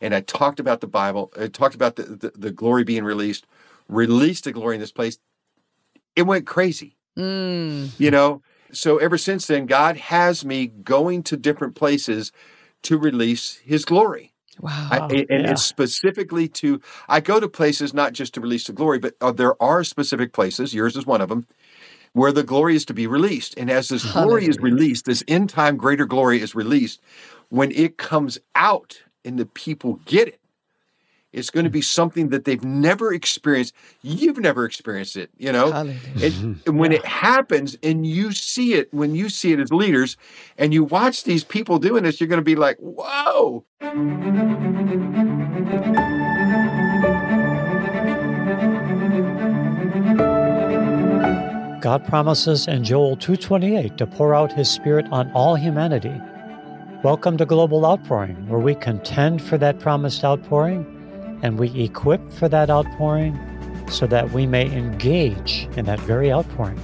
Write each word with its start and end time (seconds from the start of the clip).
and 0.00 0.14
I 0.14 0.20
talked 0.20 0.60
about 0.60 0.80
the 0.80 0.86
Bible, 0.86 1.32
I 1.38 1.48
talked 1.48 1.74
about 1.74 1.96
the, 1.96 2.02
the, 2.02 2.32
the 2.34 2.50
glory 2.50 2.84
being 2.84 3.04
released, 3.04 3.46
released 3.88 4.44
the 4.44 4.52
glory 4.52 4.76
in 4.76 4.80
this 4.80 4.92
place, 4.92 5.18
it 6.16 6.22
went 6.22 6.46
crazy. 6.46 6.96
Mm. 7.16 7.90
You 7.98 8.10
know, 8.10 8.42
so 8.72 8.98
ever 8.98 9.18
since 9.18 9.46
then, 9.46 9.66
God 9.66 9.96
has 9.96 10.44
me 10.44 10.66
going 10.66 11.22
to 11.24 11.36
different 11.36 11.74
places 11.74 12.32
to 12.82 12.98
release 12.98 13.56
His 13.56 13.84
glory. 13.84 14.32
Wow. 14.60 14.88
I, 14.90 14.98
and 14.98 15.26
yeah. 15.28 15.50
it's 15.52 15.64
specifically 15.64 16.48
to, 16.48 16.80
I 17.08 17.20
go 17.20 17.38
to 17.40 17.48
places 17.48 17.94
not 17.94 18.12
just 18.12 18.34
to 18.34 18.40
release 18.40 18.66
the 18.66 18.72
glory, 18.72 18.98
but 18.98 19.14
uh, 19.20 19.32
there 19.32 19.60
are 19.62 19.84
specific 19.84 20.32
places, 20.32 20.74
yours 20.74 20.96
is 20.96 21.06
one 21.06 21.20
of 21.20 21.28
them, 21.28 21.46
where 22.12 22.32
the 22.32 22.42
glory 22.42 22.74
is 22.74 22.84
to 22.86 22.94
be 22.94 23.06
released. 23.06 23.54
And 23.56 23.70
as 23.70 23.88
this 23.88 24.04
glory 24.12 24.48
is 24.48 24.58
released, 24.58 25.04
this 25.04 25.22
end 25.28 25.50
time 25.50 25.76
greater 25.76 26.06
glory 26.06 26.40
is 26.40 26.54
released, 26.54 27.00
when 27.50 27.70
it 27.72 27.98
comes 27.98 28.38
out 28.54 29.02
and 29.24 29.38
the 29.38 29.46
people 29.46 30.00
get 30.06 30.28
it, 30.28 30.40
it's 31.32 31.50
going 31.50 31.64
to 31.64 31.70
be 31.70 31.82
something 31.82 32.30
that 32.30 32.44
they've 32.46 32.64
never 32.64 33.12
experienced. 33.12 33.74
You've 34.00 34.38
never 34.38 34.64
experienced 34.64 35.16
it, 35.16 35.30
you 35.36 35.52
know? 35.52 35.70
And, 35.72 35.90
mm-hmm. 35.90 36.52
and 36.66 36.78
when 36.78 36.90
it 36.90 37.04
happens 37.04 37.76
and 37.82 38.06
you 38.06 38.32
see 38.32 38.74
it, 38.74 38.92
when 38.94 39.14
you 39.14 39.28
see 39.28 39.52
it 39.52 39.60
as 39.60 39.70
leaders 39.70 40.16
and 40.56 40.72
you 40.72 40.84
watch 40.84 41.24
these 41.24 41.44
people 41.44 41.78
doing 41.78 42.04
this, 42.04 42.18
you're 42.18 42.28
going 42.28 42.40
to 42.40 42.42
be 42.42 42.56
like, 42.56 42.78
whoa. 42.78 43.64
God 51.80 52.06
promises 52.06 52.66
in 52.66 52.84
Joel 52.84 53.16
2:28 53.16 53.96
to 53.98 54.06
pour 54.06 54.34
out 54.34 54.52
his 54.52 54.68
spirit 54.68 55.06
on 55.10 55.30
all 55.32 55.54
humanity. 55.54 56.20
Welcome 57.04 57.36
to 57.36 57.46
Global 57.46 57.86
Outpouring, 57.86 58.48
where 58.48 58.58
we 58.58 58.74
contend 58.74 59.40
for 59.40 59.56
that 59.58 59.78
promised 59.78 60.24
outpouring 60.24 60.84
and 61.44 61.56
we 61.56 61.70
equip 61.80 62.28
for 62.28 62.48
that 62.48 62.70
outpouring 62.70 63.38
so 63.88 64.08
that 64.08 64.32
we 64.32 64.48
may 64.48 64.66
engage 64.66 65.68
in 65.76 65.84
that 65.84 66.00
very 66.00 66.32
outpouring. 66.32 66.80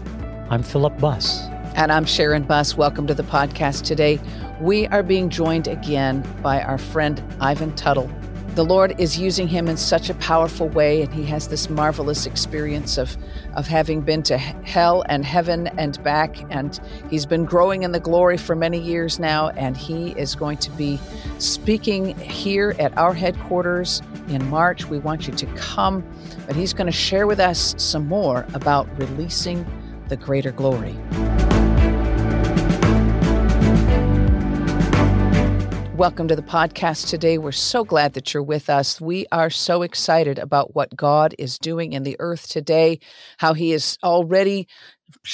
I'm 0.51 0.63
Philip 0.63 0.97
Buss. 1.01 1.47
And 1.75 1.91
I'm 1.91 2.05
Sharon 2.05 2.45
Buss. 2.45 2.77
Welcome 2.77 3.09
to 3.09 3.15
the 3.15 3.25
podcast 3.25 3.83
today. 3.83 4.21
We 4.61 4.87
are 4.87 5.03
being 5.03 5.31
joined 5.31 5.67
again 5.67 6.25
by 6.45 6.63
our 6.63 6.79
friend 6.79 7.21
Ivan 7.41 7.75
Tuttle. 7.75 8.09
The 8.55 8.65
Lord 8.65 8.95
is 9.01 9.19
using 9.19 9.49
him 9.49 9.67
in 9.67 9.77
such 9.77 10.11
a 10.11 10.15
powerful 10.15 10.69
way, 10.69 11.03
and 11.03 11.13
he 11.13 11.25
has 11.25 11.49
this 11.49 11.69
marvelous 11.69 12.25
experience 12.25 12.99
of, 12.99 13.17
of 13.55 13.67
having 13.67 14.01
been 14.01 14.23
to 14.25 14.39
hell 14.39 15.03
and 15.09 15.25
heaven 15.25 15.67
and 15.77 16.01
back. 16.05 16.37
And 16.51 16.79
he's 17.11 17.27
been 17.27 17.47
growing 17.47 17.83
in 17.83 17.91
the 17.91 17.99
glory 17.99 18.37
for 18.37 18.55
many 18.55 18.79
years 18.79 19.19
now, 19.19 19.49
and 19.49 19.77
he 19.77 20.13
is 20.13 20.37
going 20.37 20.59
to 20.59 20.71
be 20.71 21.01
speaking 21.39 22.17
here 22.21 22.77
at 22.79 22.97
our 22.97 23.13
headquarters 23.13 24.03
in 24.29 24.49
March. 24.49 24.85
We 24.85 25.01
want 25.01 25.27
you 25.27 25.35
to 25.35 25.47
come, 25.57 26.05
but 26.47 26.55
he's 26.55 26.73
going 26.73 26.87
to 26.87 26.93
share 26.93 27.27
with 27.27 27.41
us 27.41 27.75
some 27.77 28.07
more 28.07 28.47
about 28.55 28.87
releasing 29.01 29.67
the 30.07 30.17
greater 30.17 30.53
glory. 30.53 30.95
Welcome 35.95 36.27
to 36.27 36.35
the 36.35 36.43
podcast 36.43 37.09
today. 37.09 37.39
We're 37.39 37.53
so 37.53 37.85
glad 37.85 38.15
that 38.15 38.35
you're 38.35 38.43
with 38.43 38.69
us. 38.69 39.01
We 39.01 39.27
are 39.31 39.49
so 39.49 39.83
excited 39.83 40.41
about 40.41 40.75
what 40.75 40.97
God 40.97 41.37
is 41.39 41.57
doing 41.57 41.93
in 41.93 42.03
the 42.03 42.17
earth 42.19 42.49
today, 42.49 42.99
how 43.39 43.55
He 43.55 43.71
is 43.71 43.97
already 44.03 44.67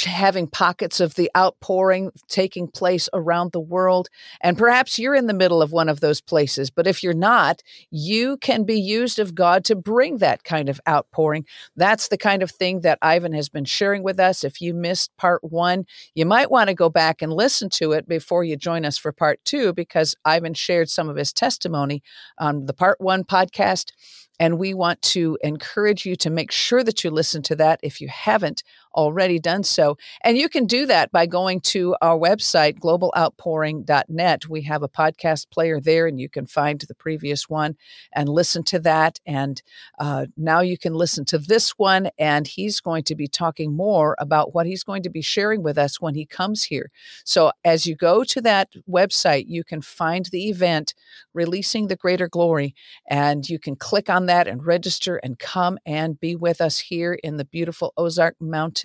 having 0.04 0.46
pockets 0.46 1.00
of 1.00 1.14
the 1.14 1.30
outpouring 1.36 2.10
taking 2.28 2.68
place 2.68 3.08
around 3.12 3.52
the 3.52 3.60
world. 3.60 4.08
And 4.40 4.58
perhaps 4.58 4.98
you're 4.98 5.14
in 5.14 5.26
the 5.26 5.32
middle 5.34 5.62
of 5.62 5.72
one 5.72 5.88
of 5.88 6.00
those 6.00 6.20
places. 6.20 6.70
But 6.70 6.86
if 6.86 7.02
you're 7.02 7.14
not, 7.14 7.62
you 7.90 8.36
can 8.38 8.64
be 8.64 8.80
used 8.80 9.18
of 9.18 9.34
God 9.34 9.64
to 9.66 9.76
bring 9.76 10.18
that 10.18 10.44
kind 10.44 10.68
of 10.68 10.80
outpouring. 10.88 11.46
That's 11.76 12.08
the 12.08 12.18
kind 12.18 12.42
of 12.42 12.50
thing 12.50 12.80
that 12.80 12.98
Ivan 13.00 13.32
has 13.32 13.48
been 13.48 13.64
sharing 13.64 14.02
with 14.02 14.20
us. 14.20 14.44
If 14.44 14.60
you 14.60 14.74
missed 14.74 15.16
part 15.16 15.42
one, 15.44 15.86
you 16.14 16.26
might 16.26 16.50
want 16.50 16.68
to 16.68 16.74
go 16.74 16.88
back 16.88 17.22
and 17.22 17.32
listen 17.32 17.70
to 17.70 17.92
it 17.92 18.08
before 18.08 18.44
you 18.44 18.56
join 18.56 18.84
us 18.84 18.98
for 18.98 19.12
part 19.12 19.40
two, 19.44 19.72
because 19.72 20.14
Ivan 20.24 20.54
shared 20.54 20.90
some 20.90 21.08
of 21.08 21.16
his 21.16 21.32
testimony 21.32 22.02
on 22.38 22.66
the 22.66 22.74
part 22.74 23.00
one 23.00 23.24
podcast. 23.24 23.92
And 24.38 24.58
we 24.58 24.72
want 24.72 25.02
to 25.02 25.36
encourage 25.42 26.06
you 26.06 26.16
to 26.16 26.30
make 26.30 26.50
sure 26.50 26.82
that 26.82 27.04
you 27.04 27.10
listen 27.10 27.42
to 27.42 27.56
that 27.56 27.78
if 27.82 28.00
you 28.00 28.08
haven't 28.08 28.62
already 28.94 29.38
done 29.38 29.62
so. 29.62 29.96
And 30.22 30.36
you 30.36 30.48
can 30.48 30.66
do 30.66 30.86
that 30.86 31.12
by 31.12 31.26
going 31.26 31.60
to 31.60 31.96
our 32.02 32.18
website, 32.18 32.78
globaloutpouring.net. 32.78 34.48
We 34.48 34.62
have 34.62 34.82
a 34.82 34.88
podcast 34.88 35.50
player 35.50 35.80
there, 35.80 36.06
and 36.06 36.20
you 36.20 36.28
can 36.28 36.46
find 36.46 36.80
the 36.80 36.94
previous 36.94 37.48
one 37.48 37.76
and 38.12 38.28
listen 38.28 38.62
to 38.64 38.78
that. 38.80 39.20
And 39.26 39.62
uh, 39.98 40.26
now 40.36 40.60
you 40.60 40.78
can 40.78 40.94
listen 40.94 41.24
to 41.26 41.38
this 41.38 41.70
one, 41.78 42.10
and 42.18 42.46
he's 42.46 42.80
going 42.80 43.04
to 43.04 43.14
be 43.14 43.28
talking 43.28 43.74
more 43.74 44.16
about 44.18 44.54
what 44.54 44.66
he's 44.66 44.84
going 44.84 45.02
to 45.04 45.10
be 45.10 45.22
sharing 45.22 45.62
with 45.62 45.78
us 45.78 46.00
when 46.00 46.14
he 46.14 46.26
comes 46.26 46.64
here. 46.64 46.90
So 47.24 47.52
as 47.64 47.86
you 47.86 47.94
go 47.94 48.24
to 48.24 48.40
that 48.42 48.70
website, 48.88 49.44
you 49.46 49.64
can 49.64 49.82
find 49.82 50.26
the 50.26 50.48
event, 50.48 50.94
Releasing 51.34 51.86
the 51.86 51.96
Greater 51.96 52.28
Glory, 52.28 52.74
and 53.08 53.48
you 53.48 53.58
can 53.58 53.76
click 53.76 54.10
on 54.10 54.26
that 54.26 54.48
and 54.48 54.64
register 54.66 55.16
and 55.16 55.38
come 55.38 55.78
and 55.86 56.18
be 56.18 56.34
with 56.34 56.60
us 56.60 56.78
here 56.78 57.14
in 57.14 57.36
the 57.36 57.44
beautiful 57.44 57.92
Ozark 57.96 58.36
Mountains 58.40 58.79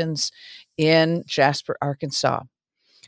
in 0.78 1.23
Jasper, 1.25 1.78
Arkansas. 1.81 2.44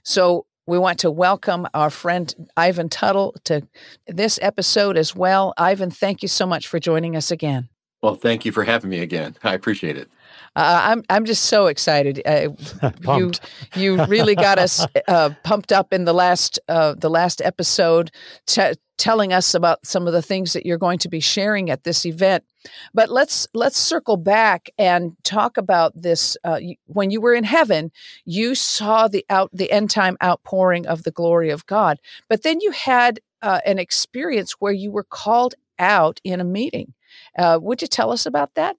So 0.04 0.46
we 0.68 0.78
want 0.78 1.00
to 1.00 1.12
welcome 1.12 1.68
our 1.74 1.90
friend 1.90 2.34
Ivan 2.58 2.90
Tuttle 2.90 3.36
to 3.46 3.66
this 4.08 4.38
episode 4.42 4.98
as 4.98 5.16
well. 5.16 5.54
Ivan, 5.58 5.92
thank 5.92 6.22
you 6.22 6.28
so 6.28 6.46
much 6.46 6.68
for 6.68 6.80
joining 6.80 7.16
us 7.16 7.32
again. 7.32 7.70
Well, 8.02 8.16
thank 8.16 8.46
you 8.46 8.52
for 8.52 8.64
having 8.64 8.90
me 8.90 9.00
again. 9.00 9.36
I 9.44 9.54
appreciate 9.54 9.98
it. 9.98 10.10
Uh, 10.58 10.82
I'm 10.86 11.04
I'm 11.10 11.26
just 11.26 11.46
so 11.46 11.68
excited. 11.68 12.22
Uh, 12.26 12.50
you 13.18 13.32
you 13.76 14.04
really 14.06 14.34
got 14.34 14.58
us 14.58 14.86
uh, 15.08 15.30
pumped 15.44 15.72
up 15.72 15.94
in 15.94 16.06
the 16.06 16.14
last 16.14 16.60
uh, 16.68 16.96
the 16.98 17.10
last 17.12 17.42
episode, 17.44 18.10
t- 18.48 18.74
telling 18.98 19.32
us 19.32 19.54
about 19.54 19.86
some 19.86 20.08
of 20.08 20.14
the 20.14 20.22
things 20.24 20.54
that 20.54 20.66
you're 20.66 20.80
going 20.80 20.98
to 20.98 21.10
be 21.10 21.20
sharing 21.20 21.70
at 21.70 21.84
this 21.84 22.08
event. 22.08 22.44
But 22.92 23.10
let's 23.12 23.48
let's 23.54 23.78
circle 23.78 24.18
back 24.18 24.70
and 24.80 25.16
talk 25.24 25.58
about 25.58 25.94
this. 25.96 26.36
Uh, 26.44 26.58
you- 26.60 26.76
when 26.88 27.12
you 27.12 27.22
were 27.22 27.36
in 27.36 27.44
heaven, 27.44 27.92
you 28.26 28.56
saw 28.56 29.08
the 29.08 29.24
out 29.30 29.52
the 29.54 29.72
end 29.72 29.92
time 29.92 30.18
outpouring 30.24 30.88
of 30.88 31.04
the 31.04 31.12
glory 31.12 31.52
of 31.52 31.68
God. 31.68 32.00
But 32.30 32.42
then 32.42 32.62
you 32.62 32.72
had 32.72 33.20
uh, 33.44 33.62
an 33.64 33.78
experience 33.78 34.54
where 34.54 34.74
you 34.74 34.90
were 34.90 35.04
called 35.04 35.54
out 35.78 36.20
in 36.24 36.42
a 36.42 36.44
meeting. 36.44 36.96
Uh, 37.38 37.60
would 37.62 37.84
you 37.84 37.88
tell 37.88 38.12
us 38.12 38.26
about 38.26 38.56
that? 38.56 38.76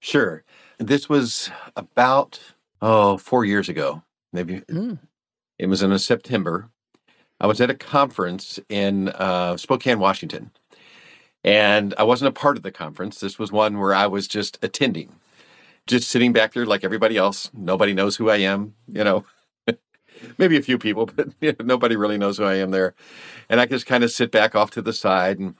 Sure. 0.00 0.44
This 0.78 1.08
was 1.08 1.50
about, 1.76 2.40
oh, 2.82 3.18
four 3.18 3.44
years 3.44 3.68
ago. 3.68 4.02
Maybe 4.32 4.60
Mm. 4.62 4.98
it 5.58 5.66
was 5.66 5.82
in 5.82 5.92
a 5.92 5.98
September. 5.98 6.70
I 7.40 7.46
was 7.46 7.60
at 7.60 7.70
a 7.70 7.74
conference 7.74 8.58
in 8.68 9.08
uh, 9.10 9.56
Spokane, 9.56 9.98
Washington. 10.00 10.50
And 11.44 11.94
I 11.98 12.02
wasn't 12.04 12.28
a 12.30 12.40
part 12.40 12.56
of 12.56 12.62
the 12.62 12.72
conference. 12.72 13.20
This 13.20 13.38
was 13.38 13.52
one 13.52 13.78
where 13.78 13.94
I 13.94 14.06
was 14.06 14.28
just 14.28 14.58
attending, 14.62 15.14
just 15.86 16.08
sitting 16.10 16.32
back 16.32 16.52
there 16.52 16.66
like 16.66 16.84
everybody 16.84 17.16
else. 17.16 17.50
Nobody 17.54 17.94
knows 17.94 18.16
who 18.16 18.28
I 18.30 18.38
am, 18.38 18.74
you 18.92 19.04
know. 19.04 19.24
Maybe 20.38 20.56
a 20.56 20.62
few 20.62 20.78
people, 20.78 21.06
but 21.06 21.28
you 21.40 21.54
know, 21.58 21.64
nobody 21.64 21.96
really 21.96 22.18
knows 22.18 22.38
who 22.38 22.44
I 22.44 22.56
am 22.56 22.70
there. 22.72 22.94
And 23.48 23.60
I 23.60 23.66
just 23.66 23.86
kind 23.86 24.04
of 24.04 24.10
sit 24.10 24.32
back 24.32 24.54
off 24.54 24.70
to 24.72 24.82
the 24.82 24.92
side. 24.92 25.38
And 25.38 25.54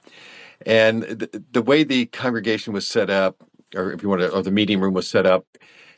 and 0.65 1.03
the, 1.03 1.43
the 1.51 1.61
way 1.61 1.83
the 1.83 2.07
congregation 2.07 2.73
was 2.73 2.87
set 2.87 3.09
up, 3.09 3.43
or 3.75 3.91
if 3.91 4.03
you 4.03 4.09
want 4.09 4.21
to, 4.21 4.29
or 4.31 4.41
the 4.41 4.51
meeting 4.51 4.79
room 4.79 4.93
was 4.93 5.07
set 5.07 5.25
up, 5.25 5.45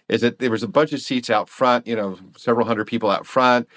is 0.09 0.21
that 0.21 0.39
there 0.39 0.51
was 0.51 0.63
a 0.63 0.67
bunch 0.67 0.93
of 0.93 1.01
seats 1.01 1.29
out 1.29 1.49
front, 1.49 1.87
you 1.87 1.95
know, 1.95 2.17
several 2.37 2.67
hundred 2.67 2.85
people 2.85 3.09
out 3.09 3.25
front. 3.25 3.67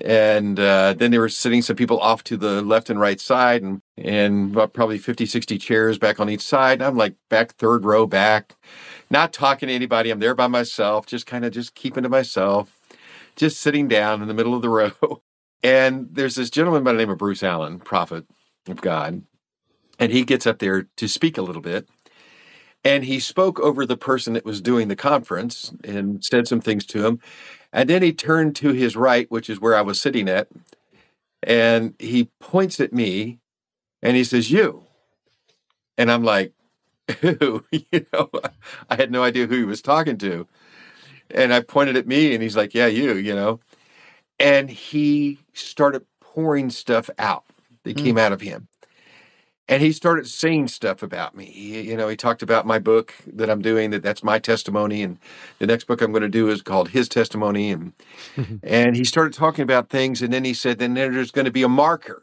And 0.00 0.58
uh, 0.58 0.94
then 0.94 1.12
they 1.12 1.18
were 1.18 1.28
sitting 1.28 1.62
some 1.62 1.76
people 1.76 2.00
off 2.00 2.24
to 2.24 2.36
the 2.36 2.62
left 2.62 2.90
and 2.90 2.98
right 2.98 3.20
side, 3.20 3.62
and, 3.62 3.80
and 3.96 4.52
probably 4.52 4.98
50, 4.98 5.24
60 5.24 5.56
chairs 5.58 5.98
back 5.98 6.18
on 6.18 6.28
each 6.28 6.40
side. 6.40 6.80
And 6.80 6.82
I'm 6.82 6.96
like 6.96 7.14
back 7.28 7.52
third 7.52 7.84
row 7.84 8.06
back, 8.06 8.56
not 9.08 9.32
talking 9.32 9.68
to 9.68 9.74
anybody. 9.74 10.10
I'm 10.10 10.18
there 10.18 10.34
by 10.34 10.48
myself, 10.48 11.06
just 11.06 11.26
kind 11.26 11.44
of 11.44 11.52
just 11.52 11.76
keeping 11.76 12.02
to 12.02 12.08
myself, 12.08 12.80
just 13.36 13.60
sitting 13.60 13.86
down 13.86 14.20
in 14.20 14.26
the 14.26 14.34
middle 14.34 14.54
of 14.54 14.62
the 14.62 14.68
row. 14.70 15.22
And 15.62 16.08
there's 16.10 16.34
this 16.34 16.50
gentleman 16.50 16.82
by 16.82 16.92
the 16.92 16.98
name 16.98 17.10
of 17.10 17.18
Bruce 17.18 17.42
Allen, 17.42 17.78
prophet 17.78 18.24
of 18.68 18.80
God, 18.80 19.22
and 19.98 20.12
he 20.12 20.24
gets 20.24 20.46
up 20.46 20.58
there 20.58 20.88
to 20.96 21.08
speak 21.08 21.38
a 21.38 21.42
little 21.42 21.62
bit. 21.62 21.88
And 22.84 23.04
he 23.04 23.18
spoke 23.18 23.58
over 23.60 23.86
the 23.86 23.96
person 23.96 24.34
that 24.34 24.44
was 24.44 24.60
doing 24.60 24.88
the 24.88 24.96
conference 24.96 25.72
and 25.84 26.22
said 26.24 26.46
some 26.46 26.60
things 26.60 26.84
to 26.86 27.06
him. 27.06 27.20
And 27.72 27.88
then 27.90 28.02
he 28.02 28.12
turned 28.12 28.56
to 28.56 28.72
his 28.72 28.96
right, 28.96 29.30
which 29.30 29.50
is 29.50 29.60
where 29.60 29.74
I 29.74 29.82
was 29.82 30.00
sitting 30.00 30.28
at, 30.28 30.48
and 31.42 31.94
he 31.98 32.30
points 32.40 32.80
at 32.80 32.92
me 32.92 33.38
and 34.02 34.16
he 34.16 34.24
says, 34.24 34.50
You. 34.50 34.84
And 35.98 36.10
I'm 36.10 36.24
like, 36.24 36.52
Who? 37.20 37.64
You 37.72 38.06
know, 38.12 38.30
I 38.90 38.96
had 38.96 39.10
no 39.10 39.22
idea 39.22 39.46
who 39.46 39.56
he 39.56 39.64
was 39.64 39.82
talking 39.82 40.18
to. 40.18 40.46
And 41.30 41.52
I 41.54 41.60
pointed 41.60 41.96
at 41.96 42.06
me 42.06 42.34
and 42.34 42.42
he's 42.42 42.56
like, 42.56 42.74
Yeah, 42.74 42.86
you, 42.86 43.14
you 43.14 43.34
know. 43.34 43.60
And 44.38 44.70
he 44.70 45.38
started 45.52 46.04
pouring 46.20 46.70
stuff 46.70 47.10
out 47.18 47.44
that 47.84 47.96
Mm. 47.96 48.02
came 48.04 48.18
out 48.18 48.32
of 48.32 48.40
him. 48.40 48.68
And 49.68 49.82
he 49.82 49.92
started 49.92 50.26
saying 50.26 50.68
stuff 50.68 51.02
about 51.02 51.34
me. 51.36 51.46
He, 51.46 51.80
you 51.82 51.96
know, 51.96 52.08
he 52.08 52.16
talked 52.16 52.42
about 52.42 52.66
my 52.66 52.78
book 52.78 53.14
that 53.26 53.48
I'm 53.48 53.62
doing, 53.62 53.90
that 53.90 54.02
that's 54.02 54.22
my 54.22 54.38
testimony, 54.38 55.02
and 55.02 55.18
the 55.58 55.66
next 55.66 55.84
book 55.84 56.02
I'm 56.02 56.12
going 56.12 56.22
to 56.22 56.28
do 56.28 56.48
is 56.50 56.62
called 56.62 56.88
His 56.90 57.08
Testimony, 57.08 57.70
and 57.70 57.92
and 58.62 58.96
he 58.96 59.04
started 59.04 59.32
talking 59.32 59.62
about 59.62 59.88
things, 59.88 60.22
and 60.22 60.32
then 60.32 60.44
he 60.44 60.54
said, 60.54 60.78
then 60.78 60.94
there's 60.94 61.30
going 61.30 61.46
to 61.46 61.50
be 61.50 61.62
a 61.62 61.68
marker. 61.68 62.22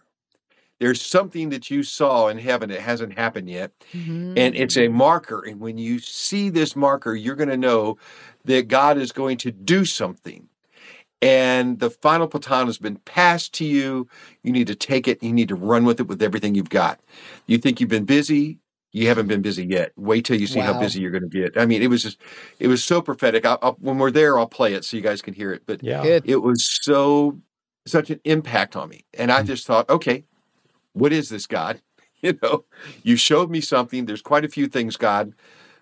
There's 0.80 1.02
something 1.02 1.50
that 1.50 1.70
you 1.70 1.84
saw 1.84 2.28
in 2.28 2.40
heaven 2.40 2.70
that 2.70 2.82
hasn't 2.82 3.14
happened 3.18 3.50
yet, 3.50 3.72
Mhm. 3.94 4.34
and 4.36 4.56
it's 4.56 4.78
a 4.78 4.88
marker. 4.88 5.44
And 5.44 5.60
when 5.60 5.78
you 5.78 6.00
see 6.00 6.50
this 6.50 6.76
marker, 6.76 7.14
you're 7.16 7.36
going 7.36 7.50
to 7.50 7.58
know 7.58 7.98
that 8.46 8.68
God 8.68 8.98
is 8.98 9.12
going 9.12 9.38
to 9.38 9.52
do 9.52 9.86
something. 9.86 10.48
And 11.22 11.80
the 11.80 11.90
final 11.90 12.28
baton 12.28 12.66
has 12.68 12.80
been 12.80 12.96
passed 12.98 13.54
to 13.56 13.66
you. 13.66 14.08
You 14.44 14.52
need 14.52 14.68
to 14.68 14.76
take 14.76 15.08
it. 15.08 15.22
You 15.22 15.32
need 15.34 15.50
to 15.50 15.56
run 15.56 15.86
with 15.86 16.00
it 16.00 16.08
with 16.08 16.22
everything 16.22 16.56
you've 16.56 16.70
got. 16.70 17.00
You 17.46 17.58
think 17.60 17.80
you've 17.80 17.90
been 17.90 18.06
busy. 18.06 18.58
You 18.92 19.08
haven't 19.08 19.28
been 19.28 19.42
busy 19.42 19.66
yet. 19.66 19.94
Wait 19.96 20.26
till 20.26 20.40
you 20.40 20.48
see 20.48 20.60
how 20.60 20.74
busy 20.74 21.00
you're 21.00 21.12
going 21.12 21.30
to 21.30 21.30
get. 21.30 21.58
I 21.58 21.66
mean, 21.66 21.82
it 21.82 21.88
was 21.90 22.04
just, 22.04 22.18
it 22.60 22.68
was 22.68 22.84
so 22.84 23.02
prophetic. 23.02 23.46
I'll, 23.46 23.60
I'll, 23.62 23.74
when 23.80 24.00
we're 24.00 24.12
there, 24.12 24.38
I'll 24.38 24.48
play 24.48 24.74
it 24.74 24.84
so 24.84 24.98
you 24.98 25.04
guys 25.04 25.22
can 25.22 25.34
hear 25.34 25.54
it. 25.54 25.64
But 25.66 25.82
Yeah. 25.84 26.02
Good. 26.02 26.24
it 26.26 26.38
was 26.38 26.68
so, 26.82 27.40
such 27.86 28.10
an 28.10 28.20
impact 28.26 28.76
on 28.76 28.90
me. 28.90 29.06
And 29.14 29.32
I 29.32 29.44
Mm. 29.44 29.48
just 29.48 29.66
thought, 29.66 29.90
okay, 29.90 30.26
what 30.94 31.14
is 31.14 31.30
this, 31.30 31.48
God? 31.48 31.82
You 32.24 32.38
know, 32.44 32.66
you 33.02 33.16
showed 33.16 33.50
me 33.50 33.62
something. 33.62 34.06
There's 34.06 34.22
quite 34.22 34.46
a 34.46 34.48
few 34.48 34.68
things, 34.68 34.96
God. 34.96 35.34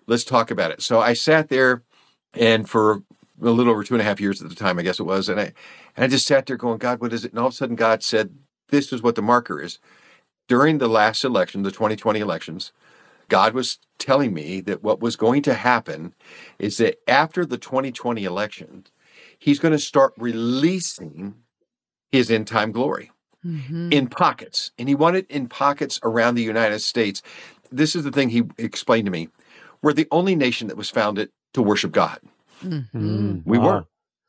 Let's 0.06 0.24
talk 0.24 0.50
about 0.50 0.70
it. 0.70 0.80
So 0.80 0.98
I 0.98 1.12
sat 1.12 1.50
there 1.50 1.82
and 2.32 2.66
for 2.66 3.02
a 3.42 3.50
little 3.50 3.72
over 3.72 3.84
two 3.84 3.94
and 3.94 4.00
a 4.00 4.04
half 4.04 4.20
years 4.20 4.42
at 4.42 4.48
the 4.48 4.54
time, 4.54 4.78
I 4.78 4.82
guess 4.82 5.00
it 5.00 5.04
was. 5.04 5.28
And 5.28 5.40
I, 5.40 5.52
and 5.96 6.04
I 6.04 6.06
just 6.06 6.26
sat 6.26 6.46
there 6.46 6.56
going, 6.56 6.78
God, 6.78 7.00
what 7.00 7.12
is 7.12 7.24
it? 7.24 7.32
And 7.32 7.38
all 7.38 7.46
of 7.48 7.52
a 7.52 7.56
sudden, 7.56 7.76
God 7.76 8.02
said, 8.02 8.34
This 8.68 8.92
is 8.92 9.02
what 9.02 9.14
the 9.14 9.22
marker 9.22 9.60
is. 9.60 9.78
During 10.48 10.78
the 10.78 10.88
last 10.88 11.24
election, 11.24 11.62
the 11.62 11.70
2020 11.70 12.18
elections, 12.20 12.72
God 13.28 13.54
was 13.54 13.78
telling 13.98 14.34
me 14.34 14.60
that 14.62 14.82
what 14.82 15.00
was 15.00 15.14
going 15.16 15.42
to 15.42 15.54
happen 15.54 16.14
is 16.58 16.78
that 16.78 16.98
after 17.06 17.46
the 17.46 17.58
2020 17.58 18.24
election, 18.24 18.84
He's 19.38 19.58
going 19.58 19.72
to 19.72 19.78
start 19.78 20.12
releasing 20.18 21.34
His 22.12 22.30
end 22.30 22.46
time 22.46 22.72
glory 22.72 23.10
Mhm. 23.44 23.92
in 23.92 24.06
pockets. 24.08 24.70
And 24.78 24.88
He 24.88 24.94
wanted 24.94 25.26
in 25.30 25.48
pockets 25.48 25.98
around 26.02 26.34
the 26.34 26.42
United 26.42 26.80
States. 26.80 27.22
This 27.70 27.94
is 27.94 28.04
the 28.04 28.10
thing 28.10 28.30
He 28.30 28.42
explained 28.58 29.06
to 29.06 29.12
me. 29.12 29.28
We're 29.82 29.92
the 29.94 30.08
only 30.10 30.34
nation 30.34 30.68
that 30.68 30.76
was 30.76 30.90
founded 30.90 31.30
to 31.54 31.62
worship 31.62 31.92
God. 31.92 32.20
Mhm. 32.62 32.86
Mm, 32.94 33.42
We 33.44 33.58
wow. 33.58 33.66
were. 33.66 33.84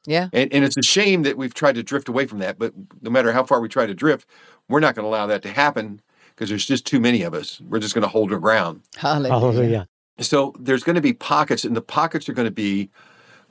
Yeah. 0.05 0.29
And, 0.33 0.51
and 0.51 0.65
it's 0.65 0.77
a 0.77 0.81
shame 0.81 1.23
that 1.23 1.37
we've 1.37 1.53
tried 1.53 1.75
to 1.75 1.83
drift 1.83 2.09
away 2.09 2.25
from 2.25 2.39
that. 2.39 2.57
But 2.57 2.73
no 3.01 3.11
matter 3.11 3.31
how 3.31 3.43
far 3.43 3.61
we 3.61 3.67
try 3.67 3.85
to 3.85 3.93
drift, 3.93 4.27
we're 4.67 4.79
not 4.79 4.95
going 4.95 5.03
to 5.03 5.09
allow 5.09 5.27
that 5.27 5.43
to 5.43 5.49
happen 5.51 6.01
because 6.29 6.49
there's 6.49 6.65
just 6.65 6.85
too 6.85 6.99
many 6.99 7.21
of 7.21 7.33
us. 7.33 7.61
We're 7.61 7.79
just 7.79 7.93
going 7.93 8.03
to 8.03 8.07
hold 8.07 8.31
our 8.31 8.39
ground. 8.39 8.81
Hallelujah. 8.97 9.33
Hallelujah. 9.33 9.87
So 10.19 10.53
there's 10.59 10.83
going 10.83 10.95
to 10.95 11.01
be 11.01 11.13
pockets, 11.13 11.63
and 11.63 11.75
the 11.75 11.81
pockets 11.81 12.27
are 12.29 12.33
going 12.33 12.47
to 12.47 12.51
be, 12.51 12.89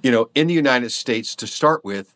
you 0.03 0.11
know, 0.11 0.29
in 0.35 0.47
the 0.47 0.55
United 0.55 0.91
States 0.91 1.37
to 1.37 1.47
start 1.47 1.85
with. 1.85 2.15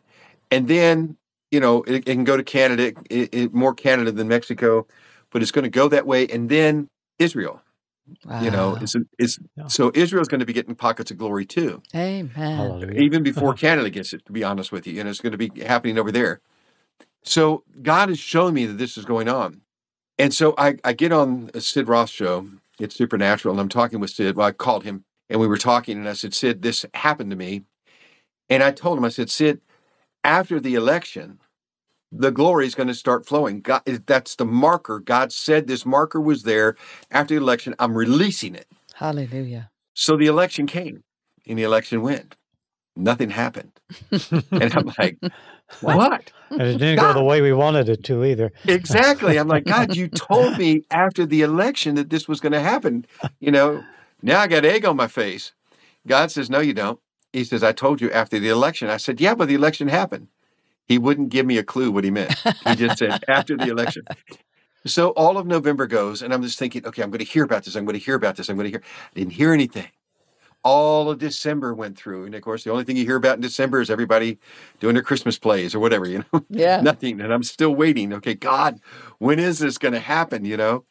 And 0.51 0.67
then, 0.67 1.17
you 1.51 1.59
know, 1.59 1.83
it, 1.83 1.95
it 1.95 2.05
can 2.05 2.23
go 2.23 2.37
to 2.37 2.43
Canada, 2.43 2.93
it, 3.09 3.33
it, 3.33 3.53
more 3.53 3.73
Canada 3.73 4.11
than 4.11 4.27
Mexico, 4.27 4.85
but 5.31 5.41
it's 5.41 5.51
going 5.51 5.63
to 5.63 5.69
go 5.69 5.87
that 5.89 6.05
way. 6.05 6.27
And 6.27 6.49
then 6.49 6.89
Israel, 7.19 7.61
you 8.41 8.51
know, 8.51 8.71
Wow. 8.71 8.79
it's, 8.81 8.95
it's 9.17 9.39
Yeah. 9.55 9.67
so 9.67 9.91
Israel's 9.93 10.27
going 10.27 10.39
to 10.39 10.45
be 10.45 10.53
getting 10.53 10.75
pockets 10.75 11.11
of 11.11 11.17
glory 11.17 11.45
too. 11.45 11.81
Amen. 11.95 12.31
Hallelujah. 12.35 12.99
even 13.01 13.23
before 13.23 13.53
Canada 13.65 13.89
gets 13.89 14.13
it, 14.13 14.25
to 14.25 14.31
be 14.31 14.43
honest 14.43 14.71
with 14.71 14.85
you. 14.87 14.99
And 14.99 15.09
it's 15.09 15.21
going 15.21 15.31
to 15.31 15.37
be 15.37 15.51
happening 15.63 15.97
over 15.97 16.11
there. 16.11 16.41
So 17.23 17.63
God 17.81 18.09
is 18.09 18.19
showing 18.19 18.53
me 18.53 18.65
that 18.67 18.77
this 18.77 18.97
is 18.97 19.05
going 19.05 19.27
on. 19.27 19.61
And 20.17 20.33
so 20.33 20.53
I, 20.57 20.77
I 20.83 20.93
get 20.93 21.11
on 21.11 21.49
a 21.53 21.61
Sid 21.61 21.87
Roth 21.87 22.09
show. 22.09 22.47
It's 22.79 22.95
supernatural. 22.95 23.53
And 23.53 23.59
I'm 23.61 23.69
talking 23.69 23.99
with 23.99 24.11
Sid. 24.11 24.35
Well, 24.35 24.47
I 24.47 24.51
called 24.51 24.83
him 24.83 25.03
and 25.29 25.39
we 25.39 25.47
were 25.47 25.57
talking 25.57 25.97
and 25.97 26.07
I 26.07 26.13
said, 26.13 26.33
Sid, 26.33 26.61
this 26.61 26.85
happened 26.93 27.31
to 27.31 27.35
me. 27.35 27.63
And 28.49 28.61
I 28.61 28.71
told 28.71 28.97
him, 28.97 29.05
I 29.05 29.09
said, 29.09 29.29
Sid, 29.29 29.61
after 30.23 30.59
the 30.59 30.75
election, 30.75 31.39
the 32.17 32.31
glory 32.31 32.65
is 32.65 32.75
going 32.75 32.87
to 32.87 32.93
start 32.93 33.25
flowing. 33.25 33.61
God, 33.61 33.81
that's 34.05 34.35
the 34.35 34.45
marker. 34.45 34.99
God 34.99 35.31
said 35.31 35.67
this 35.67 35.85
marker 35.85 36.21
was 36.21 36.43
there 36.43 36.75
after 37.11 37.35
the 37.35 37.41
election. 37.41 37.75
I'm 37.79 37.95
releasing 37.95 38.55
it. 38.55 38.67
Hallelujah. 38.93 39.69
So 39.93 40.17
the 40.17 40.27
election 40.27 40.67
came 40.67 41.03
and 41.47 41.57
the 41.57 41.63
election 41.63 42.01
went. 42.01 42.35
Nothing 42.95 43.29
happened. 43.29 43.71
And 44.51 44.73
I'm 44.73 44.93
like, 44.97 45.17
what? 45.81 46.31
And 46.51 46.61
it 46.61 46.77
didn't 46.77 46.99
go 46.99 47.13
the 47.13 47.23
way 47.23 47.41
we 47.41 47.51
wanted 47.51 47.89
it 47.89 48.03
to 48.05 48.23
either. 48.23 48.51
Exactly. 48.67 49.37
I'm 49.37 49.47
like, 49.47 49.65
God, 49.65 49.95
you 49.95 50.07
told 50.15 50.57
me 50.57 50.83
after 50.91 51.25
the 51.25 51.41
election 51.41 51.95
that 51.95 52.09
this 52.09 52.27
was 52.27 52.39
going 52.39 52.53
to 52.53 52.61
happen. 52.61 53.05
You 53.39 53.51
know, 53.51 53.83
now 54.21 54.39
I 54.39 54.47
got 54.47 54.63
egg 54.65 54.85
on 54.85 54.95
my 54.95 55.07
face. 55.07 55.51
God 56.07 56.31
says, 56.31 56.49
no, 56.49 56.59
you 56.59 56.73
don't. 56.73 56.99
He 57.33 57.43
says, 57.43 57.63
I 57.63 57.73
told 57.73 57.99
you 57.99 58.09
after 58.11 58.39
the 58.39 58.49
election. 58.49 58.89
I 58.89 58.97
said, 58.97 59.19
yeah, 59.19 59.35
but 59.35 59.47
the 59.47 59.55
election 59.55 59.87
happened. 59.89 60.27
He 60.87 60.97
wouldn't 60.97 61.29
give 61.29 61.45
me 61.45 61.57
a 61.57 61.63
clue 61.63 61.91
what 61.91 62.03
he 62.03 62.11
meant. 62.11 62.35
He 62.65 62.75
just 62.75 62.97
said, 62.97 63.23
after 63.27 63.57
the 63.57 63.69
election. 63.69 64.05
So 64.85 65.09
all 65.11 65.37
of 65.37 65.47
November 65.47 65.87
goes, 65.87 66.21
and 66.21 66.33
I'm 66.33 66.43
just 66.43 66.59
thinking, 66.59 66.85
okay, 66.85 67.01
I'm 67.01 67.09
going 67.09 67.19
to 67.19 67.25
hear 67.25 67.43
about 67.43 67.63
this. 67.63 67.75
I'm 67.75 67.85
going 67.85 67.97
to 67.97 68.03
hear 68.05 68.15
about 68.15 68.35
this. 68.35 68.49
I'm 68.49 68.55
going 68.55 68.65
to 68.65 68.71
hear. 68.71 68.83
I 68.83 69.19
didn't 69.19 69.33
hear 69.33 69.51
anything. 69.51 69.87
All 70.63 71.09
of 71.09 71.19
December 71.19 71.73
went 71.73 71.97
through. 71.97 72.25
And 72.25 72.35
of 72.35 72.41
course, 72.41 72.63
the 72.63 72.71
only 72.71 72.83
thing 72.83 72.97
you 72.97 73.05
hear 73.05 73.15
about 73.15 73.35
in 73.35 73.41
December 73.41 73.81
is 73.81 73.89
everybody 73.89 74.39
doing 74.79 74.95
their 74.95 75.03
Christmas 75.03 75.37
plays 75.37 75.75
or 75.75 75.79
whatever, 75.79 76.07
you 76.07 76.23
know? 76.33 76.45
Yeah. 76.49 76.81
nothing. 76.81 77.21
And 77.21 77.31
I'm 77.33 77.43
still 77.43 77.75
waiting. 77.75 78.13
Okay, 78.13 78.33
God, 78.33 78.79
when 79.19 79.39
is 79.39 79.59
this 79.59 79.77
going 79.77 79.93
to 79.93 79.99
happen? 79.99 80.45
You 80.45 80.57
know? 80.57 80.85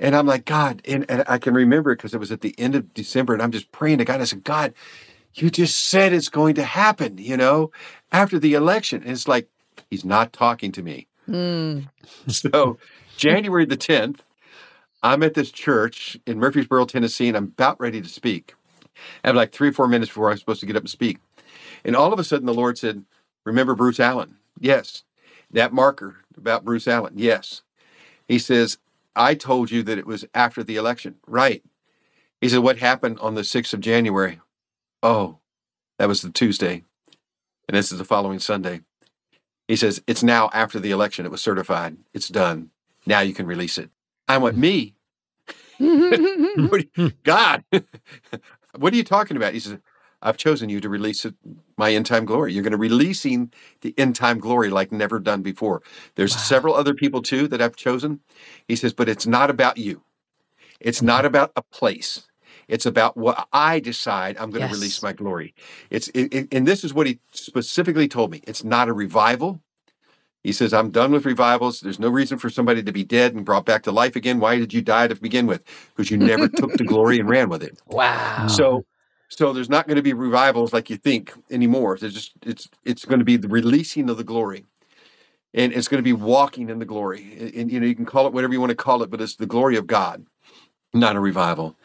And 0.00 0.14
I'm 0.14 0.26
like, 0.26 0.44
God, 0.44 0.80
and, 0.86 1.04
and 1.08 1.24
I 1.26 1.38
can 1.38 1.54
remember 1.54 1.94
because 1.94 2.14
it 2.14 2.20
was 2.20 2.30
at 2.30 2.40
the 2.40 2.54
end 2.58 2.74
of 2.74 2.94
December, 2.94 3.32
and 3.32 3.42
I'm 3.42 3.50
just 3.50 3.72
praying 3.72 3.98
to 3.98 4.04
God. 4.04 4.20
I 4.20 4.24
said, 4.24 4.44
God, 4.44 4.74
you 5.34 5.50
just 5.50 5.88
said 5.88 6.12
it's 6.12 6.28
going 6.28 6.54
to 6.56 6.64
happen, 6.64 7.18
you 7.18 7.36
know, 7.36 7.70
after 8.12 8.38
the 8.38 8.54
election. 8.54 9.02
And 9.02 9.12
it's 9.12 9.28
like, 9.28 9.48
He's 9.90 10.04
not 10.04 10.32
talking 10.32 10.72
to 10.72 10.82
me. 10.82 11.06
Mm. 11.28 11.88
So, 12.28 12.78
January 13.16 13.64
the 13.64 13.76
10th, 13.76 14.20
I'm 15.02 15.22
at 15.22 15.34
this 15.34 15.50
church 15.50 16.18
in 16.26 16.38
Murfreesboro, 16.38 16.86
Tennessee, 16.86 17.28
and 17.28 17.36
I'm 17.36 17.44
about 17.44 17.80
ready 17.80 18.00
to 18.00 18.08
speak. 18.08 18.54
I 19.22 19.28
have 19.28 19.36
like 19.36 19.52
three 19.52 19.68
or 19.68 19.72
four 19.72 19.88
minutes 19.88 20.10
before 20.10 20.30
I'm 20.30 20.36
supposed 20.36 20.60
to 20.60 20.66
get 20.66 20.76
up 20.76 20.82
and 20.82 20.90
speak. 20.90 21.18
And 21.84 21.94
all 21.94 22.12
of 22.12 22.18
a 22.18 22.24
sudden, 22.24 22.46
the 22.46 22.54
Lord 22.54 22.78
said, 22.78 23.04
Remember 23.44 23.74
Bruce 23.74 24.00
Allen? 24.00 24.36
Yes. 24.58 25.04
That 25.50 25.72
marker 25.72 26.16
about 26.36 26.64
Bruce 26.64 26.88
Allen? 26.88 27.14
Yes. 27.16 27.62
He 28.26 28.38
says, 28.38 28.78
I 29.14 29.34
told 29.34 29.70
you 29.70 29.82
that 29.84 29.98
it 29.98 30.06
was 30.06 30.24
after 30.34 30.62
the 30.62 30.76
election. 30.76 31.16
Right. 31.26 31.62
He 32.40 32.48
said, 32.48 32.58
What 32.58 32.78
happened 32.78 33.18
on 33.20 33.34
the 33.34 33.42
6th 33.42 33.72
of 33.72 33.80
January? 33.80 34.40
Oh, 35.02 35.38
that 35.98 36.08
was 36.08 36.22
the 36.22 36.30
Tuesday. 36.30 36.84
And 37.68 37.76
this 37.76 37.92
is 37.92 37.98
the 37.98 38.04
following 38.04 38.38
Sunday. 38.38 38.80
He 39.68 39.76
says, 39.76 40.02
It's 40.06 40.22
now 40.22 40.50
after 40.52 40.80
the 40.80 40.90
election. 40.90 41.26
It 41.26 41.30
was 41.32 41.42
certified. 41.42 41.98
It's 42.14 42.28
done. 42.28 42.70
Now 43.06 43.20
you 43.20 43.34
can 43.34 43.46
release 43.46 43.78
it. 43.78 43.90
I 44.26 44.38
went, 44.38 44.56
Me? 44.56 44.94
What 45.80 46.80
do 46.82 47.02
you- 47.02 47.12
God, 47.22 47.64
what 48.76 48.92
are 48.92 48.96
you 48.96 49.04
talking 49.04 49.36
about? 49.36 49.52
He 49.52 49.60
says, 49.60 49.78
I've 50.20 50.36
chosen 50.36 50.68
you 50.68 50.80
to 50.80 50.88
release 50.88 51.24
it, 51.24 51.34
my 51.76 51.92
end 51.94 52.06
time 52.06 52.24
glory. 52.24 52.52
You're 52.52 52.64
going 52.64 52.72
to 52.72 52.76
releasing 52.78 53.52
the 53.82 53.94
end 53.96 54.16
time 54.16 54.40
glory 54.40 54.70
like 54.70 54.90
never 54.90 55.20
done 55.20 55.42
before. 55.42 55.82
There's 56.16 56.34
Wow. 56.34 56.38
several 56.42 56.74
other 56.74 56.94
people 56.94 57.22
too 57.22 57.46
that 57.48 57.62
I've 57.62 57.76
chosen. 57.76 58.20
He 58.66 58.74
says, 58.74 58.92
but 58.92 59.08
it's 59.08 59.26
not 59.26 59.50
about 59.50 59.78
you. 59.78 60.02
It's 60.80 61.02
not 61.02 61.24
about 61.24 61.52
a 61.54 61.62
place. 61.62 62.27
It's 62.68 62.86
about 62.86 63.16
what 63.16 63.48
I 63.52 63.80
decide 63.80 64.36
I'm 64.38 64.50
going 64.50 64.62
Yes. 64.62 64.70
to 64.70 64.76
release 64.76 65.02
my 65.02 65.12
glory. 65.12 65.54
It's 65.90 66.08
it, 66.08 66.32
it- 66.34 66.48
and 66.52 66.66
this 66.66 66.84
is 66.84 66.94
what 66.94 67.06
he 67.06 67.18
specifically 67.32 68.08
told 68.08 68.30
me. 68.30 68.42
It's 68.46 68.62
not 68.64 68.88
a 68.88 68.92
revival. 68.92 69.60
He 70.44 70.52
says, 70.52 70.72
I'm 70.72 70.90
done 70.90 71.10
with 71.12 71.26
revivals. 71.26 71.80
There's 71.80 71.98
no 71.98 72.08
reason 72.08 72.38
for 72.38 72.48
somebody 72.48 72.82
to 72.82 72.92
be 72.92 73.04
dead 73.04 73.34
and 73.34 73.44
brought 73.44 73.66
back 73.66 73.82
to 73.82 73.92
life 73.92 74.16
again. 74.16 74.38
Why 74.40 74.56
did 74.58 74.72
you 74.72 74.80
die 74.80 75.08
to 75.08 75.14
begin 75.16 75.46
with? 75.46 75.62
Because 75.94 76.10
you 76.10 76.16
never 76.16 76.48
took 76.48 76.76
the 76.76 76.84
glory 76.84 77.18
and 77.18 77.28
ran 77.28 77.48
with 77.48 77.62
it. 77.62 77.78
wow. 77.86 78.46
So, 78.48 78.84
so 79.28 79.52
there's 79.52 79.68
not 79.68 79.86
going 79.86 79.96
to 79.96 80.02
be 80.02 80.12
revivals 80.12 80.72
like 80.72 80.90
you 80.90 80.96
think 80.96 81.32
anymore. 81.50 81.98
There's 81.98 82.14
just 82.14 82.32
it's 82.46 82.68
it's 82.84 83.04
going 83.04 83.18
to 83.18 83.24
be 83.24 83.36
the 83.36 83.48
releasing 83.48 84.08
of 84.08 84.16
the 84.16 84.24
glory, 84.24 84.64
and 85.52 85.72
it's 85.72 85.88
going 85.88 85.98
to 85.98 86.04
be 86.04 86.12
walking 86.14 86.70
in 86.70 86.78
the 86.78 86.86
glory. 86.86 87.36
And, 87.38 87.54
and, 87.54 87.72
you 87.72 87.80
know 87.80 87.86
you 87.86 87.96
can 87.96 88.06
call 88.06 88.26
it 88.26 88.32
whatever 88.32 88.52
you 88.52 88.60
want 88.60 88.70
to 88.70 88.76
call 88.76 89.02
it, 89.02 89.10
but 89.10 89.20
it's 89.20 89.36
the 89.36 89.46
glory 89.46 89.76
of 89.76 89.86
God, 89.86 90.24
not 90.94 91.16
a 91.16 91.20
revival. 91.20 91.76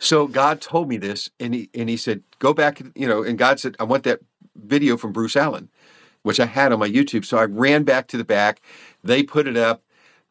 So 0.00 0.26
God 0.26 0.60
told 0.60 0.88
me 0.88 0.96
this, 0.96 1.30
and 1.38 1.54
he 1.54 1.70
and 1.74 1.88
he 1.88 1.96
said, 1.96 2.22
go 2.40 2.52
back. 2.52 2.82
You 2.96 3.06
know, 3.06 3.22
and 3.22 3.38
God 3.38 3.60
said, 3.60 3.76
I 3.78 3.84
want 3.84 4.02
that 4.04 4.20
video 4.56 4.96
from 4.96 5.12
Bruce 5.12 5.36
Allen, 5.36 5.68
which 6.22 6.40
I 6.40 6.46
had 6.46 6.72
on 6.72 6.80
my 6.80 6.88
YouTube. 6.88 7.24
So 7.24 7.38
I 7.38 7.44
ran 7.44 7.84
back 7.84 8.08
to 8.08 8.16
the 8.16 8.24
back. 8.24 8.60
They 9.04 9.22
put 9.22 9.46
it 9.46 9.56
up 9.56 9.82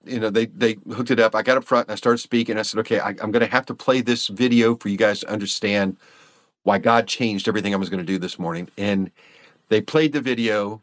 you 0.06 0.20
know, 0.20 0.30
they 0.30 0.46
they 0.48 0.78
hooked 0.94 1.12
it 1.12 1.20
up. 1.20 1.36
I 1.36 1.42
got 1.42 1.58
up 1.58 1.64
front 1.64 1.88
and 1.88 1.94
I 1.94 1.96
started 1.96 2.20
speaking. 2.20 2.58
I 2.58 2.62
said, 2.64 2.80
okay, 2.82 3.00
I, 3.00 3.10
I'm 3.10 3.32
going 3.32 3.42
to 3.42 3.48
have 3.48 3.66
to 3.68 3.76
play 3.76 4.02
this 4.02 4.28
video 4.28 4.76
for 4.76 4.90
you 4.90 4.98
guys 4.98 5.22
to 5.22 5.30
understand 5.32 5.98
why 6.64 6.78
God 6.78 7.08
changed 7.08 7.48
everything 7.48 7.74
I 7.74 7.78
was 7.78 7.90
going 7.90 8.00
to 8.00 8.06
do 8.06 8.18
this 8.18 8.40
morning. 8.40 8.70
And 8.78 9.12
they 9.70 9.82
played 9.82 10.14
the 10.14 10.22
video, 10.22 10.82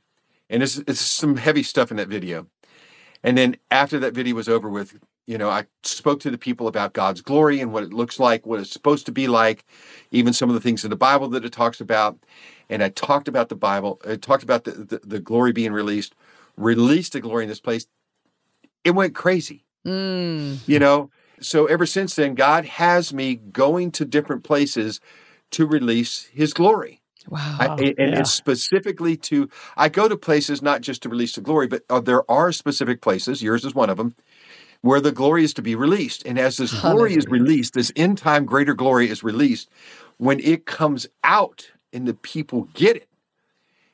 and 0.51 0.63
it's 0.63 0.79
it's 0.79 1.01
some 1.01 1.37
heavy 1.37 1.63
stuff 1.63 1.91
in 1.91 1.97
that 1.97 2.09
video. 2.09 2.47
And 3.23 3.37
then 3.37 3.57
after 3.71 3.99
that 4.01 4.15
video 4.15 4.35
was 4.35 4.49
over 4.49 4.69
with, 4.69 4.99
You 5.27 5.39
know, 5.39 5.51
I 5.51 5.67
spoke 5.83 6.21
to 6.21 6.31
the 6.31 6.39
people 6.39 6.69
about 6.69 6.93
God's 6.93 7.21
glory 7.21 7.61
and 7.61 7.73
what 7.73 7.83
it 7.83 7.93
looks 7.93 8.21
like, 8.21 8.47
what 8.47 8.61
it's 8.61 8.71
supposed 8.71 9.07
to 9.07 9.13
be 9.13 9.27
like, 9.27 9.65
even 10.13 10.33
some 10.33 10.49
of 10.49 10.55
the 10.55 10.61
things 10.61 10.85
in 10.85 10.91
the 10.91 10.97
Bible 10.97 11.29
that 11.31 11.45
it 11.45 11.53
talks 11.53 11.81
about. 11.81 12.19
And 12.71 12.83
I 12.83 12.91
talked 12.91 13.27
about 13.27 13.49
the 13.49 13.57
Bible, 13.57 14.01
I 14.09 14.17
talked 14.17 14.45
about 14.45 14.65
the, 14.65 14.73
the, 14.73 15.01
the 15.05 15.21
glory 15.21 15.53
being 15.53 15.73
released, 15.73 16.15
released 16.57 17.13
the 17.15 17.21
glory 17.21 17.43
in 17.45 17.49
this 17.49 17.61
place. 17.61 17.87
It 18.85 18.93
went 18.93 19.15
crazy, 19.15 19.65
Mm. 19.87 20.61
you 20.67 20.79
know? 20.79 21.11
So 21.41 21.67
ever 21.67 21.87
since 21.87 22.15
then, 22.15 22.35
God 22.35 22.65
has 22.65 23.13
me 23.13 23.35
going 23.37 23.91
to 23.93 24.05
different 24.05 24.43
places 24.45 25.01
to 25.53 25.67
release 25.67 26.25
his 26.33 26.53
glory. 26.55 27.01
Wow. 27.29 27.57
I, 27.61 27.67
and 27.67 27.95
Yeah. 27.99 28.21
it's 28.21 28.33
specifically 28.33 29.17
to 29.19 29.49
I 29.77 29.89
go 29.89 30.09
to 30.09 30.17
places 30.17 30.63
not 30.63 30.81
just 30.81 31.03
to 31.03 31.09
release 31.09 31.35
the 31.35 31.41
glory, 31.41 31.67
but 31.67 31.83
uh, 31.91 32.01
there 32.01 32.29
are 32.31 32.53
specific 32.53 33.01
places. 33.01 33.43
Yours 33.43 33.65
is 33.65 33.75
one 33.75 33.91
of 33.91 33.97
them, 33.97 34.15
where 34.87 35.01
the 35.01 35.13
glory 35.13 35.45
is 35.45 35.53
to 35.55 35.63
be 35.63 35.75
released. 35.75 36.25
And 36.25 36.39
as 36.39 36.57
this 36.57 36.73
glory 36.81 37.15
is 37.17 37.27
released, 37.27 37.75
this 37.75 37.93
end 37.97 38.19
time 38.19 38.45
greater 38.45 38.75
glory 38.75 39.11
is 39.11 39.23
released. 39.23 39.69
When 40.19 40.41
it 40.41 40.65
comes 40.65 41.07
out 41.25 41.71
and 41.93 42.07
the 42.07 42.15
people 42.15 42.69
get 42.75 42.97
it, 42.97 43.09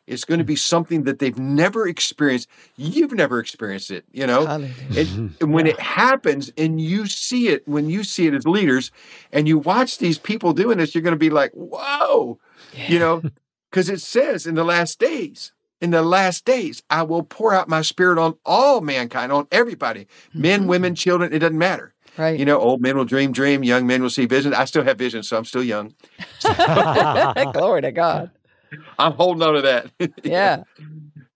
it's 0.07 0.25
going 0.25 0.39
to 0.39 0.45
be 0.45 0.57
something 0.57 1.05
that 1.05 1.21
they've 1.21 1.39
never 1.39 1.87
experienced. 1.87 2.49
You've 2.77 3.13
never 3.13 3.39
experienced 3.39 3.91
it, 3.91 4.05
you 4.13 4.27
know. 4.27 4.45
And, 4.47 4.65
mm-hmm. 4.67 5.27
and 5.41 5.55
when 5.55 5.67
it 5.67 5.79
happens 5.79 6.53
and 6.59 6.81
you 6.81 7.07
see 7.07 7.49
it, 7.49 7.67
when 7.67 7.89
you 7.89 8.03
see 8.05 8.27
it 8.27 8.35
as 8.35 8.47
leaders 8.47 8.91
and 9.33 9.47
you 9.47 9.59
watch 9.59 9.99
these 9.99 10.19
people 10.19 10.53
doing 10.53 10.79
this, 10.79 10.95
you're 10.95 11.03
going 11.03 11.13
to 11.13 11.19
be 11.19 11.31
like, 11.31 11.53
whoa, 11.53 12.39
you 12.89 12.99
know, 12.99 13.23
because 13.71 13.89
it 13.89 14.01
says 14.01 14.47
in 14.47 14.57
the 14.57 14.65
last 14.65 14.99
days, 14.99 15.53
in 15.83 15.91
the 15.91 16.01
last 16.03 16.45
days, 16.45 16.83
I 16.89 17.03
will 17.03 17.25
pour 17.25 17.53
out 17.53 17.69
my 17.69 17.83
spirit 17.83 18.17
on 18.17 18.37
all 18.47 18.81
mankind, 18.81 19.33
on 19.33 19.49
everybody, 19.51 20.07
men, 20.33 20.63
Mhm. 20.63 20.67
women, 20.69 20.95
children, 20.95 21.33
it 21.33 21.41
doesn't 21.41 21.59
matter. 21.59 21.93
Right. 22.17 22.39
You 22.39 22.45
know, 22.45 22.59
old 22.59 22.81
men 22.81 22.97
will 22.97 23.05
dream, 23.05 23.33
dream, 23.33 23.65
young 23.65 23.87
men 23.87 24.01
will 24.01 24.11
see 24.11 24.27
vision. 24.27 24.55
I 24.55 24.65
still 24.67 24.85
have 24.85 24.97
vision, 24.97 25.23
so 25.25 25.37
I'm 25.37 25.45
still 25.45 25.65
young. 25.65 25.93
Glory 27.53 27.83
to 27.83 27.91
God. 27.93 28.31
I'm 28.99 29.13
holding 29.13 29.43
on 29.43 29.55
to 29.55 29.63
that. 29.63 29.91
Yeah. 30.25 30.63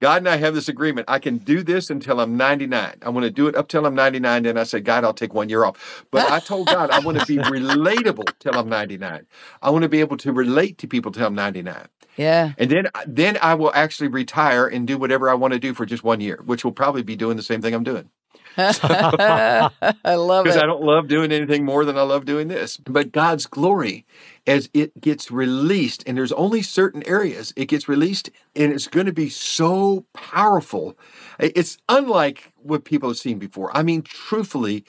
God 0.01 0.19
and 0.19 0.29
I 0.29 0.37
have 0.37 0.55
this 0.55 0.69
agreement. 0.69 1.07
I 1.09 1.19
can 1.19 1.39
do 1.39 1.63
this 1.63 1.89
until 1.89 2.21
I'm 2.21 2.37
99. 2.37 2.97
I 3.01 3.09
want 3.09 3.25
to 3.25 3.31
do 3.31 3.47
it 3.47 3.57
up 3.57 3.69
till 3.69 3.87
I'm 3.87 3.95
99. 3.95 4.43
Then 4.43 4.59
I 4.59 4.65
said, 4.65 4.85
God, 4.85 5.05
I'll 5.05 5.15
take 5.15 5.33
one 5.33 5.49
year 5.49 5.65
off. 5.65 6.05
But 6.11 6.31
I 6.31 6.39
told 6.41 6.67
God 6.67 6.91
I 6.91 7.01
want 7.01 7.19
to 7.19 7.27
be 7.27 7.37
relatable 7.43 8.29
till 8.39 8.59
I'm 8.59 8.69
99. 8.69 9.27
I 9.63 9.71
want 9.71 9.83
to 9.83 9.89
be 9.89 10.01
able 10.01 10.19
to 10.19 10.33
relate 10.33 10.79
to 10.79 10.87
people 10.87 11.13
till 11.13 11.27
I'm 11.27 11.35
99. 11.35 11.89
Yeah. 12.17 12.53
And 12.59 12.71
then, 12.71 12.89
then 13.07 13.39
I 13.41 13.55
will 13.55 13.73
actually 13.75 14.09
retire 14.09 14.67
and 14.67 14.87
do 14.87 14.99
whatever 14.99 15.31
I 15.31 15.35
want 15.35 15.55
to 15.55 15.59
do 15.59 15.73
for 15.73 15.87
just 15.87 16.05
one 16.05 16.21
year, 16.21 16.43
which 16.45 16.65
will 16.65 16.73
probably 16.73 17.03
be 17.03 17.17
doing 17.17 17.37
the 17.37 17.43
same 17.43 17.63
thing 17.63 17.75
I'm 17.75 17.85
doing. 17.85 18.11
I 18.59 19.71
love 20.15 20.47
it. 20.47 20.51
Because. 20.51 20.57
I 20.57 20.67
don't 20.67 20.83
love 20.83 21.09
doing 21.09 21.31
anything 21.31 21.65
more 21.65 21.85
than 21.85 21.99
I 21.99 22.03
love 22.03 22.25
doing 22.25 22.49
this. 22.49 22.79
But 22.79 23.13
God's 23.13 23.47
glory, 23.47 24.07
as 24.47 24.71
it 24.73 24.99
gets 25.01 25.31
released, 25.31 26.03
and 26.07 26.17
there's 26.17 26.33
only 26.33 26.63
certain 26.63 27.07
areas 27.07 27.53
it 27.57 27.67
gets 27.67 27.89
released, 27.89 28.31
and 28.55 28.73
it's 28.73 28.87
going 28.87 29.07
to 29.07 29.13
be 29.13 29.29
so 29.29 30.07
powerful. 30.15 30.97
It's 31.39 31.77
unlike 31.89 32.53
what 32.57 32.85
people 32.85 33.11
have 33.11 33.19
seen 33.19 33.39
before. 33.39 33.77
I 33.77 33.83
mean, 33.83 34.03
truthfully, 34.03 34.85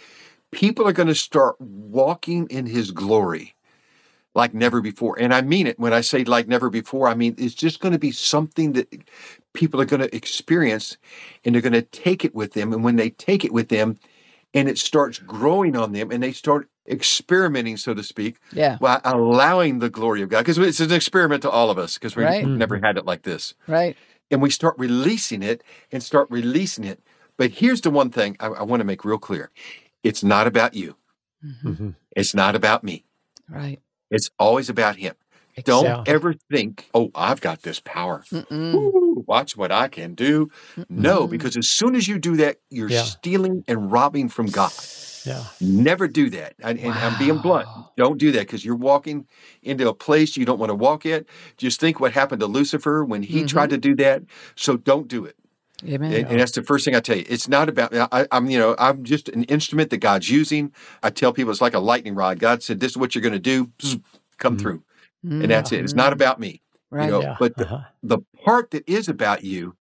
people 0.52 0.88
are 0.88 0.94
going 0.94 1.10
to 1.10 1.16
start 1.16 1.60
walking 1.60 2.48
in 2.48 2.68
His 2.68 2.92
glory 2.92 3.57
like 4.38 4.54
never 4.54 4.80
before. 4.82 5.20
And 5.20 5.34
I 5.34 5.42
mean 5.42 5.66
it 5.68 5.80
when 5.80 5.92
I 5.94 6.02
say 6.02 6.24
like 6.24 6.48
never 6.48 6.70
before. 6.70 7.08
I 7.10 7.16
mean, 7.16 7.34
it's 7.40 7.56
just 7.56 7.80
going 7.82 7.92
to 7.94 8.00
be 8.00 8.12
something 8.12 8.74
that 8.74 8.88
people 9.54 9.82
are 9.82 9.86
going 9.86 10.00
to 10.02 10.16
experience 10.16 10.96
and 11.44 11.54
they're 11.54 11.62
going 11.62 11.74
to 11.74 11.82
take 11.82 12.24
it 12.24 12.36
with 12.36 12.54
them. 12.54 12.72
And 12.72 12.84
when 12.84 12.96
they 12.98 13.10
take 13.10 13.44
it 13.44 13.52
with 13.52 13.70
them 13.70 13.98
and 14.54 14.70
it 14.70 14.78
starts 14.78 15.18
growing 15.20 15.76
on 15.76 15.92
them 15.92 16.12
and 16.12 16.22
they 16.22 16.32
start 16.32 16.70
experimenting, 16.88 17.78
so 17.78 17.94
to 17.96 18.04
speak, 18.04 18.38
Yeah. 18.54 18.78
while 18.78 19.02
allowing 19.04 19.80
the 19.80 19.90
glory 19.90 20.22
of 20.22 20.30
God, 20.30 20.42
because 20.46 20.60
it's 20.60 20.80
an 20.80 20.94
experiment 20.94 21.42
to 21.42 21.50
all 21.50 21.70
of 21.72 21.78
us 21.80 21.96
because 21.96 22.16
we've 22.16 22.26
Right. 22.28 22.48
never 22.48 22.78
had 22.78 22.98
it 22.98 23.06
like 23.06 23.24
this. 23.24 23.56
Right. 23.68 23.98
And 24.30 24.40
we 24.42 24.52
start 24.52 24.76
releasing 24.78 25.42
it 25.42 25.64
and 25.92 26.04
start 26.04 26.28
releasing 26.30 26.84
it. 26.86 27.02
But 27.38 27.50
here's 27.52 27.82
the 27.82 27.90
one 27.90 28.12
thing 28.12 28.38
I, 28.40 28.48
I 28.48 28.64
want 28.64 28.82
to 28.82 28.86
make 28.86 29.04
real 29.04 29.18
clear 29.18 29.50
it's 30.04 30.24
not 30.24 30.46
about 30.48 30.76
you, 30.76 30.96
Mhm. 31.44 31.64
Mhm. 31.78 31.96
it's 32.16 32.34
not 32.36 32.56
about 32.56 32.84
me, 32.84 33.04
Right. 33.50 33.80
It's 34.12 34.30
always 34.40 34.70
about 34.70 34.96
Him. 34.98 35.16
Don't 35.64 36.08
ever 36.08 36.36
think, 36.52 36.90
oh, 36.94 37.10
I've 37.16 37.42
got 37.42 37.64
this 37.64 37.80
power. 37.80 38.24
Ooh, 38.74 39.24
watch 39.28 39.58
what 39.58 39.72
I 39.72 39.88
can 39.88 40.14
do. 40.14 40.50
No, 40.90 41.28
Mm-mm. 41.28 41.32
because 41.32 41.58
as 41.58 41.68
soon 41.68 41.96
as 41.96 42.08
you 42.08 42.20
do 42.20 42.36
that, 42.38 42.58
you're 42.70 42.90
Yeah. 42.90 43.04
stealing 43.04 43.64
and 43.68 43.92
robbing 43.92 44.30
from 44.30 44.48
God. 44.48 44.72
Yeah. 45.26 45.46
Never 45.60 46.08
do 46.08 46.30
that. 46.30 46.54
And, 46.62 46.80
and 46.80 47.00
I'm 47.00 47.16
being 47.16 47.40
blunt. 47.40 47.68
Don't 47.98 48.20
do 48.20 48.32
that 48.34 48.42
because 48.42 48.64
you're 48.64 48.76
walking 48.76 49.26
into 49.64 49.90
a 49.90 49.94
place 49.96 50.38
you 50.38 50.46
don't 50.46 50.60
want 50.60 50.70
to 50.70 50.76
walk 50.76 51.06
at. 51.06 51.26
Just 51.58 51.80
think 51.80 52.00
what 52.00 52.14
happened 52.14 52.40
to 52.42 52.48
Lucifer 52.48 53.04
when 53.04 53.24
he 53.24 53.42
Mhm. 53.44 53.48
tried 53.48 53.72
to 53.72 53.78
do 53.78 53.96
that. 53.96 54.24
So 54.56 54.78
don't 54.78 55.08
do 55.08 55.26
it. 55.26 55.36
Amen. 55.86 56.12
And, 56.12 56.28
and 56.30 56.40
that's 56.40 56.54
the 56.54 56.64
first 56.64 56.86
thing 56.86 56.96
I 56.96 57.00
tell 57.00 57.18
you. 57.18 57.26
It's 57.30 57.48
not 57.48 57.70
about. 57.70 57.94
I, 58.12 58.28
I'm, 58.32 58.50
you 58.50 58.58
know, 58.58 58.76
I'm 58.80 59.04
just 59.04 59.30
an 59.30 59.44
instrument 59.44 59.90
that 59.92 59.98
God's 59.98 60.30
using. 60.30 60.74
I 61.04 61.10
tell 61.12 61.32
people 61.34 61.52
it's 61.52 61.62
like 61.62 61.76
a 61.76 61.80
lightning 61.80 62.16
rod. 62.16 62.40
God 62.40 62.64
said, 62.64 62.80
"This 62.80 62.92
is 62.94 62.98
what 62.98 63.14
you're 63.14 63.22
going 63.22 63.34
to 63.34 63.40
do. 63.40 63.68
Bzz, 63.80 64.02
Come 64.38 64.56
Mhm. 64.58 64.62
through," 64.62 64.84
and 65.24 65.50
that's 65.52 65.72
it. 65.72 65.84
It's 65.84 65.96
not 65.96 66.14
about 66.14 66.40
me. 66.40 66.62
right. 66.90 67.06
You 67.06 67.12
know, 67.12 67.22
Yeah. 67.22 67.36
but 67.40 67.58
the, 67.58 67.66
Uh-huh. 67.66 67.82
the 68.02 68.20
part 68.46 68.72
that 68.72 68.88
is 68.88 69.10
about 69.10 69.44
you 69.44 69.76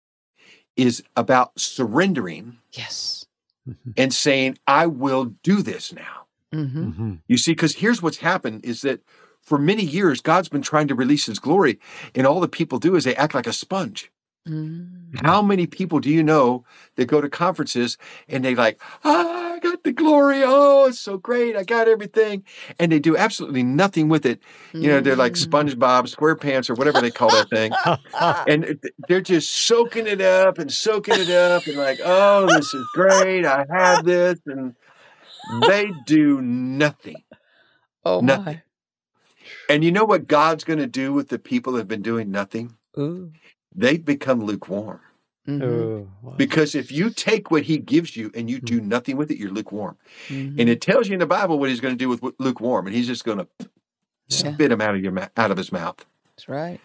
is 0.75 1.03
about 1.15 1.57
surrendering 1.59 2.57
Yes. 2.73 3.25
Mhm. 3.69 3.93
and 3.95 4.13
saying, 4.13 4.57
"I 4.67 4.87
will 4.87 5.25
do 5.43 5.61
this 5.61 5.93
now." 5.93 6.25
Mm-hmm. 6.53 6.83
Mhm. 6.89 7.19
You 7.27 7.37
see, 7.37 7.51
because 7.51 7.75
here's 7.75 8.01
what's 8.01 8.17
happened 8.17 8.65
is 8.65 8.81
that 8.81 9.01
for 9.41 9.57
many 9.57 9.83
years, 9.85 10.19
God's 10.21 10.49
been 10.49 10.61
trying 10.61 10.87
to 10.87 10.95
release 10.95 11.25
his 11.27 11.39
glory, 11.39 11.79
and 12.15 12.25
all 12.25 12.39
the 12.39 12.47
people 12.47 12.79
do 12.79 12.95
is 12.95 13.03
they 13.03 13.15
act 13.15 13.33
like 13.35 13.47
a 13.47 13.53
sponge. 13.53 14.11
Mm. 14.47 15.23
How 15.23 15.41
many 15.41 15.65
people 15.65 15.99
do 15.99 16.09
you 16.09 16.21
know 16.23 16.65
that 16.95 17.05
go 17.05 17.21
to 17.21 17.29
conferences 17.29 17.97
and 18.27 18.43
they 18.43 18.53
like, 18.53 18.81
ah, 19.03 19.53
I 19.53 19.59
got 19.59 19.83
the 19.83 19.93
glory. 19.93 20.41
Oh, 20.43 20.85
it's 20.87 20.99
so 20.99 21.17
great. 21.17 21.55
I 21.55 21.63
got 21.63 21.87
everything. 21.87 22.43
And 22.79 22.91
they 22.91 22.99
do 22.99 23.15
absolutely 23.15 23.63
nothing 23.63 24.09
with 24.09 24.25
it. 24.25 24.41
You 24.73 24.89
know, 24.89 24.99
they're 24.99 25.15
like 25.15 25.33
Mm. 25.33 25.47
SpongeBob, 25.47 26.13
SquarePants, 26.13 26.69
or 26.69 26.75
whatever 26.75 27.01
they 27.01 27.11
call 27.11 27.29
that 27.31 27.49
thing. 27.49 27.71
And 28.47 28.79
they're 29.07 29.21
just 29.21 29.51
soaking 29.51 30.07
it 30.07 30.21
up 30.21 30.57
and 30.57 30.71
soaking 30.71 31.15
it 31.19 31.29
up 31.29 31.65
and 31.67 31.77
like, 31.77 31.99
oh, 32.03 32.47
this 32.47 32.73
is 32.73 32.85
great. 32.93 33.45
I 33.45 33.65
have 33.69 34.05
this. 34.05 34.39
And 34.45 34.75
they 35.67 35.91
do 36.05 36.41
nothing. 36.41 37.23
Oh 38.05 38.21
nothing. 38.21 38.45
my. 38.45 38.61
And 39.69 39.83
you 39.83 39.91
know 39.91 40.05
what 40.05 40.27
God's 40.27 40.63
going 40.63 40.79
to 40.79 40.87
do 40.87 41.11
with 41.11 41.29
the 41.29 41.39
people 41.39 41.73
that 41.73 41.79
have 41.79 41.87
been 41.87 42.01
doing 42.03 42.31
nothing? 42.31 42.77
Ooh. 42.97 43.31
They 43.75 43.97
become 43.97 44.43
lukewarm. 44.43 44.99
Mhm. 45.47 45.61
Ooh, 45.61 46.09
wow. 46.23 46.33
Because 46.37 46.73
if 46.73 46.91
you 46.91 47.09
take 47.11 47.51
what 47.51 47.63
he 47.63 47.77
gives 47.77 48.15
you 48.17 48.31
and 48.33 48.49
you 48.49 48.59
do 48.59 48.81
nothing 48.81 49.15
with 49.15 49.29
it, 49.29 49.37
you're 49.37 49.51
lukewarm. 49.51 49.95
Mhm. 50.29 50.59
And 50.59 50.69
it 50.69 50.81
tells 50.81 51.07
you 51.07 51.13
in 51.13 51.19
the 51.19 51.27
Bible 51.27 51.59
what 51.59 51.69
he's 51.69 51.81
going 51.81 51.93
to 51.93 51.97
do 52.03 52.09
with 52.09 52.21
lukewarm, 52.39 52.87
and 52.87 52.95
he's 52.95 53.07
just 53.07 53.23
going 53.25 53.37
to 53.39 53.47
Yeah. 53.59 53.67
spit 54.53 54.71
him 54.71 54.81
out 54.81 54.95
of 54.95 55.01
your 55.03 55.11
ma- 55.11 55.27
out 55.37 55.51
of 55.51 55.57
his 55.57 55.71
mouth. 55.71 56.03
That's 56.35 56.49
right. 56.49 56.79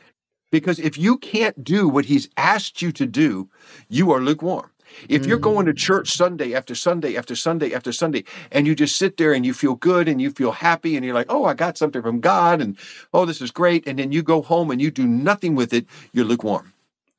Because 0.50 0.78
if 0.78 0.98
you 0.98 1.16
can't 1.16 1.62
do 1.64 1.88
what 1.88 2.06
he's 2.06 2.28
asked 2.36 2.82
you 2.82 2.92
to 2.92 3.06
do, 3.06 3.48
you 3.88 4.10
are 4.10 4.20
lukewarm. 4.20 4.70
If 5.08 5.24
you're 5.24 5.38
going 5.38 5.66
to 5.66 5.72
church 5.72 6.10
Sunday 6.10 6.52
after 6.52 6.74
Sunday 6.74 7.16
after 7.16 7.36
Sunday 7.36 7.72
after 7.72 7.92
Sunday, 7.92 8.24
and 8.50 8.66
you 8.66 8.74
just 8.74 8.96
sit 8.96 9.16
there 9.16 9.32
and 9.32 9.46
you 9.46 9.54
feel 9.54 9.76
good 9.76 10.08
and 10.08 10.20
you 10.20 10.30
feel 10.32 10.50
happy 10.50 10.96
and 10.96 11.04
you're 11.04 11.14
like, 11.14 11.30
oh, 11.30 11.44
I 11.44 11.54
got 11.54 11.78
something 11.78 12.02
from 12.02 12.18
God, 12.20 12.60
and 12.60 12.76
oh, 13.14 13.24
this 13.24 13.40
is 13.40 13.52
great, 13.52 13.86
and 13.86 13.98
then 14.00 14.10
you 14.10 14.22
go 14.22 14.42
home 14.42 14.70
and 14.72 14.82
you 14.82 14.90
do 14.90 15.06
nothing 15.06 15.54
with 15.54 15.72
it, 15.72 15.86
you're 16.12 16.24
lukewarm. 16.26 16.72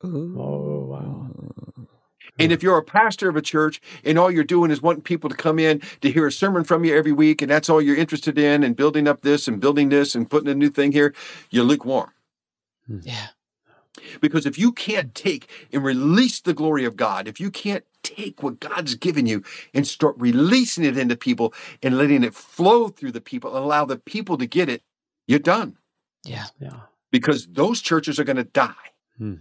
Ooh. 0.03 0.35
Oh, 0.39 0.85
wow. 0.85 1.27
And 2.39 2.51
if 2.51 2.63
you're 2.63 2.77
a 2.77 2.83
pastor 2.83 3.29
of 3.29 3.35
a 3.35 3.41
church 3.41 3.81
and 4.03 4.17
all 4.17 4.31
you're 4.31 4.43
doing 4.43 4.71
is 4.71 4.81
wanting 4.81 5.03
people 5.03 5.29
to 5.29 5.35
come 5.35 5.59
in 5.59 5.81
to 6.01 6.11
hear 6.11 6.25
a 6.25 6.31
sermon 6.31 6.63
from 6.63 6.83
you 6.83 6.95
every 6.95 7.11
week, 7.11 7.41
and 7.41 7.51
that's 7.51 7.69
all 7.69 7.81
you're 7.81 7.95
interested 7.95 8.37
in, 8.37 8.63
and 8.63 8.75
building 8.75 9.07
up 9.07 9.21
this 9.21 9.47
and 9.47 9.59
building 9.59 9.89
this 9.89 10.15
and 10.15 10.29
putting 10.29 10.49
a 10.49 10.55
new 10.55 10.69
thing 10.69 10.91
here, 10.91 11.13
you're 11.49 11.65
lukewarm. 11.65 12.11
Yeah. 12.87 13.27
Because 14.21 14.45
if 14.45 14.57
you 14.57 14.71
can't 14.71 15.13
take 15.13 15.49
and 15.71 15.83
release 15.83 16.39
the 16.39 16.53
glory 16.53 16.85
of 16.85 16.95
God, 16.95 17.27
if 17.27 17.39
you 17.39 17.51
can't 17.51 17.83
take 18.03 18.41
what 18.41 18.59
God's 18.59 18.95
given 18.95 19.25
you 19.25 19.43
and 19.73 19.85
start 19.85 20.15
releasing 20.17 20.83
it 20.83 20.97
into 20.97 21.15
people 21.15 21.53
and 21.83 21.97
letting 21.97 22.23
it 22.23 22.33
flow 22.33 22.87
through 22.87 23.11
the 23.11 23.21
people 23.21 23.55
and 23.55 23.63
allow 23.63 23.85
the 23.85 23.97
people 23.97 24.37
to 24.37 24.45
get 24.45 24.69
it, 24.69 24.81
you're 25.27 25.39
done. 25.39 25.77
Yeah. 26.23 26.45
Yeah. 26.59 26.79
Because 27.11 27.47
those 27.47 27.81
churches 27.81 28.19
are 28.19 28.23
going 28.23 28.37
to 28.37 28.43
die. 28.43 28.73
Hmm. 29.17 29.35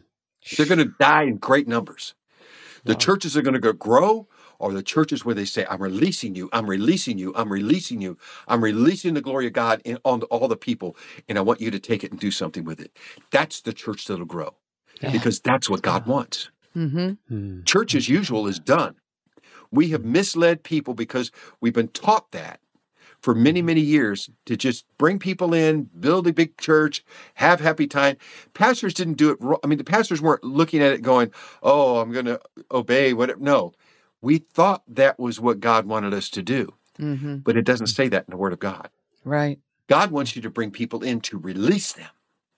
They're 0.56 0.66
going 0.66 0.78
to 0.78 0.92
die 0.98 1.24
in 1.24 1.36
great 1.36 1.68
numbers. 1.68 2.14
The 2.84 2.94
Wow. 2.94 2.98
churches 2.98 3.36
are 3.36 3.42
going 3.42 3.60
to 3.60 3.72
grow, 3.72 4.26
or 4.58 4.72
the 4.72 4.82
churches 4.82 5.24
where 5.24 5.34
they 5.34 5.44
say, 5.44 5.66
I'm 5.68 5.82
releasing 5.82 6.34
you, 6.34 6.48
I'm 6.52 6.68
releasing 6.68 7.18
you, 7.18 7.32
I'm 7.36 7.50
releasing 7.52 8.00
you, 8.00 8.16
I'm 8.48 8.62
releasing 8.62 9.14
the 9.14 9.20
glory 9.20 9.46
of 9.46 9.52
God 9.52 9.80
in, 9.84 9.98
on 10.04 10.22
all 10.24 10.48
the 10.48 10.56
people, 10.56 10.96
and 11.28 11.38
I 11.38 11.40
want 11.42 11.60
you 11.60 11.70
to 11.70 11.78
take 11.78 12.04
it 12.04 12.10
and 12.10 12.20
do 12.20 12.30
something 12.30 12.64
with 12.64 12.80
it. 12.80 12.96
That's 13.30 13.60
the 13.60 13.72
church 13.72 14.06
that'll 14.06 14.24
grow 14.26 14.54
Yeah. 15.00 15.12
because 15.12 15.40
that's 15.40 15.68
what 15.68 15.82
God 15.82 16.06
wants. 16.06 16.50
Mm-hmm. 16.76 17.10
Hmm. 17.28 17.62
Church 17.64 17.94
as 17.94 18.08
usual 18.08 18.46
is 18.46 18.58
done. 18.58 18.94
We 19.70 19.88
have 19.88 20.04
misled 20.04 20.62
people 20.62 20.94
because 20.94 21.30
we've 21.60 21.72
been 21.74 21.88
taught 21.88 22.32
that 22.32 22.60
for 23.20 23.34
many, 23.34 23.62
many 23.62 23.80
years 23.80 24.30
to 24.46 24.56
just 24.56 24.84
bring 24.98 25.18
people 25.18 25.52
in, 25.52 25.84
build 25.98 26.26
a 26.26 26.32
big 26.32 26.56
church, 26.56 27.04
have 27.34 27.60
happy 27.60 27.86
time. 27.86 28.16
Pastors 28.54 28.94
didn't 28.94 29.14
do 29.14 29.30
it 29.30 29.38
wrong. 29.40 29.58
I 29.62 29.66
mean, 29.66 29.78
the 29.78 29.84
pastors 29.84 30.22
weren't 30.22 30.44
looking 30.44 30.82
at 30.82 30.92
it 30.92 31.02
going, 31.02 31.30
oh, 31.62 31.98
I'm 31.98 32.12
going 32.12 32.26
to 32.26 32.40
obey 32.72 33.12
whatever. 33.12 33.40
No, 33.40 33.72
we 34.22 34.38
thought 34.38 34.82
that 34.88 35.18
was 35.18 35.40
what 35.40 35.60
God 35.60 35.86
wanted 35.86 36.14
us 36.14 36.28
to 36.30 36.42
do, 36.42 36.74
hmm 36.96 37.36
but 37.38 37.56
it 37.56 37.64
doesn't 37.64 37.88
say 37.88 38.08
that 38.08 38.24
in 38.26 38.30
the 38.30 38.36
Word 38.36 38.52
of 38.52 38.58
God. 38.58 38.88
Right. 39.24 39.58
God 39.86 40.10
wants 40.10 40.36
you 40.36 40.42
to 40.42 40.50
bring 40.50 40.70
people 40.70 41.02
in 41.02 41.20
to 41.22 41.38
release 41.38 41.92
them. 41.92 42.10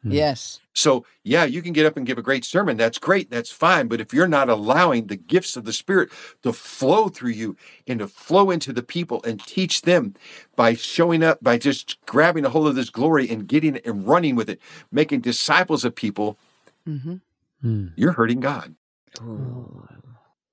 Mm. 0.04 0.14
Yes. 0.14 0.60
So, 0.74 1.04
yeah, 1.22 1.44
you 1.44 1.60
can 1.62 1.72
get 1.72 1.84
up 1.86 1.96
and 1.96 2.06
give 2.06 2.18
a 2.18 2.22
great 2.22 2.44
sermon. 2.44 2.76
That's 2.76 2.98
great. 2.98 3.30
That's 3.30 3.50
fine. 3.50 3.88
But 3.88 4.00
if 4.00 4.12
you're 4.14 4.26
not 4.26 4.48
allowing 4.48 5.06
the 5.06 5.16
gifts 5.16 5.56
of 5.56 5.64
the 5.64 5.72
Spirit 5.72 6.10
to 6.42 6.52
flow 6.52 7.08
through 7.08 7.32
you 7.32 7.56
and 7.86 7.98
to 7.98 8.08
flow 8.08 8.50
into 8.50 8.72
the 8.72 8.82
people 8.82 9.22
and 9.24 9.44
teach 9.44 9.82
them 9.82 10.14
by 10.56 10.74
showing 10.74 11.22
up, 11.22 11.42
by 11.42 11.58
just 11.58 11.98
grabbing 12.06 12.44
a 12.44 12.48
hold 12.48 12.68
of 12.68 12.74
this 12.74 12.90
glory 12.90 13.28
and 13.28 13.46
getting 13.46 13.76
it 13.76 13.86
and 13.86 14.06
running 14.06 14.34
with 14.34 14.48
it, 14.48 14.60
making 14.90 15.20
disciples 15.20 15.84
of 15.84 15.94
people, 15.94 16.38
hmm 16.86 17.16
Mm. 17.64 17.92
you're 17.94 18.10
hurting 18.10 18.40
God. 18.40 18.74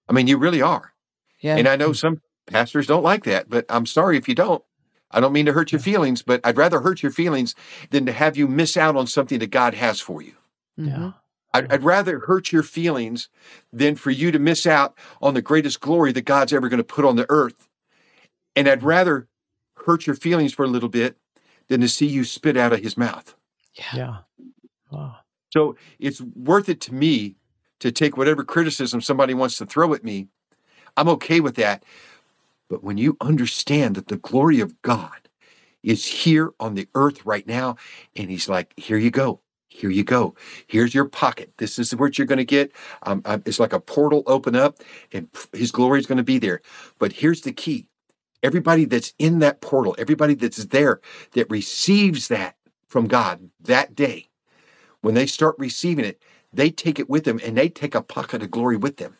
I 0.07 0.13
mean, 0.13 0.27
you 0.27 0.37
really 0.37 0.61
are. 0.61 0.93
Yeah. 1.39 1.55
And 1.55 1.67
I 1.67 1.75
know 1.75 1.91
some 1.91 2.21
pastors 2.45 2.85
don't 2.85 3.01
like 3.01 3.23
that, 3.23 3.49
but 3.49 3.65
I'm 3.67 3.87
sorry 3.87 4.17
if 4.17 4.27
you 4.27 4.35
don't. 4.35 4.63
I 5.11 5.19
don't 5.19 5.33
mean 5.33 5.45
to 5.45 5.53
hurt 5.53 5.71
your 5.71 5.81
feelings, 5.81 6.21
but 6.21 6.41
I'd 6.43 6.57
rather 6.57 6.81
hurt 6.81 7.01
your 7.01 7.11
feelings 7.11 7.55
than 7.89 8.05
to 8.05 8.11
have 8.11 8.37
you 8.37 8.47
miss 8.47 8.77
out 8.77 8.95
on 8.95 9.07
something 9.07 9.39
that 9.39 9.51
God 9.51 9.73
has 9.73 9.99
for 9.99 10.21
you. 10.21 10.33
Yeah. 10.77 10.93
Mm-hmm. 10.93 11.09
I'd, 11.51 11.73
I'd 11.73 11.83
rather 11.83 12.19
hurt 12.19 12.51
your 12.51 12.61
feelings 12.61 13.27
than 13.73 13.95
for 13.95 14.11
you 14.11 14.31
to 14.31 14.37
miss 14.37 14.67
out 14.67 14.95
on 15.21 15.33
the 15.33 15.41
greatest 15.41 15.79
glory 15.79 16.11
that 16.11 16.21
God's 16.21 16.53
ever 16.53 16.69
going 16.69 16.77
to 16.77 16.83
put 16.83 17.05
on 17.05 17.15
the 17.15 17.25
earth. 17.29 17.67
And 18.55 18.67
I'd 18.67 18.83
rather 18.83 19.27
hurt 19.85 20.05
your 20.05 20.15
feelings 20.15 20.53
for 20.53 20.63
a 20.63 20.67
little 20.67 20.89
bit 20.89 21.17
than 21.67 21.81
to 21.81 21.87
see 21.87 22.05
you 22.05 22.23
spit 22.23 22.55
out 22.55 22.73
of 22.73 22.81
his 22.81 22.97
mouth. 22.97 23.35
Yeah. 23.73 23.95
Yeah. 23.95 24.17
Wow. 24.91 25.17
So 25.51 25.75
it's 25.97 26.21
worth 26.21 26.69
it 26.69 26.81
to 26.81 26.93
me 26.93 27.35
to 27.79 27.91
take 27.91 28.17
whatever 28.17 28.43
criticism 28.43 29.01
somebody 29.01 29.33
wants 29.33 29.57
to 29.57 29.65
throw 29.65 29.93
at 29.93 30.03
me. 30.03 30.27
I'm 30.97 31.09
okay 31.09 31.39
with 31.39 31.55
that. 31.55 31.83
But 32.69 32.83
when 32.83 32.97
you 32.97 33.17
understand 33.19 33.95
that 33.95 34.07
the 34.07 34.17
glory 34.17 34.59
of 34.59 34.79
God 34.83 35.27
is 35.83 36.05
here 36.05 36.51
on 36.59 36.75
the 36.75 36.87
earth 36.95 37.25
right 37.25 37.47
now, 37.47 37.77
and 38.15 38.29
He's 38.29 38.47
like, 38.47 38.73
here 38.77 38.97
you 38.97 39.11
go. 39.11 39.41
Here 39.67 39.89
you 39.89 40.03
go. 40.03 40.35
Here's 40.67 40.93
your 40.93 41.05
pocket. 41.05 41.53
This 41.57 41.77
is 41.77 41.95
what 41.95 42.17
you're 42.17 42.27
going 42.27 42.37
to 42.37 42.45
get. 42.45 42.71
Um, 43.03 43.21
um, 43.25 43.43
it's 43.45 43.59
like 43.59 43.73
a 43.73 43.79
portal 43.79 44.23
open 44.27 44.55
up, 44.55 44.79
and 45.11 45.27
His 45.53 45.71
glory 45.71 45.99
is 45.99 46.05
going 46.05 46.17
to 46.17 46.23
be 46.23 46.39
there. 46.39 46.61
But 46.97 47.13
here's 47.13 47.41
the 47.41 47.53
key 47.53 47.87
everybody 48.41 48.85
that's 48.85 49.13
in 49.19 49.39
that 49.39 49.61
portal, 49.61 49.95
everybody 49.97 50.33
that's 50.33 50.65
there 50.65 51.01
that 51.33 51.49
receives 51.49 52.29
that 52.29 52.55
from 52.87 53.07
God 53.07 53.49
that 53.61 53.95
day, 53.95 54.29
when 55.01 55.13
they 55.13 55.25
start 55.25 55.55
receiving 55.57 56.05
it, 56.05 56.21
they 56.51 56.71
take 56.71 56.99
it 56.99 57.09
with 57.09 57.25
them 57.25 57.39
and 57.45 57.57
they 57.57 57.69
take 57.69 57.93
a 57.93 58.01
pocket 58.01 58.41
of 58.41 58.49
glory 58.49 58.77
with 58.77 58.97
them. 58.97 59.15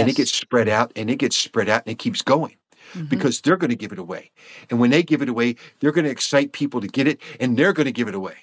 And 0.00 0.08
it 0.08 0.16
gets 0.16 0.34
spread 0.34 0.68
out 0.68 0.92
and 0.96 1.10
it 1.10 1.16
gets 1.16 1.36
spread 1.36 1.68
out 1.68 1.82
and 1.86 1.92
it 1.92 1.98
keeps 1.98 2.20
going 2.20 2.56
Mhm. 2.94 3.08
because 3.08 3.40
they're 3.40 3.56
going 3.56 3.70
to 3.70 3.76
give 3.76 3.92
it 3.92 3.98
away. 3.98 4.30
And 4.70 4.78
when 4.78 4.90
they 4.90 5.02
give 5.02 5.22
it 5.22 5.28
away, 5.28 5.56
they're 5.80 5.92
going 5.92 6.04
to 6.04 6.10
excite 6.10 6.52
people 6.52 6.80
to 6.80 6.86
get 6.88 7.06
it 7.08 7.20
and 7.40 7.56
they're 7.56 7.72
going 7.72 7.86
to 7.86 7.92
give 7.92 8.08
it 8.08 8.14
away. 8.14 8.34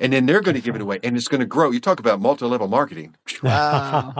And 0.00 0.12
then 0.12 0.26
they're 0.26 0.40
going 0.40 0.56
to 0.56 0.60
give 0.60 0.74
it 0.74 0.80
away 0.82 0.98
and 1.04 1.16
it's 1.16 1.28
going 1.28 1.40
to 1.40 1.46
grow. 1.46 1.70
You 1.70 1.80
talk 1.80 2.00
about 2.00 2.20
multi 2.20 2.46
level 2.46 2.68
marketing. 2.68 3.14
Wow. 3.42 4.14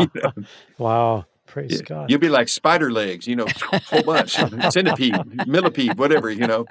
wow. 0.78 1.26
Praise 1.46 1.82
God. 1.82 2.10
You'll 2.10 2.20
be 2.20 2.28
like 2.28 2.48
spider 2.48 2.90
legs, 2.90 3.26
you 3.28 3.36
know, 3.36 3.46
whole 3.86 4.02
bunch, 4.02 4.32
centipede, 4.70 5.46
millipede, 5.46 5.98
whatever, 5.98 6.30
you 6.30 6.46
know. 6.46 6.66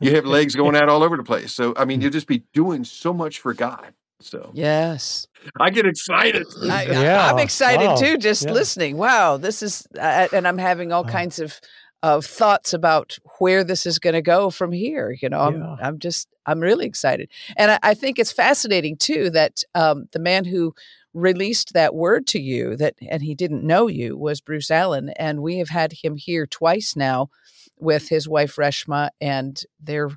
You 0.00 0.14
have 0.16 0.26
legs 0.26 0.54
going 0.54 0.76
out 0.76 0.88
all 0.88 1.02
over 1.02 1.16
the 1.16 1.22
place. 1.22 1.52
So, 1.54 1.72
I 1.76 1.84
mean, 1.84 2.00
you'll 2.00 2.10
just 2.10 2.26
be 2.26 2.42
doing 2.52 2.84
so 2.84 3.12
much 3.14 3.38
for 3.40 3.54
God. 3.54 3.94
So 4.20 4.50
yes. 4.52 5.26
I 5.58 5.70
get 5.70 5.86
excited. 5.86 6.46
I, 6.62 6.84
Yeah, 6.84 7.30
am 7.30 7.38
excited 7.38 7.86
wow, 7.86 7.96
too, 7.96 8.18
just 8.18 8.44
yeah. 8.44 8.52
listening. 8.52 8.98
Wow, 8.98 9.38
this 9.38 9.62
is, 9.62 9.86
uh, 9.98 10.28
and 10.32 10.46
I'm 10.46 10.58
having 10.58 10.92
all 10.92 11.04
Wow. 11.04 11.10
kinds 11.10 11.38
of 11.38 11.58
of 12.02 12.24
thoughts 12.24 12.72
about 12.72 13.18
where 13.38 13.62
this 13.62 13.86
is 13.86 13.98
going 13.98 14.14
to 14.14 14.22
go 14.22 14.50
from 14.50 14.72
here. 14.72 15.16
You 15.20 15.28
know, 15.28 15.40
I'm 15.40 15.60
Yeah. 15.60 15.76
I'm 15.82 15.98
just 15.98 16.28
I'm 16.46 16.60
really 16.60 16.86
excited, 16.86 17.30
and 17.56 17.72
I, 17.72 17.78
I 17.82 17.94
think 17.94 18.18
it's 18.18 18.32
fascinating 18.32 18.96
too 18.96 19.30
that 19.30 19.62
um, 19.74 20.08
the 20.12 20.18
man 20.18 20.44
who 20.44 20.74
released 21.12 21.72
that 21.72 21.94
word 21.94 22.26
to 22.28 22.40
you 22.40 22.76
that 22.76 22.94
and 23.08 23.22
he 23.22 23.34
didn't 23.34 23.66
know 23.66 23.88
you 23.88 24.16
was 24.16 24.40
Bruce 24.40 24.70
Allen, 24.70 25.10
and 25.10 25.42
we 25.42 25.58
have 25.58 25.68
had 25.68 25.92
him 25.92 26.16
here 26.16 26.46
twice 26.46 26.96
now 26.96 27.30
with 27.78 28.08
his 28.08 28.28
wife 28.28 28.56
Reshma 28.56 29.10
and 29.20 29.62
their 29.82 30.10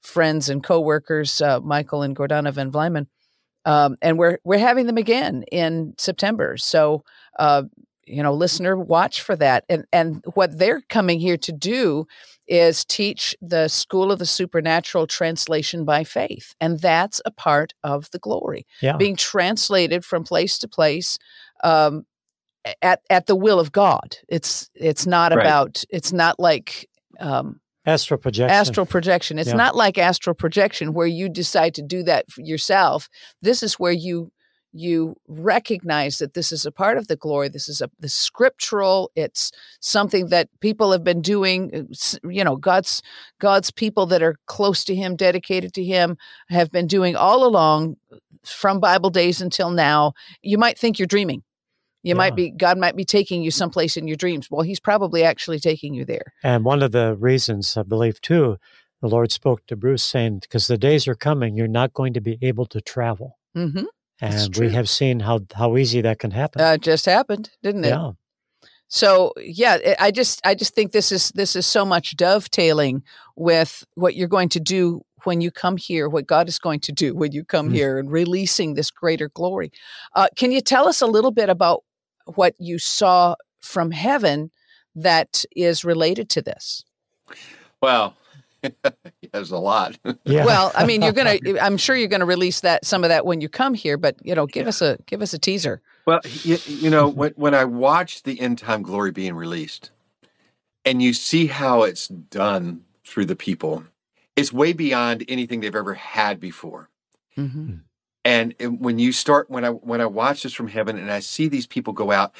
friends 0.00 0.48
and 0.48 0.62
coworkers 0.62 1.42
uh, 1.42 1.60
Michael 1.60 2.02
and 2.02 2.16
Gordana 2.16 2.52
Van 2.52 2.70
Vlymen 2.70 3.06
um, 3.68 3.96
and 4.00 4.18
we're 4.18 4.38
we're 4.44 4.58
having 4.58 4.86
them 4.86 4.96
again 4.96 5.44
in 5.52 5.94
September. 5.98 6.56
So, 6.56 7.04
uh, 7.38 7.64
you 8.08 8.22
know, 8.22 8.32
listener, 8.32 8.76
watch 8.76 9.20
for 9.22 9.36
that. 9.36 9.64
And 9.68 9.84
and 9.92 10.22
what 10.34 10.58
they're 10.58 10.82
coming 10.88 11.20
here 11.20 11.36
to 11.38 11.52
do 11.52 12.06
is 12.46 12.84
teach 12.84 13.36
the 13.42 13.68
School 13.68 14.10
of 14.10 14.18
the 14.18 14.26
Supernatural 14.26 15.06
translation 15.06 15.84
by 15.84 16.04
faith, 16.04 16.54
and 16.60 16.80
that's 16.80 17.20
a 17.24 17.30
part 17.30 17.74
of 17.84 18.10
the 18.10 18.18
glory, 18.18 18.66
Yeah. 18.80 18.96
being 18.96 19.16
translated 19.16 20.04
from 20.04 20.24
place 20.24 20.58
to 20.58 20.68
place. 20.68 21.18
Um, 21.62 22.04
at, 22.82 23.00
at 23.08 23.26
the 23.26 23.36
will 23.36 23.60
of 23.60 23.72
God. 23.72 24.16
It's 24.28 24.68
it's 24.74 25.06
not 25.06 25.32
Right. 25.32 25.40
about 25.40 25.84
it's 25.90 26.12
not 26.12 26.38
like 26.38 26.86
um, 27.20 27.60
Astral 27.86 28.18
projection. 28.18 28.54
astral 28.54 28.84
projection. 28.84 29.38
It's 29.38 29.48
Yeah. 29.50 29.56
not 29.56 29.74
like 29.74 29.96
astral 29.96 30.34
projection 30.34 30.92
where 30.92 31.06
you 31.06 31.28
decide 31.30 31.74
to 31.76 31.82
do 31.82 32.02
that 32.02 32.26
yourself. 32.36 33.08
This 33.40 33.62
is 33.62 33.74
where 33.78 33.92
you 33.92 34.30
you 34.72 35.16
recognize 35.28 36.18
that 36.18 36.34
this 36.34 36.52
is 36.52 36.66
a 36.66 36.72
part 36.72 36.98
of 36.98 37.08
the 37.08 37.16
glory. 37.16 37.48
This 37.48 37.68
is 37.68 37.80
a 37.80 37.90
the 37.98 38.08
scriptural. 38.08 39.10
It's 39.16 39.50
something 39.80 40.28
that 40.28 40.48
people 40.60 40.92
have 40.92 41.02
been 41.04 41.22
doing. 41.22 41.74
uh, 41.74 42.28
You 42.28 42.44
know, 42.44 42.56
God's 42.56 43.02
God's 43.40 43.70
people 43.70 44.06
that 44.06 44.22
are 44.22 44.36
close 44.46 44.84
to 44.84 44.94
Him, 44.94 45.16
dedicated 45.16 45.72
to 45.74 45.84
Him, 45.84 46.16
have 46.48 46.70
been 46.70 46.86
doing 46.86 47.16
all 47.16 47.44
along, 47.44 47.96
from 48.44 48.80
Bible 48.80 49.10
days 49.10 49.40
until 49.40 49.70
now. 49.70 50.12
You 50.42 50.58
might 50.58 50.78
think 50.78 50.98
you're 50.98 51.06
dreaming. 51.06 51.42
You 52.02 52.10
Yeah. 52.10 52.18
might 52.18 52.36
be 52.36 52.50
God 52.50 52.78
might 52.78 52.96
be 52.96 53.04
taking 53.04 53.42
you 53.42 53.50
someplace 53.50 53.96
in 53.96 54.06
your 54.06 54.16
dreams. 54.16 54.48
Well, 54.50 54.62
He's 54.62 54.80
probably 54.80 55.24
actually 55.24 55.58
taking 55.60 55.94
you 55.94 56.04
there. 56.04 56.32
And 56.42 56.64
one 56.64 56.82
of 56.82 56.92
the 56.92 57.16
reasons 57.16 57.76
I 57.76 57.82
believe 57.82 58.20
too, 58.20 58.58
the 59.00 59.08
Lord 59.08 59.32
spoke 59.32 59.66
to 59.66 59.76
Bruce 59.76 60.04
saying, 60.04 60.40
because 60.40 60.66
the 60.66 60.78
days 60.78 61.08
are 61.08 61.14
coming, 61.14 61.56
you're 61.56 61.68
not 61.68 61.92
going 61.94 62.12
to 62.14 62.20
be 62.20 62.38
able 62.42 62.66
to 62.66 62.80
travel. 62.80 63.38
hmm 63.54 63.66
That's 63.74 63.88
And 64.20 64.56
we 64.56 64.70
have 64.70 64.88
seen 64.88 65.20
how 65.20 65.40
how 65.54 65.76
easy 65.76 66.00
that 66.02 66.18
can 66.18 66.30
happen. 66.32 66.60
Uh, 66.60 66.72
it 66.74 66.82
just 66.82 67.06
happened, 67.06 67.50
didn't 67.62 67.84
it? 67.84 67.88
yeah. 67.88 68.12
So 68.88 69.32
yeah, 69.38 69.94
I 70.00 70.10
just 70.10 70.40
I 70.44 70.54
just 70.54 70.74
think 70.74 70.92
this 70.92 71.12
is 71.12 71.28
this 71.30 71.54
is 71.54 71.66
so 71.66 71.84
much 71.84 72.16
dovetailing 72.16 73.02
with 73.36 73.84
what 73.94 74.16
you're 74.16 74.28
going 74.28 74.48
to 74.50 74.60
do 74.60 75.02
when 75.24 75.40
you 75.40 75.50
come 75.50 75.76
here, 75.76 76.08
what 76.08 76.26
God 76.26 76.48
is 76.48 76.58
going 76.58 76.80
to 76.80 76.92
do 76.92 77.14
when 77.14 77.32
you 77.32 77.44
come 77.44 77.68
Mm. 77.70 77.74
here, 77.74 77.98
and 77.98 78.10
releasing 78.10 78.74
this 78.74 78.90
greater 78.90 79.28
glory. 79.28 79.70
Uh, 80.14 80.28
can 80.36 80.52
you 80.52 80.60
tell 80.60 80.88
us 80.88 81.02
a 81.02 81.06
little 81.06 81.32
bit 81.32 81.48
about 81.50 81.84
what 82.34 82.54
you 82.58 82.78
saw 82.78 83.34
from 83.60 83.90
heaven 83.90 84.50
that 84.94 85.44
is 85.54 85.84
related 85.84 86.30
to 86.30 86.42
this? 86.42 86.84
Well, 87.82 88.14
there's 89.32 89.50
a 89.50 89.58
lot. 89.58 89.98
Yeah. 90.24 90.44
Well, 90.44 90.72
I 90.74 90.84
mean, 90.84 91.00
you're 91.00 91.12
gonna 91.12 91.38
I'm 91.62 91.78
sure 91.78 91.96
you're 91.96 92.08
gonna 92.08 92.26
release 92.26 92.60
that 92.60 92.84
some 92.84 93.02
of 93.02 93.08
that 93.08 93.24
when 93.24 93.40
you 93.40 93.48
come 93.48 93.72
here, 93.72 93.96
but 93.96 94.16
you 94.22 94.34
know, 94.34 94.46
give 94.46 94.64
Yeah. 94.64 94.68
us 94.68 94.82
a 94.82 94.98
give 95.06 95.22
us 95.22 95.32
a 95.32 95.38
teaser. 95.38 95.80
Well, 96.06 96.20
you, 96.24 96.58
you 96.66 96.90
know, 96.90 97.08
when, 97.08 97.32
when 97.36 97.54
I 97.54 97.64
watch 97.64 98.22
the 98.22 98.38
end 98.40 98.58
time 98.58 98.82
glory 98.82 99.10
being 99.10 99.34
released 99.34 99.90
and 100.84 101.02
you 101.02 101.12
see 101.12 101.46
how 101.46 101.82
it's 101.82 102.08
done 102.08 102.84
through 103.04 103.26
the 103.26 103.36
people, 103.36 103.84
it's 104.36 104.52
way 104.52 104.72
beyond 104.72 105.24
anything 105.28 105.60
they've 105.60 105.74
ever 105.74 105.94
had 105.94 106.40
before. 106.40 106.88
hmm 107.36 107.76
And 108.24 108.54
when 108.80 108.98
you 108.98 109.12
start, 109.12 109.48
when 109.50 109.64
I 109.64 109.70
when 109.70 110.00
I 110.00 110.06
watch 110.06 110.42
this 110.42 110.52
from 110.52 110.68
heaven 110.68 110.98
and 110.98 111.10
I 111.10 111.20
see 111.20 111.48
these 111.48 111.66
people 111.66 111.92
go 111.92 112.10
out, 112.10 112.34